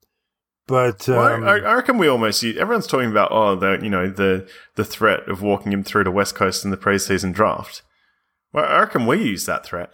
But 0.68 1.08
um, 1.10 1.16
Well, 1.16 1.50
I, 1.50 1.58
I 1.60 1.74
reckon 1.76 1.98
we 1.98 2.08
almost 2.08 2.44
everyone's 2.44 2.88
talking 2.88 3.12
about 3.12 3.32
oh 3.32 3.56
the 3.56 3.80
you 3.82 3.90
know 3.90 4.10
the 4.10 4.48
the 4.76 4.86
threat 4.86 5.28
of 5.30 5.42
walking 5.42 5.72
him 5.72 5.84
through 5.84 6.06
to 6.06 6.12
West 6.12 6.36
Coast 6.36 6.66
in 6.66 6.72
the 6.72 6.78
preseason 6.78 7.34
draft. 7.34 7.82
Well, 8.52 8.66
I 8.66 8.80
reckon 8.80 9.06
we 9.06 9.22
use 9.24 9.46
that 9.46 9.66
threat. 9.66 9.94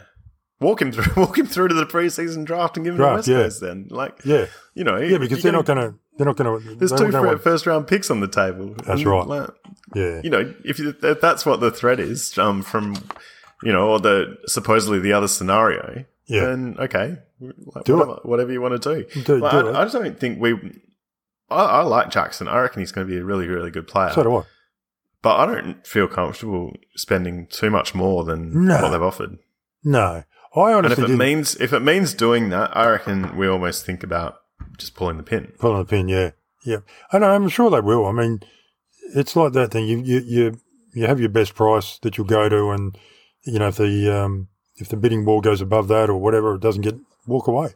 Walk 0.62 0.82
him 0.82 0.92
through, 0.92 1.12
walk 1.22 1.38
him 1.38 1.48
through 1.48 1.68
to 1.70 1.74
the 1.74 1.86
preseason 1.86 2.46
draft 2.46 2.78
and 2.78 2.86
give 2.86 2.94
him 2.94 2.98
Draft, 3.00 3.26
the 3.26 3.34
West 3.34 3.40
yeah. 3.40 3.44
Coast. 3.44 3.62
Then, 3.62 3.88
like, 3.90 4.24
yeah, 4.24 4.46
you 4.76 4.84
know, 4.84 4.98
yeah, 4.98 5.18
because 5.18 5.42
they're 5.44 5.52
not 5.52 5.66
going 5.66 5.80
to. 5.80 5.98
They're 6.18 6.28
not 6.28 6.36
going 6.38 6.62
to. 6.62 6.76
There's 6.76 6.92
two 6.92 7.12
fir- 7.12 7.38
first 7.40 7.66
round 7.66 7.88
picks 7.88 8.12
on 8.12 8.20
the 8.20 8.28
table. 8.28 8.76
That's 8.86 9.02
And, 9.02 9.06
right. 9.06 9.26
like, 9.28 9.50
Yeah, 9.96 10.22
You 10.24 10.30
know, 10.30 10.54
if, 10.64 10.78
you, 10.78 10.96
if 11.02 11.20
that's 11.20 11.46
what 11.46 11.62
the 11.62 11.72
threat 11.72 12.00
is 12.00 12.38
um, 12.38 12.62
from, 12.62 12.96
you 13.64 13.72
know, 13.74 13.90
or 13.90 14.00
the 14.00 14.38
supposedly 14.46 15.00
the 15.00 15.14
other 15.14 15.28
scenario, 15.28 16.06
Yeah. 16.28 16.42
then 16.46 16.76
okay, 16.80 17.18
like, 17.40 17.86
Do 17.86 17.94
it. 17.96 17.98
whatever, 18.08 18.20
whatever 18.24 18.52
you 18.52 18.62
want 18.62 18.80
to 18.82 18.96
do. 19.06 19.22
Do- 19.24 19.40
But 19.40 19.52
do 19.64 19.68
it. 19.70 19.74
I, 19.76 19.82
I 19.82 19.84
just 19.86 19.96
don't 19.96 20.20
think 20.20 20.40
we. 20.40 20.54
I, 21.50 21.64
I 21.64 21.82
like 21.82 22.12
Jackson. 22.12 22.48
I 22.48 22.60
reckon 22.60 22.82
he's 22.82 22.92
going 22.92 23.08
to 23.08 23.12
be 23.12 23.20
a 23.20 23.24
really, 23.24 23.48
really 23.48 23.72
good 23.72 23.88
player. 23.88 24.12
so 24.12 24.22
do 24.24 24.36
I. 24.36 24.44
but 25.24 25.38
I 25.38 25.46
don't 25.48 25.88
feel 25.88 26.08
comfortable 26.08 26.74
spending 26.96 27.48
too 27.48 27.70
much 27.72 27.96
more 27.96 28.24
than 28.26 28.68
No. 28.68 28.80
what 28.82 28.90
they've 28.92 29.02
offered. 29.02 29.38
No, 29.84 30.24
I 30.56 30.78
and 30.78 30.86
if 30.86 31.00
it 31.00 31.02
didn't. 31.02 31.18
means 31.18 31.56
if 31.56 31.74
it 31.74 31.82
means 31.82 32.14
doing 32.14 32.50
that, 32.50 32.76
I 32.76 32.90
reckon 32.90 33.38
we 33.38 33.48
almost 33.48 33.86
think 33.86 34.04
about 34.04 34.42
just 34.78 34.96
pulling 34.96 35.18
the 35.18 35.24
pin. 35.24 35.54
Pulling 35.60 35.80
the 35.80 35.86
pin. 35.86 36.08
Yeah, 36.08 36.32
yeah, 36.66 36.80
and 37.12 37.24
I'm 37.24 37.48
sure 37.50 37.70
they 37.70 37.80
will. 37.80 38.06
I 38.06 38.12
mean, 38.12 38.42
it's 39.16 39.36
like 39.36 39.54
that 39.54 39.72
thing. 39.72 39.88
You 39.88 40.00
you 40.00 40.20
you 40.20 40.60
you 40.94 41.08
have 41.08 41.20
your 41.20 41.30
best 41.30 41.56
price 41.56 41.98
that 42.00 42.18
you'll 42.18 42.28
go 42.28 42.50
to, 42.50 42.72
and 42.72 42.98
you 43.44 43.60
know 43.60 43.70
if 43.70 43.78
the 43.78 44.10
um 44.14 44.50
if 44.76 44.90
the 44.90 44.98
bidding 44.98 45.26
war 45.26 45.42
goes 45.42 45.62
above 45.62 45.88
that 45.88 46.10
or 46.10 46.18
whatever, 46.18 46.56
it 46.56 46.62
doesn't 46.62 46.82
get 46.82 46.96
walk 47.28 47.48
away. 47.48 47.76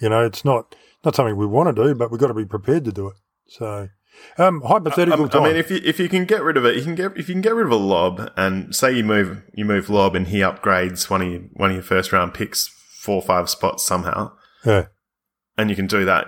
You 0.00 0.08
know, 0.08 0.24
it's 0.24 0.44
not 0.44 0.74
not 1.04 1.16
something 1.16 1.36
we 1.36 1.46
want 1.46 1.74
to 1.74 1.84
do, 1.84 1.94
but 1.94 2.10
we've 2.10 2.20
got 2.20 2.28
to 2.28 2.34
be 2.34 2.44
prepared 2.44 2.84
to 2.84 2.92
do 2.92 3.08
it. 3.08 3.16
So, 3.48 3.88
um, 4.38 4.62
hypothetical 4.62 5.24
I, 5.24 5.26
I 5.26 5.28
time. 5.28 5.42
mean, 5.44 5.56
if 5.56 5.70
you 5.70 5.80
if 5.84 5.98
you 6.00 6.08
can 6.08 6.24
get 6.24 6.42
rid 6.42 6.56
of 6.56 6.64
it, 6.64 6.76
you 6.76 6.82
can 6.82 6.94
get 6.94 7.16
if 7.16 7.28
you 7.28 7.34
can 7.34 7.42
get 7.42 7.54
rid 7.54 7.66
of 7.66 7.72
a 7.72 7.76
Lobb, 7.76 8.30
and 8.36 8.74
say 8.74 8.92
you 8.92 9.04
move 9.04 9.42
you 9.54 9.64
move 9.64 9.90
Lobb, 9.90 10.14
and 10.16 10.28
he 10.28 10.38
upgrades 10.38 11.10
one 11.10 11.22
of 11.22 11.28
your, 11.30 11.40
one 11.52 11.70
of 11.70 11.76
your 11.76 11.82
first 11.82 12.12
round 12.12 12.34
picks 12.34 12.68
four 13.00 13.16
or 13.16 13.22
five 13.22 13.50
spots 13.50 13.84
somehow, 13.84 14.32
yeah, 14.64 14.86
and 15.58 15.68
you 15.70 15.76
can 15.76 15.86
do 15.86 16.04
that. 16.04 16.26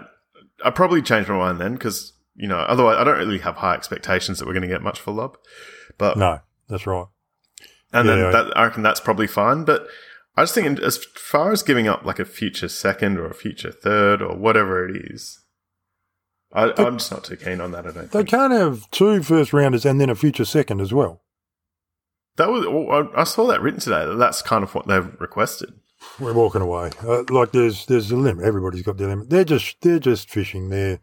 I 0.64 0.70
probably 0.70 1.02
change 1.02 1.28
my 1.28 1.36
mind 1.36 1.60
then 1.60 1.74
because 1.74 2.12
you 2.34 2.48
know 2.48 2.58
otherwise 2.58 2.96
I 2.98 3.04
don't 3.04 3.18
really 3.18 3.38
have 3.38 3.56
high 3.56 3.74
expectations 3.74 4.38
that 4.38 4.46
we're 4.46 4.54
going 4.54 4.62
to 4.62 4.68
get 4.68 4.82
much 4.82 5.00
for 5.00 5.12
Lobb, 5.12 5.36
but 5.98 6.16
no, 6.18 6.40
that's 6.68 6.86
right. 6.86 7.06
and 7.92 8.06
Yeah, 8.08 8.14
then 8.14 8.24
yeah. 8.24 8.30
that, 8.30 8.56
I 8.58 8.64
reckon 8.64 8.82
that's 8.82 9.00
probably 9.00 9.26
fine. 9.26 9.64
But 9.64 9.86
I 10.36 10.42
just 10.42 10.54
think 10.54 10.80
as 10.80 10.98
far 11.14 11.52
as 11.52 11.62
giving 11.62 11.86
up 11.88 12.04
like 12.04 12.18
a 12.18 12.24
future 12.24 12.68
second 12.68 13.18
or 13.18 13.26
a 13.26 13.34
future 13.34 13.70
third 13.72 14.20
or 14.20 14.36
whatever 14.36 14.88
it 14.88 14.96
is. 15.12 15.40
I, 16.54 16.72
I'm 16.78 16.98
just 16.98 17.10
not 17.10 17.24
too 17.24 17.36
keen 17.36 17.60
on 17.60 17.72
that. 17.72 17.86
I 17.86 17.90
don't 17.90 18.10
They 18.10 18.18
think. 18.20 18.28
can't 18.28 18.52
have 18.52 18.90
two 18.90 19.22
first 19.22 19.52
rounders 19.52 19.84
and 19.84 20.00
then 20.00 20.08
a 20.10 20.14
future 20.14 20.44
second 20.44 20.80
as 20.80 20.92
well. 20.94 21.22
That 22.36 22.48
was 22.50 22.66
well, 22.66 23.08
I 23.16 23.20
I 23.20 23.24
saw 23.24 23.46
that 23.48 23.60
written 23.60 23.80
today. 23.80 24.04
That 24.06 24.16
that's 24.16 24.42
kind 24.42 24.62
of 24.64 24.74
what 24.74 24.86
they've 24.86 25.08
requested. 25.20 25.72
We're 26.20 26.32
walking 26.34 26.60
away. 26.62 26.90
Uh, 27.02 27.24
like 27.30 27.52
there's 27.52 27.86
there's 27.86 28.10
a 28.10 28.16
limit. 28.16 28.44
Everybody's 28.44 28.82
got 28.82 28.96
their 28.98 29.08
limit. 29.08 29.30
They're 29.30 29.44
just 29.44 29.80
they're 29.80 29.98
just 29.98 30.28
fishing. 30.30 30.68
They're 30.68 31.00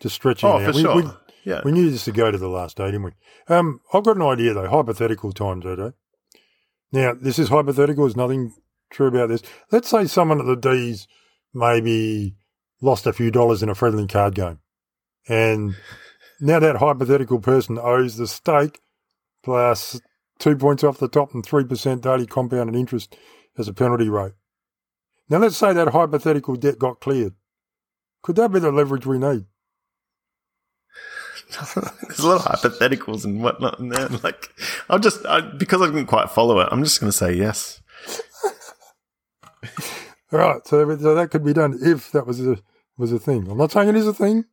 just 0.00 0.14
stretching. 0.16 0.48
Oh, 0.48 0.58
it 0.58 0.66
for. 0.66 0.72
We- 0.72 0.80
sure. 0.82 0.96
we, 0.96 1.02
yeah. 1.44 1.60
We 1.64 1.72
knew 1.72 1.90
this 1.90 2.04
to 2.04 2.12
go 2.12 2.30
to 2.30 2.36
the 2.38 2.48
last 2.48 2.76
day, 2.76 2.86
didn't 2.86 3.02
we? 3.04 3.12
Um, 3.48 3.80
I've 3.94 4.04
got 4.04 4.16
an 4.16 4.22
idea 4.22 4.52
though, 4.54 4.68
hypothetical 4.68 5.32
time, 5.32 5.62
Jojo. 5.62 5.94
Now, 6.92 7.14
this 7.18 7.38
is 7.38 7.48
hypothetical. 7.48 8.04
There's 8.04 8.16
nothing 8.16 8.52
true 8.90 9.06
about 9.06 9.28
this. 9.30 9.42
Let's 9.72 9.88
say 9.88 10.06
someone 10.06 10.40
at 10.40 10.46
the 10.46 10.56
D's 10.56 11.06
maybe 11.54 12.36
lost 12.82 13.06
a 13.06 13.12
few 13.12 13.30
dollars 13.30 13.62
in 13.62 13.68
a 13.68 13.74
friendly 13.74 14.06
card 14.06 14.34
game, 14.34 14.58
and 15.28 15.76
now 16.40 16.58
that 16.58 16.76
hypothetical 16.76 17.40
person 17.40 17.78
owes 17.78 18.16
the 18.16 18.26
stake 18.26 18.80
plus 19.42 20.00
two 20.38 20.56
points 20.56 20.82
off 20.84 20.98
the 20.98 21.08
top 21.08 21.34
and 21.34 21.44
three 21.44 21.64
percent 21.64 22.02
daily 22.02 22.26
compounded 22.26 22.74
interest 22.74 23.16
as 23.58 23.68
a 23.68 23.74
penalty 23.74 24.08
rate. 24.08 24.32
Now, 25.28 25.38
let's 25.38 25.56
say 25.56 25.72
that 25.72 25.88
hypothetical 25.88 26.56
debt 26.56 26.78
got 26.78 27.00
cleared. 27.00 27.34
Could 28.22 28.36
that 28.36 28.52
be 28.52 28.58
the 28.58 28.72
leverage 28.72 29.06
we 29.06 29.18
need? 29.18 29.46
There's 31.74 32.18
a 32.18 32.28
lot 32.28 32.44
of 32.44 32.60
hypotheticals 32.60 33.24
and 33.24 33.42
whatnot 33.42 33.78
in 33.78 33.88
there. 33.88 34.08
Like, 34.22 34.50
I'll 34.88 34.98
just 34.98 35.24
I, 35.26 35.40
because 35.40 35.82
I 35.82 35.86
didn't 35.86 36.06
quite 36.06 36.30
follow 36.30 36.60
it. 36.60 36.68
I'm 36.70 36.84
just 36.84 37.00
going 37.00 37.10
to 37.10 37.16
say 37.16 37.32
yes. 37.32 37.80
All 40.32 40.38
right, 40.38 40.66
so, 40.66 40.98
so 40.98 41.14
that 41.14 41.30
could 41.30 41.44
be 41.44 41.52
done 41.52 41.78
if 41.80 42.12
that 42.12 42.26
was 42.26 42.44
a 42.44 42.58
was 42.96 43.12
a 43.12 43.18
thing. 43.18 43.48
I'm 43.48 43.56
not 43.56 43.72
saying 43.72 43.88
it 43.88 43.96
is 43.96 44.06
a 44.06 44.12
thing, 44.12 44.44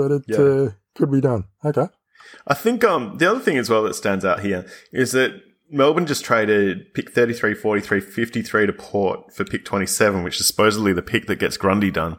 but 0.00 0.10
it 0.16 0.22
Yeah. 0.28 0.38
uh, 0.38 0.70
could 0.96 1.10
be 1.12 1.20
done. 1.20 1.44
Okay. 1.64 1.86
I 2.46 2.54
think 2.54 2.84
um, 2.84 3.18
the 3.18 3.28
other 3.30 3.40
thing 3.40 3.58
as 3.58 3.68
well 3.68 3.82
that 3.84 3.94
stands 3.94 4.24
out 4.24 4.40
here 4.40 4.64
is 4.92 5.12
that 5.12 5.32
Melbourne 5.70 6.06
just 6.06 6.24
traded 6.24 6.92
pick 6.94 7.10
33, 7.12 7.54
43, 7.54 8.00
53 8.00 8.66
to 8.66 8.72
Port 8.72 9.32
for 9.34 9.44
pick 9.44 9.64
27, 9.64 10.22
which 10.22 10.40
is 10.40 10.46
supposedly 10.46 10.92
the 10.92 11.02
pick 11.02 11.26
that 11.26 11.36
gets 11.38 11.56
Grundy 11.56 11.90
done. 11.90 12.18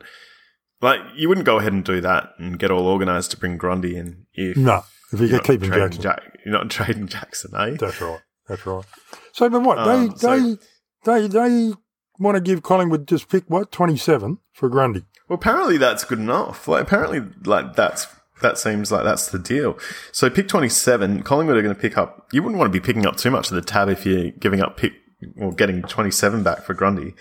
Like, 0.81 0.99
you 1.15 1.27
wouldn't 1.29 1.45
go 1.45 1.59
ahead 1.59 1.73
and 1.73 1.83
do 1.83 2.01
that 2.01 2.29
and 2.39 2.57
get 2.57 2.71
all 2.71 2.87
organised 2.87 3.31
to 3.31 3.37
bring 3.37 3.57
Grundy 3.57 3.95
in 3.95 4.25
if 4.33 4.57
No, 4.57 4.83
if 5.13 5.19
you 5.19 5.27
you're 5.27 5.39
get 5.39 5.45
keeping 5.47 5.69
trading 5.69 6.01
Jackson, 6.01 6.01
Jack- 6.01 6.37
you're 6.45 6.53
not 6.53 6.69
trading 6.77 7.07
Jackson, 7.07 7.51
eh? 7.55 7.77
that's 7.79 8.01
right. 8.01 8.21
That's 8.47 8.65
right. 8.65 8.85
So, 9.33 9.49
but 9.49 9.61
what 9.61 9.77
Um, 9.77 10.07
they 10.09 10.15
so- 10.15 10.39
they 10.39 10.57
they 11.05 11.27
they 11.27 11.73
want 12.21 12.35
to 12.35 12.41
give 12.41 12.63
Collingwood 12.63 13.07
just 13.07 13.29
pick 13.29 13.43
what 13.47 13.71
twenty 13.71 13.97
seven 13.97 14.39
for 14.53 14.69
Grundy. 14.69 15.03
Well, 15.27 15.35
apparently 15.35 15.77
that's 15.77 16.03
good 16.03 16.19
enough. 16.19 16.67
Like, 16.67 16.83
apparently, 16.83 17.21
like 17.45 17.75
that's 17.75 18.07
that 18.41 18.57
seems 18.57 18.91
like 18.91 19.03
that's 19.03 19.29
the 19.29 19.39
deal. 19.39 19.77
So, 20.11 20.29
pick 20.29 20.47
twenty 20.47 20.69
seven. 20.69 21.23
Collingwood 21.23 21.57
are 21.57 21.61
going 21.61 21.75
to 21.75 21.81
pick 21.81 21.97
up. 21.97 22.27
You 22.31 22.43
wouldn't 22.43 22.59
want 22.59 22.71
to 22.71 22.79
be 22.79 22.85
picking 22.85 23.05
up 23.05 23.17
too 23.17 23.31
much 23.31 23.49
of 23.49 23.55
the 23.55 23.61
tab 23.61 23.89
if 23.89 24.05
you're 24.05 24.31
giving 24.31 24.61
up 24.61 24.77
pick 24.77 24.93
or 25.37 25.51
getting 25.51 25.81
twenty 25.83 26.11
seven 26.11 26.43
back 26.43 26.63
for 26.63 26.73
Grundy. 26.73 27.13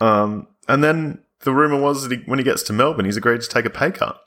Um, 0.00 0.48
and 0.68 0.82
then 0.82 1.22
the 1.40 1.52
rumor 1.52 1.80
was 1.80 2.08
that 2.08 2.12
he, 2.12 2.24
when 2.26 2.38
he 2.38 2.44
gets 2.44 2.62
to 2.64 2.72
Melbourne, 2.72 3.04
he's 3.04 3.16
agreed 3.16 3.40
to 3.42 3.48
take 3.48 3.64
a 3.64 3.70
pay 3.70 3.90
cut. 3.90 4.20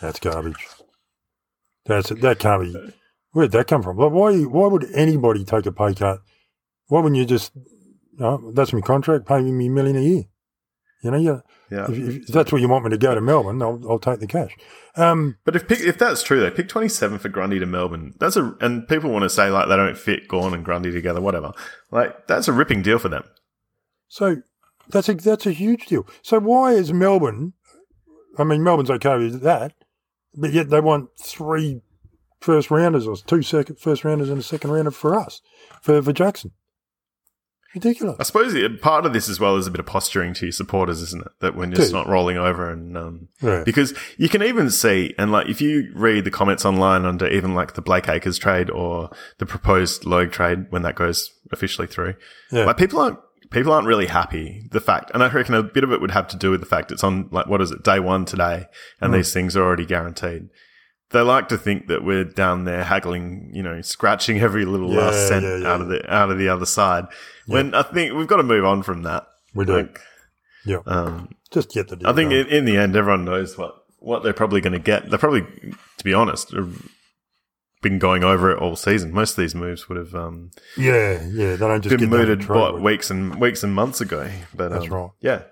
That's 0.00 0.18
garbage. 0.18 0.66
That's 1.86 2.10
that 2.10 2.38
can't 2.38 2.62
be. 2.62 2.92
Where'd 3.32 3.52
that 3.52 3.68
come 3.68 3.82
from? 3.82 3.96
Like, 3.96 4.12
why? 4.12 4.38
Why 4.40 4.66
would 4.66 4.86
anybody 4.94 5.44
take 5.44 5.66
a 5.66 5.72
pay 5.72 5.94
cut? 5.94 6.20
Why 6.88 7.00
wouldn't 7.00 7.18
you 7.18 7.26
just? 7.26 7.52
No, 8.20 8.52
that's 8.52 8.72
my 8.72 8.80
contract. 8.82 9.26
Pay 9.26 9.40
me 9.42 9.66
a 9.66 9.70
million 9.70 9.96
a 9.96 10.00
year. 10.02 10.24
You 11.02 11.10
know, 11.10 11.16
yeah. 11.16 11.40
Yeah. 11.70 11.90
If, 11.90 12.16
if 12.16 12.26
that's 12.26 12.52
where 12.52 12.60
you 12.60 12.68
want 12.68 12.84
me 12.84 12.90
to 12.90 12.98
go 12.98 13.14
to 13.14 13.20
Melbourne, 13.20 13.62
I'll, 13.62 13.80
I'll 13.88 13.98
take 13.98 14.20
the 14.20 14.26
cash. 14.26 14.54
Um, 14.96 15.38
But 15.44 15.56
if 15.56 15.66
pick, 15.66 15.80
if 15.80 15.96
that's 15.98 16.22
true 16.22 16.40
though, 16.40 16.50
pick 16.50 16.68
twenty 16.68 16.88
seven 16.88 17.18
for 17.18 17.30
Grundy 17.30 17.58
to 17.58 17.66
Melbourne. 17.66 18.12
That's 18.20 18.36
a 18.36 18.54
and 18.60 18.86
people 18.86 19.10
want 19.10 19.22
to 19.22 19.30
say 19.30 19.48
like 19.50 19.68
they 19.68 19.76
don't 19.76 19.96
fit 19.96 20.28
Gawn 20.28 20.52
and 20.52 20.64
Grundy 20.64 20.92
together, 20.92 21.20
whatever. 21.20 21.52
Like 21.90 22.26
that's 22.26 22.48
a 22.48 22.52
ripping 22.52 22.82
deal 22.82 22.98
for 22.98 23.08
them. 23.08 23.24
so 24.08 24.36
that's 24.90 25.08
a 25.08 25.14
that's 25.14 25.46
a 25.46 25.52
huge 25.52 25.86
deal. 25.86 26.06
So 26.22 26.38
why 26.40 26.72
is 26.72 26.92
Melbourne? 26.92 27.54
I 28.36 28.44
mean, 28.44 28.62
Melbourne's 28.62 28.90
okay 28.90 29.16
with 29.16 29.40
that, 29.42 29.72
but 30.34 30.52
yet 30.52 30.68
they 30.68 30.80
want 30.80 31.10
three 31.18 31.80
first 32.40 32.70
rounders 32.70 33.06
or 33.06 33.16
two 33.16 33.42
second 33.42 33.78
first 33.78 34.04
rounders 34.04 34.28
and 34.28 34.40
a 34.40 34.42
second 34.42 34.70
rounder 34.72 34.90
for 34.90 35.14
us 35.18 35.40
for 35.80 36.02
for 36.02 36.12
Jackson. 36.12 36.50
Ridiculous. 37.74 38.16
I 38.18 38.24
suppose 38.24 38.52
it, 38.54 38.82
part 38.82 39.06
of 39.06 39.12
this 39.12 39.28
as 39.28 39.38
well 39.38 39.56
is 39.56 39.66
a 39.66 39.70
bit 39.70 39.78
of 39.80 39.86
posturing 39.86 40.34
to 40.34 40.46
your 40.46 40.52
supporters, 40.52 41.00
isn't 41.02 41.22
it? 41.24 41.32
That 41.40 41.54
when 41.54 41.70
you're 41.70 41.76
just 41.76 41.92
not 41.92 42.08
rolling 42.08 42.36
over 42.36 42.68
and 42.70 42.96
um, 42.98 43.28
Yeah. 43.40 43.62
because 43.64 43.94
you 44.18 44.28
can 44.28 44.42
even 44.42 44.70
see 44.70 45.14
and 45.18 45.30
like 45.30 45.48
if 45.48 45.60
you 45.60 45.92
read 45.94 46.24
the 46.24 46.30
comments 46.32 46.64
online 46.64 47.04
under 47.04 47.28
even 47.28 47.54
like 47.54 47.74
the 47.74 47.82
Blake 47.82 48.08
Acres 48.08 48.38
trade 48.38 48.70
or 48.70 49.10
the 49.38 49.46
proposed 49.46 50.04
Logue 50.04 50.30
trade 50.32 50.66
when 50.70 50.82
that 50.82 50.96
goes 50.96 51.30
officially 51.52 51.86
through, 51.86 52.14
Yeah. 52.50 52.64
like 52.64 52.76
people 52.76 52.98
aren't 52.98 53.18
people 53.50 53.72
aren't 53.72 53.86
really 53.86 54.06
happy. 54.06 54.66
The 54.70 54.80
fact, 54.80 55.10
and 55.14 55.22
I 55.22 55.28
reckon 55.28 55.54
a 55.54 55.62
bit 55.62 55.84
of 55.84 55.92
it 55.92 56.00
would 56.00 56.10
have 56.12 56.28
to 56.28 56.36
do 56.36 56.50
with 56.50 56.60
the 56.60 56.66
fact 56.66 56.90
it's 56.92 57.04
on 57.04 57.28
like 57.30 57.46
what 57.46 57.60
is 57.60 57.70
it 57.70 57.82
day 57.84 58.00
one 58.00 58.24
today, 58.24 58.66
and 59.00 59.12
Mm. 59.12 59.16
these 59.16 59.32
things 59.32 59.56
are 59.56 59.62
already 59.62 59.86
guaranteed. 59.86 60.48
They 61.12 61.20
like 61.20 61.48
to 61.48 61.58
think 61.58 61.88
that 61.88 62.04
we're 62.04 62.24
down 62.24 62.64
there 62.64 62.84
haggling, 62.84 63.50
you 63.52 63.62
know, 63.62 63.80
scratching 63.82 64.38
every 64.40 64.64
little 64.64 64.92
Yeah, 64.92 65.00
last 65.00 65.28
cent 65.28 65.44
yeah, 65.44 65.56
yeah, 65.56 65.72
out 65.72 65.80
of 65.80 65.88
the 65.88 66.12
out 66.14 66.30
of 66.30 66.38
the 66.38 66.48
other 66.48 66.66
side. 66.66 67.06
When 67.46 67.74
I 67.74 67.82
think 67.82 68.14
we've 68.14 68.28
got 68.28 68.36
to 68.36 68.44
move 68.44 68.64
on 68.64 68.82
from 68.84 69.02
that. 69.02 69.26
We 69.52 69.64
do. 69.64 69.78
Like, 69.78 70.00
Yeah. 70.64 70.78
um, 70.86 71.30
Just 71.50 71.72
get 71.72 71.88
the 71.88 71.96
deal. 71.96 72.08
I 72.08 72.12
think 72.12 72.32
in, 72.32 72.46
in 72.46 72.64
the 72.64 72.76
end, 72.76 72.94
everyone 72.94 73.24
knows 73.24 73.58
what, 73.58 73.74
what 73.98 74.22
they're 74.22 74.32
probably 74.32 74.60
going 74.60 74.74
to 74.74 74.78
get. 74.78 75.10
They're 75.10 75.18
probably, 75.18 75.42
to 75.42 76.04
be 76.04 76.14
honest, 76.14 76.54
been 77.82 77.98
going 77.98 78.22
over 78.22 78.52
it 78.52 78.58
all 78.58 78.76
season. 78.76 79.12
Most 79.12 79.32
of 79.32 79.36
these 79.38 79.54
moves 79.54 79.88
would 79.88 79.98
have 79.98 80.14
um, 80.14 80.50
yeah, 80.76 81.26
yeah. 81.26 81.56
They 81.56 81.56
don't 81.56 81.82
just 81.82 81.96
been 81.98 82.10
mooted 82.10 82.48
what, 82.48 82.80
weeks 82.80 83.10
and 83.10 83.40
weeks 83.40 83.62
and 83.64 83.74
months 83.74 84.00
ago. 84.00 84.30
But 84.54 84.68
That's 84.70 84.84
um, 84.84 84.92
right. 84.92 85.10
Yeah. 85.20 85.42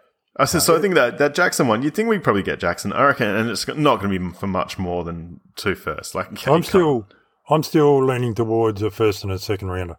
I 0.40 0.44
said, 0.44 0.62
so 0.62 0.77
I 0.77 0.81
think 0.81 0.94
that, 0.94 1.18
that 1.18 1.35
Jackson 1.35 1.66
one, 1.66 1.83
you'd 1.83 1.94
think 1.94 2.09
we'd 2.09 2.22
probably 2.22 2.44
get 2.44 2.61
Jackson. 2.61 2.92
I 2.92 3.07
reckon, 3.07 3.27
and 3.29 3.51
it's 3.51 3.66
not 3.66 4.01
going 4.01 4.12
to 4.12 4.18
be 4.20 4.35
for 4.38 4.46
much 4.46 4.79
more 4.79 5.03
than 5.03 5.40
two 5.57 5.74
first. 5.74 6.14
Like, 6.14 6.29
I'm 6.31 6.37
can't- 6.37 6.64
still, 6.64 7.09
I'm 7.51 7.62
still 7.64 8.05
leaning 8.05 8.35
towards 8.35 8.81
a 8.83 8.90
first 8.90 9.24
and 9.24 9.33
a 9.33 9.38
second 9.38 9.68
rounder. 9.68 9.96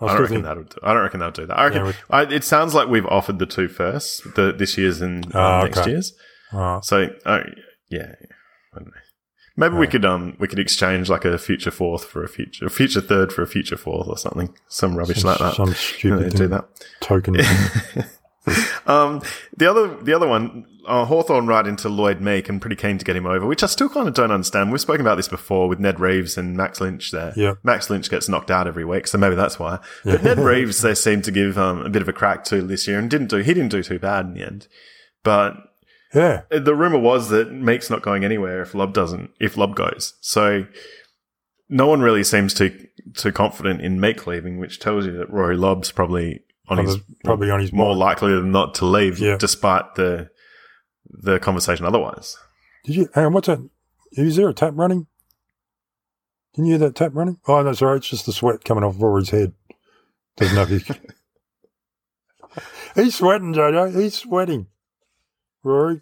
I, 0.00 0.06
I 0.06 0.08
don't 0.08 0.20
reckon 0.22 0.34
think 0.36 0.44
that'll. 0.44 0.62
Do, 0.64 0.76
I 0.82 0.92
don't 0.94 1.02
reckon 1.02 1.20
they'll 1.20 1.30
do 1.30 1.46
that. 1.46 1.58
I 1.58 1.64
reckon. 1.66 1.86
Yeah, 1.86 1.92
I, 2.10 2.22
it 2.22 2.42
sounds 2.42 2.74
like 2.74 2.88
we've 2.88 3.06
offered 3.06 3.38
the 3.38 3.46
two 3.46 3.68
first, 3.68 4.34
the 4.34 4.50
this 4.52 4.76
year's 4.78 5.00
and 5.02 5.30
Ah, 5.36 5.62
next 5.64 5.78
okay. 5.78 5.90
year's. 5.90 6.12
uh, 6.52 6.80
So, 6.80 7.10
uh, 7.26 7.40
yeah. 7.90 8.14
Maybe 9.56 9.76
we 9.76 9.86
could 9.86 10.04
um 10.06 10.36
we 10.38 10.48
could 10.48 10.58
exchange 10.58 11.10
like 11.10 11.26
a 11.26 11.36
future 11.36 11.70
fourth 11.72 12.04
for 12.04 12.24
a 12.24 12.28
future 12.28 12.64
a 12.64 12.70
future 12.70 13.00
third 13.02 13.30
for 13.32 13.42
a 13.42 13.46
future 13.46 13.76
fourth 13.76 14.08
or 14.08 14.16
something, 14.16 14.54
some 14.68 14.96
rubbish 14.96 15.22
like 15.22 15.38
that. 15.38 15.54
some 15.56 15.74
stupid 15.74 16.34
do 16.36 16.48
that. 16.48 16.64
token. 17.00 17.36
Um, 18.86 19.22
the 19.56 19.70
other 19.70 20.02
the 20.02 20.12
other 20.12 20.26
one, 20.26 20.66
uh, 20.86 21.04
Hawthorn 21.04 21.46
right 21.46 21.66
into 21.66 21.88
Lloyd 21.88 22.20
Meek 22.20 22.48
and 22.48 22.60
pretty 22.60 22.74
keen 22.74 22.98
to 22.98 23.04
get 23.04 23.14
him 23.14 23.26
over, 23.26 23.46
which 23.46 23.62
I 23.62 23.66
still 23.66 23.88
kind 23.88 24.08
of 24.08 24.14
don't 24.14 24.32
understand. 24.32 24.72
We've 24.72 24.80
spoken 24.80 25.02
about 25.02 25.14
this 25.14 25.28
before 25.28 25.68
with 25.68 25.78
Ned 25.78 26.00
Reeves 26.00 26.36
and 26.36 26.56
Max 26.56 26.80
Lynch 26.80 27.12
there. 27.12 27.32
Yeah. 27.36 27.54
Max 27.62 27.88
Lynch 27.88 28.10
gets 28.10 28.28
knocked 28.28 28.50
out 28.50 28.66
every 28.66 28.84
week, 28.84 29.06
so 29.06 29.18
maybe 29.18 29.36
that's 29.36 29.58
why. 29.58 29.78
But 30.04 30.24
Ned 30.24 30.38
Reeves 30.40 30.80
they 30.80 30.94
seem 30.94 31.22
to 31.22 31.30
give 31.30 31.56
um, 31.56 31.82
a 31.82 31.90
bit 31.90 32.02
of 32.02 32.08
a 32.08 32.12
crack 32.12 32.42
to 32.44 32.62
this 32.62 32.88
year 32.88 32.98
and 32.98 33.08
didn't 33.08 33.28
do 33.28 33.36
he 33.36 33.54
didn't 33.54 33.70
do 33.70 33.82
too 33.82 33.98
bad 33.98 34.26
in 34.26 34.34
the 34.34 34.44
end. 34.44 34.66
But 35.22 35.54
yeah, 36.14 36.42
the 36.50 36.74
rumor 36.74 36.98
was 36.98 37.28
that 37.28 37.52
Meek's 37.52 37.90
not 37.90 38.02
going 38.02 38.24
anywhere 38.24 38.62
if 38.62 38.74
Lobb 38.74 38.92
doesn't 38.92 39.30
if 39.38 39.56
Lobb 39.56 39.76
goes. 39.76 40.14
So 40.20 40.66
no 41.68 41.86
one 41.86 42.00
really 42.00 42.24
seems 42.24 42.54
too 42.54 42.86
too 43.14 43.30
confident 43.30 43.82
in 43.82 44.00
Meek 44.00 44.26
leaving, 44.26 44.58
which 44.58 44.80
tells 44.80 45.06
you 45.06 45.12
that 45.18 45.30
Rory 45.30 45.56
Lobb's 45.56 45.92
probably 45.92 46.40
on 46.70 46.78
his 46.84 46.96
probably, 46.96 47.16
probably 47.24 47.50
on 47.50 47.60
his 47.60 47.72
more 47.72 47.88
mind. 47.88 47.98
likely 47.98 48.32
than 48.34 48.52
not 48.52 48.74
to 48.76 48.86
leave, 48.86 49.18
Yeah. 49.18 49.36
despite 49.38 49.94
the 49.96 50.30
the 51.08 51.38
conversation 51.40 51.84
otherwise. 51.86 52.36
Did 52.84 52.94
you? 52.96 53.08
Hang 53.14 53.26
on, 53.26 53.32
what's 53.32 53.46
that? 53.48 53.58
Is 54.12 54.36
there 54.36 54.48
a 54.48 54.54
tap 54.54 54.72
running? 54.76 55.06
Can 56.54 56.64
you 56.64 56.72
hear 56.72 56.78
that 56.88 56.94
tap 56.96 57.12
running? 57.14 57.38
Oh, 57.46 57.62
no, 57.62 57.72
sorry, 57.72 57.98
it's 57.98 58.08
just 58.08 58.26
the 58.26 58.32
sweat 58.32 58.64
coming 58.64 58.82
off 58.84 58.96
Rory's 58.98 59.30
head. 59.30 59.52
Doesn't 60.36 60.54
know 60.56 60.66
if. 60.68 61.00
He's 62.96 63.14
sweating, 63.14 63.54
Jojo. 63.54 63.94
He's 64.00 64.16
sweating. 64.18 64.66
Rory 65.62 66.00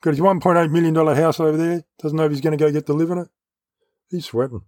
got 0.00 0.10
his 0.10 0.20
one 0.20 0.38
point 0.40 0.58
eight 0.58 0.70
million 0.70 0.94
dollar 0.94 1.14
house 1.14 1.40
over 1.40 1.56
there. 1.56 1.84
Doesn't 2.00 2.16
know 2.16 2.24
if 2.26 2.30
he's 2.30 2.40
going 2.40 2.56
to 2.56 2.62
go 2.64 2.70
get 2.70 2.86
to 2.86 2.92
live 2.92 3.10
in 3.10 3.18
it. 3.18 3.28
He's 4.10 4.26
sweating. 4.26 4.62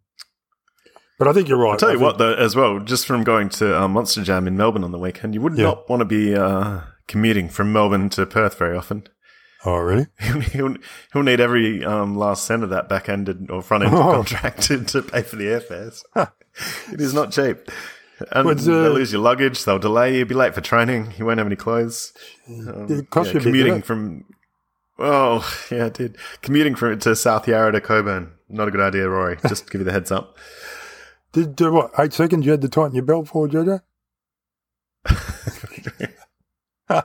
But 1.21 1.29
I 1.29 1.35
think 1.35 1.49
you're 1.51 1.59
right. 1.59 1.73
I'll 1.73 1.77
tell 1.77 1.93
you 1.93 2.01
what, 2.01 2.17
though, 2.17 2.33
as 2.33 2.57
well, 2.57 2.81
just 2.81 3.07
from 3.07 3.25
going 3.25 3.51
to 3.51 3.79
uh, 3.83 3.87
Monster 3.89 4.23
Jam 4.25 4.47
in 4.49 4.57
Melbourne 4.57 4.83
on 4.83 4.91
the 4.91 4.99
weekend, 4.99 5.35
you 5.35 5.43
would 5.43 5.55
Yeah. 5.57 5.65
not 5.65 5.87
want 5.91 6.01
to 6.01 6.07
be 6.07 6.35
uh, 6.35 6.81
commuting 7.09 7.51
from 7.51 7.75
Melbourne 7.75 8.09
to 8.11 8.25
Perth 8.25 8.57
very 8.57 8.75
often. 8.75 9.07
Oh, 9.67 9.77
really? 9.77 10.07
he'll, 10.19 10.77
he'll 11.13 11.23
need 11.23 11.39
every 11.39 11.85
um, 11.85 12.17
last 12.17 12.47
cent 12.47 12.65
of 12.65 12.71
that 12.71 12.89
back 12.89 13.11
ended 13.11 13.51
or 13.51 13.61
front 13.61 13.85
end 13.85 13.95
Oh. 13.95 14.15
contract 14.15 14.63
to, 14.69 14.83
to 14.83 15.03
pay 15.03 15.21
for 15.21 15.37
the 15.37 15.45
airfares. 15.45 16.03
it 16.91 17.03
is 17.03 17.13
not 17.13 17.33
cheap. 17.33 17.71
And 18.33 18.49
uh, 18.49 18.55
they'll 18.55 18.93
lose 18.93 19.13
your 19.13 19.21
luggage, 19.21 19.63
they'll 19.67 19.79
delay 19.79 20.17
you, 20.17 20.25
be 20.25 20.35
late 20.35 20.55
for 20.55 20.63
training, 20.63 21.13
you 21.19 21.27
won't 21.27 21.37
have 21.37 21.47
any 21.47 21.57
clothes. 21.57 22.15
Um, 22.49 22.87
It 22.89 23.11
costs 23.11 23.35
yeah, 23.35 23.41
you 23.41 23.41
a 23.41 23.45
bit, 23.45 23.45
commuting 23.45 23.83
from. 23.83 24.25
Oh, 24.99 25.47
yeah, 25.71 25.87
it 25.87 25.95
did. 25.95 26.17
Commuting 26.41 26.75
from 26.77 26.99
to 26.99 27.15
South 27.15 27.47
Yarra 27.47 27.73
to 27.73 27.81
Cockburn. 27.83 28.33
Not 28.49 28.69
a 28.69 28.71
good 28.71 28.81
idea, 28.81 29.07
Rory. 29.09 29.37
Just 29.49 29.67
to 29.67 29.71
give 29.73 29.81
you 29.83 29.85
the 29.85 29.93
heads 29.93 30.11
up. 30.11 30.39
Did 31.33 31.55
do 31.57 31.73
what? 31.73 31.93
Eight 31.99 32.13
seconds 32.13 32.45
you 32.45 32.51
had 32.53 32.61
to 32.63 32.69
tighten 32.69 32.95
your 32.95 33.05
belt 33.05 33.29
for, 33.29 33.47
Jojo? 33.49 33.81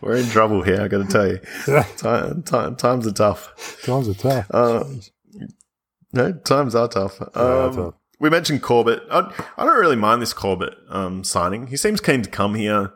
We're 0.00 0.16
in 0.16 0.26
trouble 0.26 0.62
here, 0.62 0.80
I 0.82 0.88
got 0.88 0.98
to 0.98 1.04
tell 1.12 1.28
you. 1.28 1.38
Yeah, 1.68 1.82
Ti- 1.96 2.42
ti- 2.42 2.74
times 2.76 3.06
are 3.06 3.12
tough. 3.12 3.80
times 3.84 4.08
are 4.08 4.14
tough. 4.14 4.46
Uh, 4.50 4.84
No, 6.12 6.32
times 6.32 6.74
are 6.74 6.88
tough. 6.88 7.18
They 7.20 7.40
are 7.40 7.68
Um, 7.68 7.76
tough. 7.76 7.94
We 8.18 8.28
mentioned 8.30 8.62
Corbett. 8.62 9.02
I, 9.10 9.32
I 9.56 9.64
don't 9.64 9.78
really 9.78 9.94
mind 9.96 10.20
this 10.22 10.32
Corbett 10.32 10.74
um, 10.88 11.22
signing. 11.24 11.68
He 11.68 11.76
seems 11.76 12.00
keen 12.00 12.22
to 12.22 12.30
come 12.30 12.54
here. 12.56 12.92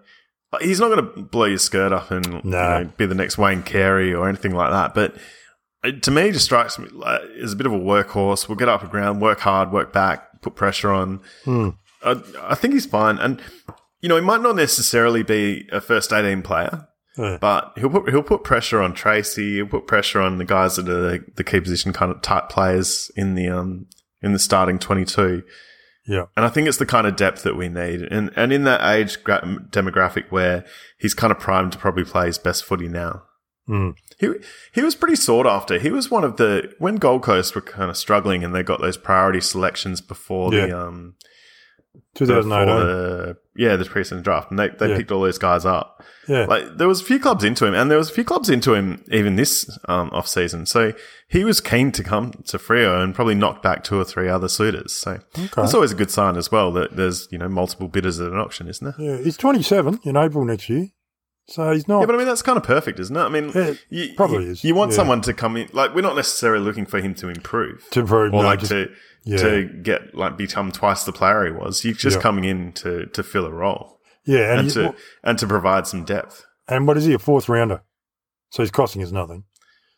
He's 0.61 0.81
not 0.81 0.89
going 0.89 1.05
to 1.14 1.23
blow 1.23 1.45
your 1.45 1.59
skirt 1.59 1.93
up 1.93 2.11
and 2.11 2.27
you 2.27 2.41
know, 2.45 2.91
be 2.97 3.07
the 3.07 3.14
next 3.14 3.37
Wayne 3.39 3.62
Carey 3.62 4.12
or 4.14 4.29
anything 4.29 4.55
like 4.55 4.71
that. 4.71 4.95
But 4.95 5.14
it, 5.85 6.03
to 6.05 6.11
me, 6.11 6.23
it 6.29 6.33
just 6.33 6.45
strikes 6.47 6.79
me 6.79 6.89
like, 6.93 7.21
as 7.43 7.53
a 7.53 7.57
bit 7.57 7.67
of 7.67 7.73
a 7.73 7.79
workhorse. 7.79 8.49
We'll 8.49 8.57
get 8.57 8.69
up 8.69 8.81
the 8.83 8.89
ground, 8.89 9.21
work 9.21 9.41
hard, 9.41 9.71
work 9.73 9.93
back, 9.93 10.26
put 10.43 10.55
pressure 10.55 10.91
on. 10.93 11.20
Hmm. 11.45 11.70
I, 12.03 12.22
I 12.41 12.55
think 12.55 12.74
he's 12.74 12.87
fine. 12.87 13.18
And, 13.18 13.41
you 14.01 14.09
know, 14.09 14.16
he 14.16 14.22
might 14.22 14.43
not 14.43 14.57
necessarily 14.57 15.22
be 15.22 15.68
a 15.72 15.80
first 15.80 16.12
18 16.12 16.43
player, 16.43 16.87
Yeah. 17.16 17.39
But 17.41 17.72
he'll 17.76 17.91
put 17.91 18.09
he'll 18.11 18.22
put 18.22 18.45
pressure 18.45 18.80
on 18.82 18.93
Treacy. 18.95 19.55
He'll 19.55 19.66
put 19.66 19.87
pressure 19.87 20.20
on 20.20 20.39
the 20.39 20.45
guys 20.45 20.76
that 20.76 20.89
are 20.89 21.01
the, 21.01 21.24
the 21.37 21.45
key 21.45 21.61
position 21.61 21.93
kind 21.93 22.12
of 22.12 22.20
type 22.22 22.49
players 22.51 23.11
in 23.16 23.34
the 23.34 23.49
um 23.49 23.87
in 24.22 24.32
the 24.32 24.39
starting 24.39 24.78
twenty 24.78 25.05
two. 25.05 25.43
Yeah. 26.07 26.26
And 26.37 26.45
I 26.45 26.51
think 26.51 26.68
it's 26.68 26.76
the 26.76 26.87
kind 26.87 27.07
of 27.07 27.16
depth 27.16 27.43
that 27.43 27.57
we 27.57 27.68
need. 27.68 28.03
And 28.03 28.30
and 28.37 28.53
in 28.53 28.64
that 28.64 28.82
age 28.95 29.24
gra- 29.24 29.41
demographic 29.70 30.30
where 30.30 30.64
he's 30.99 31.14
kind 31.14 31.32
of 31.32 31.41
primed 31.41 31.72
to 31.72 31.78
probably 31.78 32.05
play 32.05 32.26
his 32.26 32.39
best 32.39 32.64
footy 32.64 32.87
now. 32.89 33.22
Mm. 33.68 33.95
He 34.19 34.29
he 34.73 34.83
was 34.83 34.95
pretty 34.95 35.17
sought 35.17 35.47
after. 35.47 35.79
He 35.79 35.91
was 35.91 36.11
one 36.11 36.25
of 36.25 36.37
the 36.37 36.73
when 36.79 36.97
Gold 36.97 37.23
Coast 37.23 37.55
were 37.55 37.61
kind 37.61 37.91
of 37.91 37.97
struggling 37.97 38.43
and 38.45 38.55
they 38.55 38.62
got 38.62 38.81
those 38.81 38.97
priority 38.97 39.41
selections 39.41 40.01
before 40.01 40.51
the 40.51 40.69
Yeah. 40.69 40.83
um 40.85 41.14
2018. 42.14 42.67
before 42.67 42.85
the, 42.85 43.37
yeah 43.57 43.77
the 43.77 43.85
preseason 43.85 44.23
draft 44.23 44.51
and 44.51 44.59
they 44.59 44.69
they 44.69 44.89
Yeah. 44.91 44.97
picked 44.97 45.12
all 45.12 45.21
those 45.23 45.39
guys 45.39 45.64
up. 45.67 46.03
yeah. 46.29 46.47
Like 46.47 46.77
there 46.79 46.89
was 46.89 47.01
a 47.03 47.05
few 47.05 47.19
clubs 47.19 47.45
into 47.45 47.67
him, 47.67 47.75
and 47.75 47.91
there 47.91 47.99
was 47.99 48.11
a 48.11 48.12
few 48.12 48.25
clubs 48.25 48.49
into 48.49 48.75
him 48.75 49.05
even 49.11 49.37
this 49.37 49.69
um, 49.89 50.09
off 50.12 50.27
season. 50.29 50.64
So 50.67 50.93
he 51.29 51.45
was 51.45 51.61
keen 51.61 51.93
to 51.93 52.03
come 52.03 52.33
to 52.47 52.59
Freo 52.59 53.03
and 53.03 53.14
probably 53.14 53.35
knocked 53.35 53.62
back 53.62 53.85
two 53.85 53.99
or 54.01 54.05
three 54.05 54.29
other 54.29 54.49
suitors. 54.49 54.93
So 54.95 55.19
that's 55.55 55.75
always 55.75 55.93
a 55.93 55.95
good 55.95 56.11
sign 56.11 56.37
as 56.37 56.51
well 56.51 56.73
that 56.73 56.97
there's 56.97 57.29
you 57.31 57.39
know 57.39 57.49
multiple 57.49 57.89
bidders 57.89 58.19
at 58.21 58.33
an 58.33 58.39
auction, 58.39 58.67
isn't 58.69 58.97
there? 58.97 59.17
yeah. 59.17 59.23
He's 59.23 59.37
27 59.37 60.01
in 60.05 60.17
April 60.17 60.45
next 60.45 60.69
year. 60.71 60.89
So 61.49 61.71
he's 61.73 61.87
not. 61.87 62.01
Yeah, 62.01 62.07
but 62.07 62.15
I 62.17 62.19
mean 62.19 62.27
that's 62.27 62.43
kind 62.43 62.57
of 62.59 62.65
perfect, 62.65 62.99
isn't 62.99 63.17
it? 63.17 63.21
I 63.21 63.29
mean, 63.29 63.53
you, 63.89 64.15
probably 64.17 64.45
you, 64.47 64.51
is. 64.51 64.65
You 64.65 64.75
want 64.75 64.91
Yeah. 64.91 64.97
someone 64.97 65.21
to 65.23 65.33
come 65.33 65.57
in, 65.57 65.69
like 65.73 65.95
we're 65.95 66.01
not 66.01 66.17
necessarily 66.17 66.65
looking 66.65 66.87
for 66.87 67.01
him 67.01 67.15
to 67.17 67.29
improve 67.29 67.85
to 67.93 68.05
prove 68.05 68.35
or 68.35 68.43
no, 68.43 68.47
like 68.49 68.59
just- 68.61 68.73
to 68.73 68.91
yeah. 69.25 69.37
to 69.39 69.65
get 69.83 70.15
like 70.15 70.37
become 70.37 70.73
twice 70.73 71.05
the 71.05 71.13
player 71.13 71.45
he 71.47 71.53
was. 71.53 71.85
You're 71.85 71.95
just 71.95 72.17
Yeah. 72.17 72.23
coming 72.23 72.45
in 72.45 72.73
to 72.75 73.07
to 73.07 73.23
fill 73.23 73.47
a 73.47 73.53
role 73.53 74.01
yeah, 74.25 74.51
and, 74.53 74.61
and 74.61 74.71
to 74.71 74.95
and 75.23 75.39
to 75.39 75.47
provide 75.47 75.87
some 75.87 76.05
depth. 76.05 76.45
and 76.69 76.87
what 76.87 76.97
is 76.97 77.05
he 77.05 77.13
a 77.15 77.19
fourth 77.19 77.49
rounder? 77.49 77.83
So 78.51 78.63
he's 78.63 78.71
costing 78.73 79.03
us 79.03 79.13
nothing. 79.13 79.45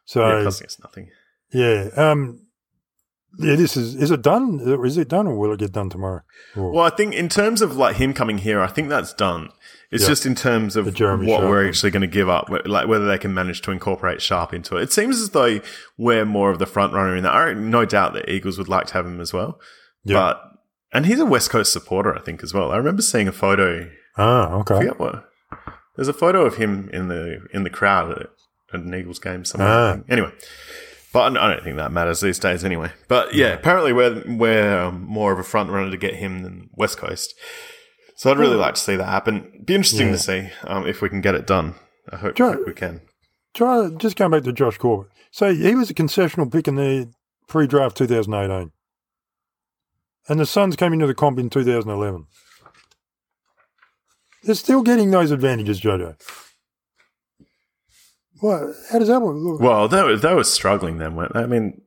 So 0.05 0.21
yeah, 0.27 0.45
costing 0.45 0.67
us 0.67 0.79
nothing. 0.83 1.09
yeah, 1.53 1.89
um, 1.97 2.41
yeah. 3.39 3.57
This 3.57 3.77
is 3.77 3.95
is 3.95 4.11
it 4.11 4.23
done? 4.23 4.61
Is 4.85 4.97
it 4.97 5.09
done, 5.09 5.27
or 5.27 5.37
will 5.37 5.53
it 5.53 5.61
get 5.61 5.73
done 5.73 5.91
tomorrow? 5.91 6.23
Or- 6.57 6.73
Well, 6.73 6.85
I 6.85 6.91
think 6.91 7.15
in 7.15 7.29
terms 7.29 7.61
of 7.63 7.77
like 7.77 7.97
him 7.97 8.15
coming 8.15 8.39
here, 8.39 8.61
I 8.61 8.67
think 8.69 8.89
that's 8.89 9.13
done. 9.13 9.51
It's 9.91 10.03
Yeah. 10.03 10.09
just 10.11 10.27
in 10.27 10.35
terms 10.35 10.77
of 10.77 10.85
what 10.87 10.97
Sharp 10.99 11.21
we're 11.21 11.61
one. 11.61 11.67
actually 11.67 11.91
going 11.91 12.03
to 12.03 12.07
give 12.07 12.29
up, 12.29 12.51
like 12.67 12.87
whether 12.89 13.07
they 13.07 13.17
can 13.19 13.33
manage 13.33 13.63
to 13.63 13.71
incorporate 13.71 14.21
Sharp 14.21 14.53
into 14.53 14.77
it. 14.77 14.83
It 14.83 14.93
seems 14.93 15.19
as 15.21 15.31
though 15.31 15.61
we're 15.97 16.27
more 16.27 16.51
of 16.51 16.59
the 16.59 16.67
front 16.67 16.93
runner 16.93 17.17
in 17.17 17.23
that. 17.25 17.33
I 17.35 17.55
no 17.55 17.85
doubt 17.87 18.13
that 18.15 18.29
Eagles 18.29 18.59
would 18.59 18.69
like 18.69 18.87
to 18.89 18.93
have 18.95 19.07
him 19.07 19.21
as 19.21 19.33
well. 19.33 19.59
Yeah. 20.05 20.15
But 20.15 20.43
and 20.93 21.07
he's 21.07 21.21
a 21.21 21.27
West 21.27 21.51
Coast 21.51 21.73
supporter, 21.73 22.15
I 22.15 22.21
think 22.21 22.43
as 22.43 22.53
well. 22.55 22.71
I 22.71 22.77
remember 22.77 23.03
seeing 23.03 23.29
a 23.29 23.33
photo. 23.33 23.91
ah, 24.17 24.49
I 24.49 24.55
okay. 24.61 24.77
forget 24.79 24.99
what. 24.99 25.25
There's 25.97 26.09
a 26.09 26.13
photo 26.13 26.45
of 26.45 26.57
him 26.57 26.89
in 26.93 27.09
the 27.09 27.41
in 27.53 27.63
the 27.65 27.71
crowd 27.71 28.11
at, 28.13 28.31
at 28.75 28.81
an 28.81 28.95
Eagles 28.95 29.19
game 29.19 29.45
somewhere. 29.45 29.69
Ah. 29.69 29.97
Anyway, 30.09 30.33
but 31.13 31.37
I 31.37 31.49
don't- 31.55 31.65
think 31.65 31.77
that 31.77 31.93
matters 31.93 32.21
these 32.21 32.39
days 32.39 32.65
anyway. 32.65 32.91
But 33.09 33.35
yeah, 33.35 33.49
apparently 33.53 33.93
we're 33.93 34.23
we're 34.27 34.79
um, 34.79 35.05
more 35.05 35.33
of 35.33 35.39
a 35.39 35.43
front 35.45 35.71
runner 35.71 35.91
to 35.91 35.97
get 35.97 36.15
him 36.15 36.43
than 36.43 36.71
West 36.75 36.99
Coast. 36.99 37.35
So 38.17 38.31
I'd 38.31 38.39
really 38.39 38.57
like 38.57 38.75
to 38.75 38.81
see 38.81 38.97
that 38.97 39.05
happen. 39.07 39.63
Be 39.65 39.75
interesting 39.77 40.09
Yeah. 40.09 40.13
to 40.15 40.19
see 40.19 40.49
um, 40.65 40.87
if 40.87 41.01
we 41.03 41.09
can 41.09 41.21
get 41.21 41.35
it 41.37 41.47
done. 41.47 41.75
I 42.11 42.17
hope, 42.17 42.35
Joe- 42.37 42.53
hope 42.55 42.67
we 42.67 42.73
can. 42.73 43.03
Try 43.55 43.89
just 43.97 44.17
going 44.17 44.31
back 44.33 44.43
to 44.45 44.53
Josh 44.53 44.77
Corbett. 44.79 45.11
So 45.31 45.53
he 45.55 45.75
was 45.75 45.91
a 45.91 45.95
concessional 45.95 46.51
pick 46.51 46.67
in 46.69 46.75
the 46.77 47.11
pre-draft 47.49 47.97
2018, 47.97 48.73
and 50.29 50.41
the 50.41 50.47
Suns 50.47 50.75
came 50.77 50.93
into 50.93 51.07
the 51.07 51.15
comp 51.15 51.39
in 51.39 51.49
2011. 51.51 52.27
They're 54.43 54.55
still 54.55 54.83
getting 54.83 55.11
those 55.11 55.31
advantages, 55.31 55.81
Jojo. 55.81 56.17
What? 58.41 58.75
How 58.91 58.99
does 58.99 59.09
that 59.09 59.21
work? 59.21 59.37
Look, 59.37 59.61
Well, 59.61 59.89
they 59.89 60.03
were, 60.03 60.17
they 60.17 60.35
were 60.35 60.45
struggling 60.45 60.99
then. 60.99 61.19
I 61.35 61.47
mean, 61.47 61.81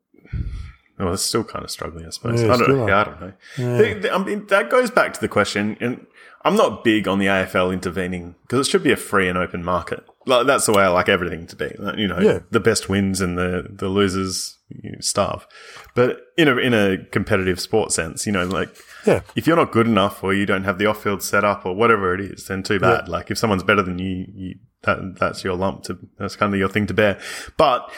well, 0.99 1.09
they're 1.09 1.17
still 1.17 1.43
kind 1.43 1.63
of 1.65 1.71
struggling, 1.71 2.05
I 2.05 2.09
suppose. 2.09 2.41
Yeah, 2.43 2.53
I, 2.53 2.57
don't, 2.57 2.87
yeah, 2.87 2.99
I 2.99 3.03
don't 3.03 3.21
know. 3.21 3.33
Yeah. 3.57 3.77
They- 3.77 3.93
they- 3.95 4.09
I 4.11 4.17
mean, 4.23 4.45
that 4.47 4.69
goes 4.69 4.91
back 4.91 5.13
to 5.13 5.19
the 5.21 5.27
question, 5.27 5.77
and 5.79 6.05
I'm 6.43 6.55
not 6.55 6.83
big 6.83 7.07
on 7.07 7.19
the 7.19 7.27
AFL 7.27 7.71
intervening 7.73 8.35
because 8.43 8.67
it 8.67 8.69
should 8.69 8.83
be 8.83 8.91
a 8.91 8.97
free 8.97 9.27
and 9.27 9.37
open 9.37 9.63
market. 9.63 10.03
Like 10.27 10.45
that's 10.45 10.67
the 10.67 10.73
way 10.73 10.83
I 10.83 10.87
like 10.89 11.09
everything 11.09 11.47
to 11.47 11.55
be. 11.55 11.73
Like, 11.79 11.97
you 11.97 12.07
know, 12.07 12.19
the 12.51 12.59
best 12.59 12.89
wins 12.89 13.21
and 13.21 13.37
the 13.37 13.65
the 13.69 13.87
losers 13.89 14.57
you 14.83 14.91
know, 14.91 14.97
starve. 14.99 15.47
But 15.95 16.19
in 16.37 16.47
a 16.47 16.57
in 16.57 16.73
a 16.73 16.97
competitive 17.11 17.59
sport 17.59 17.91
sense, 17.91 18.25
you 18.25 18.31
know, 18.31 18.45
like 18.45 18.69
Yeah. 19.05 19.21
if 19.35 19.47
you're 19.47 19.55
not 19.55 19.71
good 19.71 19.87
enough 19.87 20.23
or 20.23 20.33
you 20.33 20.45
don't 20.45 20.63
have 20.63 20.77
the 20.77 20.85
off 20.85 21.03
field 21.03 21.21
set 21.23 21.43
up 21.43 21.65
or 21.65 21.75
whatever 21.75 22.13
it 22.13 22.21
is, 22.21 22.45
then 22.47 22.63
too 22.63 22.79
bad. 22.79 23.07
Like 23.09 23.31
if 23.31 23.37
someone's 23.37 23.63
better 23.63 23.81
than 23.81 23.99
you, 23.99 24.25
you 24.33 24.55
that 24.83 25.17
that's 25.19 25.43
your 25.43 25.55
lump 25.55 25.83
to 25.83 25.97
that's 26.17 26.35
kind 26.35 26.53
of 26.53 26.59
your 26.59 26.69
thing 26.69 26.87
to 26.87 26.93
bear. 26.93 27.19
But 27.57 27.91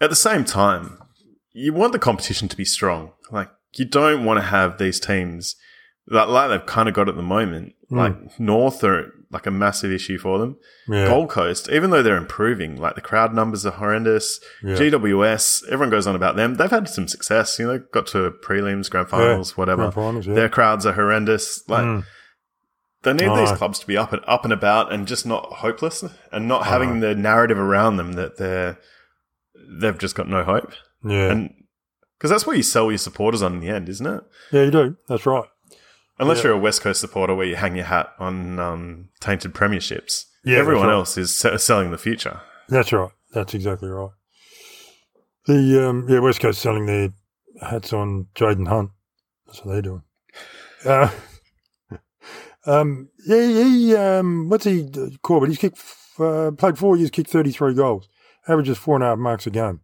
at 0.00 0.10
the 0.10 0.16
same 0.16 0.44
time, 0.44 0.98
you 1.52 1.72
want 1.72 1.92
the 1.92 1.98
competition 1.98 2.48
to 2.48 2.56
be 2.56 2.64
strong. 2.64 3.12
Like 3.30 3.50
you 3.76 3.84
don't 3.84 4.24
want 4.24 4.38
to 4.38 4.46
have 4.46 4.78
these 4.78 4.98
teams 5.00 5.54
that 6.08 6.28
like 6.28 6.50
they've 6.50 6.66
kind 6.66 6.88
of 6.88 6.94
got 6.94 7.08
at 7.08 7.16
the 7.16 7.22
moment. 7.22 7.73
Like 7.90 8.40
North 8.40 8.82
are 8.84 9.12
like 9.30 9.46
a 9.46 9.50
massive 9.50 9.90
issue 9.92 10.16
for 10.18 10.38
them. 10.38 10.56
Yeah. 10.88 11.06
Gold 11.06 11.28
Coast, 11.28 11.68
even 11.70 11.90
though 11.90 12.02
they're 12.02 12.16
improving, 12.16 12.76
like 12.76 12.94
the 12.94 13.00
crowd 13.00 13.34
numbers 13.34 13.66
are 13.66 13.72
horrendous. 13.72 14.40
Yeah. 14.62 14.76
GWS, 14.76 15.64
everyone 15.66 15.90
goes 15.90 16.06
on 16.06 16.14
about 16.16 16.36
them. 16.36 16.54
They've 16.54 16.70
had 16.70 16.88
some 16.88 17.08
success. 17.08 17.58
You 17.58 17.66
know, 17.66 17.78
got 17.92 18.06
to 18.08 18.30
prelims, 18.42 18.88
grand 18.90 19.08
finals, 19.08 19.56
whatever. 19.56 19.82
Grand 19.82 19.94
finals, 19.94 20.26
yeah. 20.26 20.34
Their 20.34 20.48
crowds 20.48 20.86
are 20.86 20.92
horrendous. 20.94 21.68
Like 21.68 21.84
Mm. 21.84 22.04
they 23.02 23.12
need 23.12 23.28
Oh. 23.28 23.36
these 23.36 23.52
clubs 23.52 23.78
to 23.80 23.86
be 23.86 23.96
up 23.98 24.12
and 24.12 24.22
up 24.26 24.44
and 24.44 24.52
about 24.52 24.92
and 24.92 25.06
just 25.06 25.26
not 25.26 25.44
hopeless 25.54 26.04
and 26.32 26.48
not 26.48 26.62
Oh. 26.62 26.64
having 26.64 27.00
the 27.00 27.14
narrative 27.14 27.58
around 27.58 27.96
them 27.96 28.12
that 28.14 28.38
they're 28.38 28.78
they've 29.80 29.98
just 29.98 30.14
got 30.14 30.28
no 30.28 30.42
hope. 30.44 30.72
Yeah. 31.04 31.30
And 31.32 31.50
because 32.18 32.30
that's 32.30 32.46
what 32.46 32.56
you 32.56 32.62
sell 32.62 32.90
your 32.90 32.98
supporters 32.98 33.42
on 33.42 33.54
in 33.54 33.60
the 33.60 33.68
end, 33.68 33.88
isn't 33.88 34.06
it? 34.06 34.22
yeah, 34.52 34.62
you 34.62 34.70
do. 34.70 34.96
That's 35.08 35.26
right. 35.26 35.44
Unless 36.18 36.38
Yeah. 36.38 36.44
you're 36.44 36.52
a 36.54 36.58
West 36.60 36.80
Coast 36.82 37.00
supporter 37.00 37.34
where 37.34 37.46
you 37.46 37.56
hang 37.56 37.74
your 37.76 37.86
hat 37.86 38.10
on 38.18 38.58
um, 38.58 39.08
tainted 39.20 39.52
premierships. 39.54 40.26
Yeah, 40.44 40.58
Everyone 40.58 40.86
right. 40.86 40.92
else 40.94 41.16
is 41.18 41.34
se- 41.34 41.58
selling 41.58 41.90
the 41.90 41.98
future. 41.98 42.40
That's 42.68 42.92
right. 42.92 43.10
That's 43.32 43.54
exactly 43.54 43.88
right. 43.88 44.10
The 45.46 45.88
um, 45.88 46.06
yeah, 46.08 46.20
West 46.20 46.40
Coast 46.40 46.60
selling 46.62 46.86
their 46.86 47.10
hats 47.60 47.92
on 47.92 48.28
Jayden 48.34 48.68
Hunt. 48.68 48.90
That's 49.46 49.64
what 49.64 49.72
they're 49.72 49.82
doing. 49.82 50.02
Uh, 50.84 51.10
um, 52.66 53.08
yeah, 53.26 53.40
he 53.46 53.94
um, 53.96 54.48
what's 54.48 54.64
he 54.64 54.88
Corbett? 55.22 55.48
He's 55.50 55.58
kicked 55.58 55.78
uh, 56.18 56.52
played 56.56 56.78
four 56.78 56.96
years, 56.96 57.10
kicked 57.10 57.30
thirty 57.30 57.50
three 57.50 57.74
goals, 57.74 58.08
averages 58.48 58.78
four 58.78 58.94
and 58.96 59.04
a 59.04 59.08
half 59.08 59.18
marks 59.18 59.46
a 59.46 59.50
game. 59.50 59.80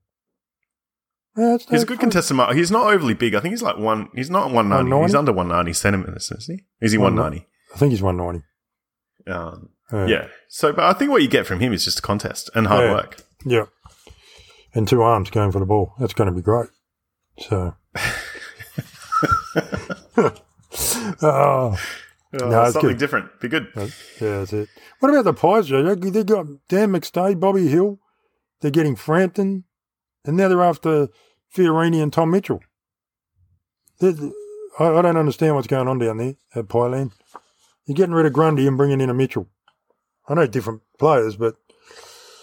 Yeah, 1.40 1.56
He's 1.70 1.82
a 1.82 1.86
good 1.86 2.00
contestant. 2.00 2.36
mark. 2.36 2.54
He's 2.56 2.70
not 2.70 2.92
overly 2.92 3.14
big. 3.14 3.34
I 3.34 3.40
think 3.40 3.52
he's 3.52 3.62
like 3.62 3.78
one. 3.78 4.08
He's 4.14 4.28
not 4.30 4.50
190. 4.52 4.90
190? 4.90 5.06
He's 5.06 5.14
under 5.14 5.32
190 5.32 5.72
centimeters, 5.72 6.30
is 6.32 6.46
he? 6.46 6.64
Is 6.80 6.92
he 6.92 6.98
190? 6.98 7.46
I 7.74 7.78
think 7.78 7.92
he's 7.92 8.02
one 8.02 8.16
ninety. 8.16 8.42
Um, 9.26 9.68
Yeah. 9.92 10.06
yeah. 10.06 10.26
So, 10.48 10.72
but 10.72 10.84
I 10.84 10.92
think 10.92 11.10
what 11.12 11.22
you 11.22 11.28
get 11.28 11.46
from 11.46 11.60
him 11.60 11.72
is 11.72 11.84
just 11.84 12.00
a 12.00 12.02
contest 12.02 12.50
and 12.54 12.66
hard 12.66 12.84
Yeah. 12.86 12.92
work. 12.94 13.16
yeah, 13.44 13.64
and 14.74 14.86
two 14.88 15.02
arms 15.02 15.30
going 15.30 15.52
for 15.52 15.60
the 15.60 15.66
ball. 15.66 15.94
That's 16.00 16.12
going 16.14 16.28
to 16.28 16.34
be 16.34 16.42
great. 16.42 16.68
So. 17.38 17.74
oh, 21.22 21.78
Oh, 22.32 22.48
No, 22.48 22.64
something 22.70 22.90
good. 22.90 22.98
different. 22.98 23.40
Be 23.40 23.48
good. 23.48 23.66
Yeah, 23.76 23.88
that's 24.20 24.52
it. 24.52 24.68
What 25.00 25.08
about 25.10 25.24
the 25.24 25.32
Pies, 25.32 25.66
Joe? 25.66 25.94
They 25.96 26.22
got 26.22 26.46
Dan 26.68 26.92
McStay, 26.92 27.38
Bobby 27.38 27.66
Hill. 27.66 27.98
They're 28.60 28.70
getting 28.70 28.94
Frampton, 28.94 29.64
and 30.24 30.36
now 30.36 30.46
they're 30.48 30.62
after 30.62 31.08
Fiorini 31.54 32.02
and 32.02 32.12
Tom 32.12 32.30
Mitchell. 32.30 32.60
I, 34.02 35.02
don't 35.02 35.16
understand 35.16 35.56
what's 35.56 35.66
going 35.66 35.88
on 35.88 35.98
down 35.98 36.16
there 36.16 36.34
at 36.54 36.68
Pieland. 36.68 37.12
You're 37.86 37.96
getting 37.96 38.14
rid 38.14 38.26
of 38.26 38.32
Grundy 38.32 38.66
and 38.66 38.76
bringing 38.76 39.00
in 39.00 39.10
a 39.10 39.14
Mitchell. 39.14 39.48
I 40.28 40.34
know 40.34 40.46
different 40.46 40.82
players, 40.98 41.36
but 41.36 41.56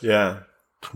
Yeah. 0.01 0.39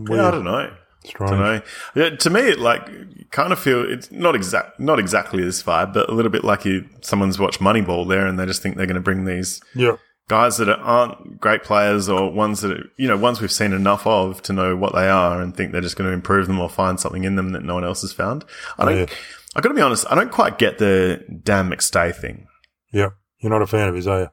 Yeah, 0.08 0.28
I 0.28 0.30
don't 0.30 0.44
know. 0.44 0.72
strange. 1.04 1.30
don't 1.30 1.40
know. 1.40 1.62
Yeah, 1.96 2.10
to 2.10 2.30
me, 2.30 2.40
it 2.42 2.58
like 2.60 3.30
kind 3.30 3.52
of 3.52 3.58
feel 3.58 3.90
it's 3.90 4.12
not 4.12 4.36
exact, 4.36 4.78
not 4.78 4.98
exactly 4.98 5.42
this 5.42 5.62
vibe, 5.62 5.92
but 5.94 6.08
a 6.08 6.14
little 6.14 6.30
bit 6.30 6.44
like 6.44 6.64
you 6.64 6.88
someone's 7.00 7.38
watched 7.38 7.60
Moneyball 7.60 8.08
there, 8.08 8.26
and 8.26 8.38
they 8.38 8.46
just 8.46 8.62
think 8.62 8.76
they're 8.76 8.86
going 8.86 8.94
to 8.94 9.00
bring 9.00 9.24
these 9.24 9.60
Yeah, 9.74 9.96
guys 10.28 10.56
that 10.58 10.68
aren't 10.68 11.40
great 11.40 11.62
players 11.62 12.08
or 12.08 12.30
ones 12.32 12.60
that 12.62 12.72
are, 12.72 12.84
you 12.96 13.08
know 13.08 13.16
ones 13.16 13.40
we've 13.40 13.52
seen 13.52 13.72
enough 13.72 14.06
of 14.06 14.40
to 14.42 14.52
know 14.52 14.76
what 14.76 14.94
they 14.94 15.08
are, 15.08 15.40
and 15.40 15.54
think 15.56 15.72
they're 15.72 15.80
just 15.80 15.96
going 15.96 16.08
to 16.08 16.14
improve 16.14 16.46
them 16.46 16.58
or 16.60 16.68
find 16.68 16.98
something 17.00 17.24
in 17.24 17.36
them 17.36 17.52
that 17.52 17.62
no 17.64 17.74
one 17.74 17.84
else 17.84 18.02
has 18.02 18.12
found. 18.12 18.44
I 18.78 18.84
don't. 18.84 18.96
Yeah. 18.98 19.06
I 19.54 19.60
got 19.60 19.68
to 19.68 19.74
be 19.74 19.82
honest. 19.82 20.06
I 20.10 20.14
don't 20.14 20.32
quite 20.32 20.58
get 20.58 20.78
the 20.78 21.22
Dan 21.42 21.68
McStay 21.70 22.14
thing. 22.14 22.46
yeah. 22.92 23.10
You're 23.40 23.50
not 23.50 23.60
a 23.60 23.66
fan 23.66 23.88
of 23.88 23.94
his, 23.96 24.06
are 24.06 24.20
you? 24.20 24.28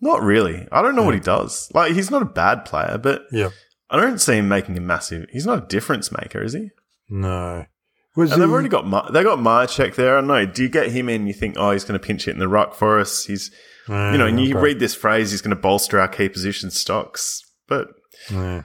Not 0.00 0.22
really. 0.22 0.68
I 0.70 0.80
don't 0.80 0.94
know 0.94 1.02
what 1.02 1.14
he 1.14 1.20
does. 1.20 1.68
Like 1.74 1.92
he's 1.92 2.10
not 2.10 2.22
a 2.22 2.26
bad 2.26 2.64
player, 2.64 2.98
but 3.02 3.22
Yeah. 3.32 3.50
I 3.90 4.00
don't 4.00 4.20
see 4.20 4.34
him 4.36 4.46
making 4.48 4.76
a 4.78 4.80
massive. 4.80 5.26
He's 5.32 5.44
not 5.46 5.64
a 5.64 5.66
difference 5.66 6.12
maker, 6.12 6.40
is 6.42 6.52
he? 6.52 6.70
No. 7.08 7.66
Was 8.14 8.30
And 8.30 8.40
he, 8.40 8.46
they've 8.46 8.52
already 8.52 8.68
got 8.68 8.86
Ma- 8.86 9.10
they 9.10 9.22
got 9.24 9.40
Marchek 9.40 9.96
there. 9.96 10.16
I 10.16 10.20
don't 10.20 10.28
know. 10.28 10.46
Do 10.46 10.62
you 10.62 10.68
get 10.68 10.90
him 10.92 11.08
in? 11.08 11.26
You 11.26 11.32
think, 11.32 11.56
oh, 11.58 11.72
he's 11.72 11.84
going 11.84 11.98
to 11.98 12.06
pinch 12.06 12.26
it 12.28 12.32
in 12.32 12.38
the 12.38 12.48
ruck 12.48 12.74
for 12.74 12.98
us. 13.00 13.24
He's, 13.24 13.50
you 13.88 14.18
know, 14.18 14.26
and 14.26 14.40
you 14.40 14.54
ah, 14.54 14.58
okay. 14.58 14.64
read 14.64 14.78
this 14.80 14.94
phrase, 14.94 15.30
he's 15.30 15.42
going 15.42 15.54
to 15.54 15.60
bolster 15.60 16.00
our 16.00 16.08
key 16.08 16.28
position 16.28 16.70
stocks. 16.70 17.42
But 17.68 17.88
Yeah. 18.30 18.62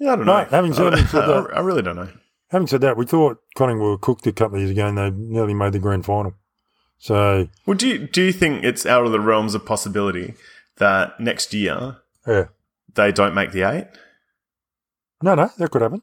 Yeah, 0.00 0.12
I 0.12 0.16
don't 0.16 0.26
No, 0.26 0.38
know. 0.38 0.44
having 0.44 0.72
said- 0.72 0.94
I, 0.94 1.02
said 1.04 1.22
that- 1.26 1.50
I 1.56 1.60
really 1.60 1.82
don't 1.82 1.96
know. 1.96 2.08
Having 2.50 2.68
said 2.68 2.80
that, 2.82 2.96
we 2.96 3.04
thought 3.04 3.38
Collingwood 3.56 3.90
were 3.90 3.98
cooked 3.98 4.26
a 4.26 4.32
couple 4.32 4.56
of 4.56 4.62
years 4.62 4.70
ago 4.70 4.86
and 4.86 4.96
they 4.96 5.10
nearly 5.10 5.54
made 5.54 5.72
the 5.72 5.78
grand 5.78 6.04
final. 6.06 6.34
So, 6.98 7.48
Well, 7.66 7.76
do 7.76 7.86
you 7.86 8.06
do 8.08 8.22
you 8.22 8.32
think 8.32 8.64
it's 8.64 8.84
out 8.86 9.04
of 9.04 9.12
the 9.12 9.20
realms 9.20 9.54
of 9.54 9.64
possibility 9.66 10.34
that 10.78 11.18
next 11.20 11.52
year 11.54 11.98
yeah. 12.26 12.46
they 12.94 13.12
don't 13.12 13.34
make 13.34 13.52
the 13.52 13.62
eight? 13.62 13.86
No, 15.22 15.34
no, 15.34 15.50
that 15.58 15.70
could 15.70 15.82
happen. 15.82 16.02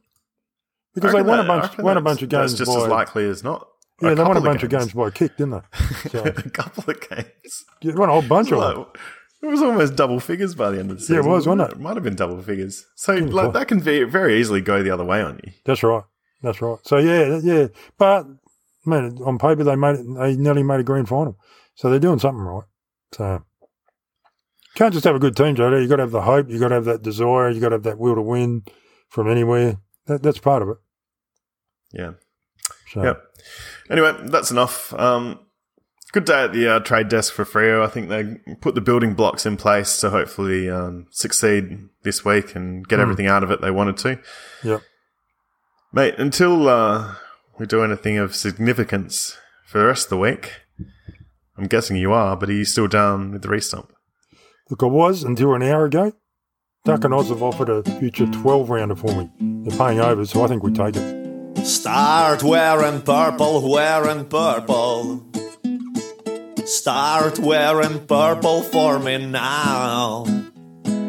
Because 0.93 1.13
they 1.13 1.21
won 1.21 1.39
a 1.39 1.43
that- 1.43 1.49
I 1.51 1.59
bunch, 1.67 1.77
won 1.79 1.97
a 1.97 2.01
bunch 2.01 2.21
of 2.21 2.29
games 2.29 2.51
That's 2.57 2.65
just 2.69 2.77
by, 2.77 2.83
as 2.83 2.89
likely 2.89 3.27
as 3.27 3.43
not. 3.43 3.67
Yeah, 4.01 4.13
they 4.13 4.23
won 4.23 4.37
a 4.37 4.41
bunch 4.41 4.63
of 4.63 4.69
games 4.69 4.93
by 4.93 5.07
a 5.07 5.11
kick, 5.11 5.37
didn't 5.37 5.51
they? 5.51 5.61
So, 6.09 6.23
a 6.23 6.31
couple 6.49 6.89
of 6.89 7.09
games. 7.09 7.65
yeah, 7.81 7.91
they 7.91 7.97
won 7.97 8.09
a 8.09 8.13
whole 8.13 8.21
bunch 8.21 8.51
of 8.51 8.59
them. 8.59 8.85
It 9.41 9.47
was 9.47 9.61
almost 9.61 9.95
double 9.95 10.19
figures 10.19 10.55
by 10.55 10.71
the 10.71 10.79
end 10.79 10.91
of 10.91 10.97
the 10.97 11.01
season. 11.01 11.15
Yeah, 11.15 11.21
it 11.21 11.27
was, 11.27 11.47
wasn't 11.47 11.69
it? 11.69 11.75
It 11.75 11.79
might 11.79 11.95
have 11.95 12.03
been 12.03 12.15
double 12.15 12.41
figures. 12.41 12.85
So 12.95 13.13
like 13.13 13.53
that 13.53 13.67
can 13.67 13.79
be 13.79 14.03
very 14.03 14.39
easily 14.39 14.61
go 14.61 14.81
the 14.81 14.89
other 14.89 15.05
way 15.05 15.21
on 15.21 15.39
you. 15.43 15.51
That's 15.65 15.83
right. 15.83 16.03
That's 16.41 16.61
right. 16.61 16.79
So 16.83 16.97
yeah, 16.97 17.39
yeah. 17.43 17.67
But 17.97 18.25
man, 18.85 19.19
on 19.23 19.37
paper 19.37 19.63
they 19.63 19.75
made 19.75 19.95
it. 19.99 20.05
They 20.17 20.35
nearly 20.35 20.63
made 20.63 20.79
a 20.79 20.83
grand 20.83 21.07
final. 21.07 21.37
So 21.75 21.89
they're 21.89 21.99
doing 21.99 22.19
something 22.19 22.41
right. 22.41 22.63
So 23.11 23.43
can't 24.75 24.93
just 24.93 25.05
have 25.05 25.15
a 25.15 25.19
good 25.19 25.35
team, 25.35 25.55
Joe. 25.55 25.75
You 25.75 25.87
got 25.87 25.97
to 25.97 26.03
have 26.03 26.11
the 26.11 26.21
hope. 26.21 26.49
You 26.49 26.59
got 26.59 26.69
to 26.69 26.75
have 26.75 26.85
that 26.85 27.01
desire. 27.01 27.49
You 27.49 27.61
got 27.61 27.69
to 27.69 27.75
have 27.75 27.83
that 27.83 27.97
will 27.97 28.15
to 28.15 28.21
win 28.21 28.63
from 29.09 29.29
anywhere. 29.29 29.77
That, 30.07 30.21
that's 30.21 30.39
part 30.39 30.61
of 30.61 30.69
it. 30.69 30.77
Yeah. 31.93 32.11
So 32.95 33.03
Yep. 33.03 33.23
Anyway, 33.89 34.15
that's 34.23 34.51
enough. 34.51 34.93
Um, 34.93 35.39
good 36.11 36.25
day 36.25 36.45
at 36.45 36.53
the 36.53 36.75
uh, 36.75 36.79
trade 36.79 37.09
desk 37.09 37.33
for 37.33 37.43
Freo. 37.43 37.83
I 37.83 37.87
think 37.87 38.09
they 38.09 38.55
put 38.61 38.73
the 38.73 38.81
building 38.81 39.13
blocks 39.13 39.45
in 39.45 39.57
place 39.57 39.99
to 39.99 40.09
hopefully 40.09 40.69
um, 40.69 41.07
succeed 41.11 41.89
this 42.03 42.23
week 42.23 42.55
and 42.55 42.87
get 42.87 42.99
everything 42.99 43.27
out 43.27 43.43
of 43.43 43.51
it 43.51 43.61
they 43.61 43.69
wanted 43.69 43.97
to. 43.97 44.19
Yep. 44.63 44.81
Mate, 45.91 46.15
until 46.17 46.67
uh, 46.67 47.15
we 47.59 47.65
do 47.65 47.83
anything 47.83 48.17
of 48.17 48.33
significance 48.33 49.37
for 49.65 49.77
the 49.77 49.85
rest 49.85 50.05
of 50.05 50.09
the 50.11 50.17
week, 50.17 50.53
I'm 51.57 51.67
guessing 51.67 51.97
you 51.97 52.13
are, 52.13 52.35
but 52.35 52.49
are 52.49 52.53
you 52.53 52.65
still 52.65 52.87
down 52.87 53.31
with 53.31 53.41
the 53.41 53.49
restump? 53.49 53.89
Look, 54.69 54.83
I 54.83 54.87
was 54.87 55.23
until 55.23 55.53
an 55.53 55.63
hour 55.63 55.85
ago. 55.85 56.13
Duck 56.85 57.03
and 57.03 57.13
Oz 57.13 57.29
have 57.29 57.41
offered 57.41 57.69
a 57.69 57.83
future 57.99 58.27
12 58.27 58.69
rounder 58.69 58.95
for 58.95 59.13
me. 59.15 59.29
They're 59.39 59.77
paying 59.77 59.99
over, 59.99 60.25
so 60.25 60.43
I 60.43 60.47
think 60.47 60.63
we 60.63 60.71
take 60.71 60.95
it. 60.95 61.24
Start 61.63 62.43
wearing 62.43 63.01
purple, 63.01 63.69
wearing 63.69 64.25
purple. 64.25 65.25
Start 66.65 67.39
wearing 67.39 68.05
purple 68.07 68.63
for 68.63 68.99
me 68.99 69.25
now. 69.25 70.25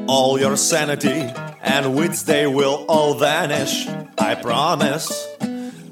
All 0.09 0.39
your 0.39 0.57
sanity 0.57 1.33
and 1.63 1.95
wits, 1.95 2.23
they 2.23 2.47
will 2.47 2.85
all 2.89 3.15
vanish. 3.15 3.89
I 4.19 4.35
promise. 4.35 5.11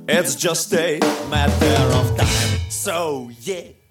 It's 0.07 0.34
just 0.34 0.72
a 0.74 1.00
matter 1.30 1.94
of 1.96 2.16
time. 2.16 2.70
So, 2.70 3.30
yeah. 3.40 3.84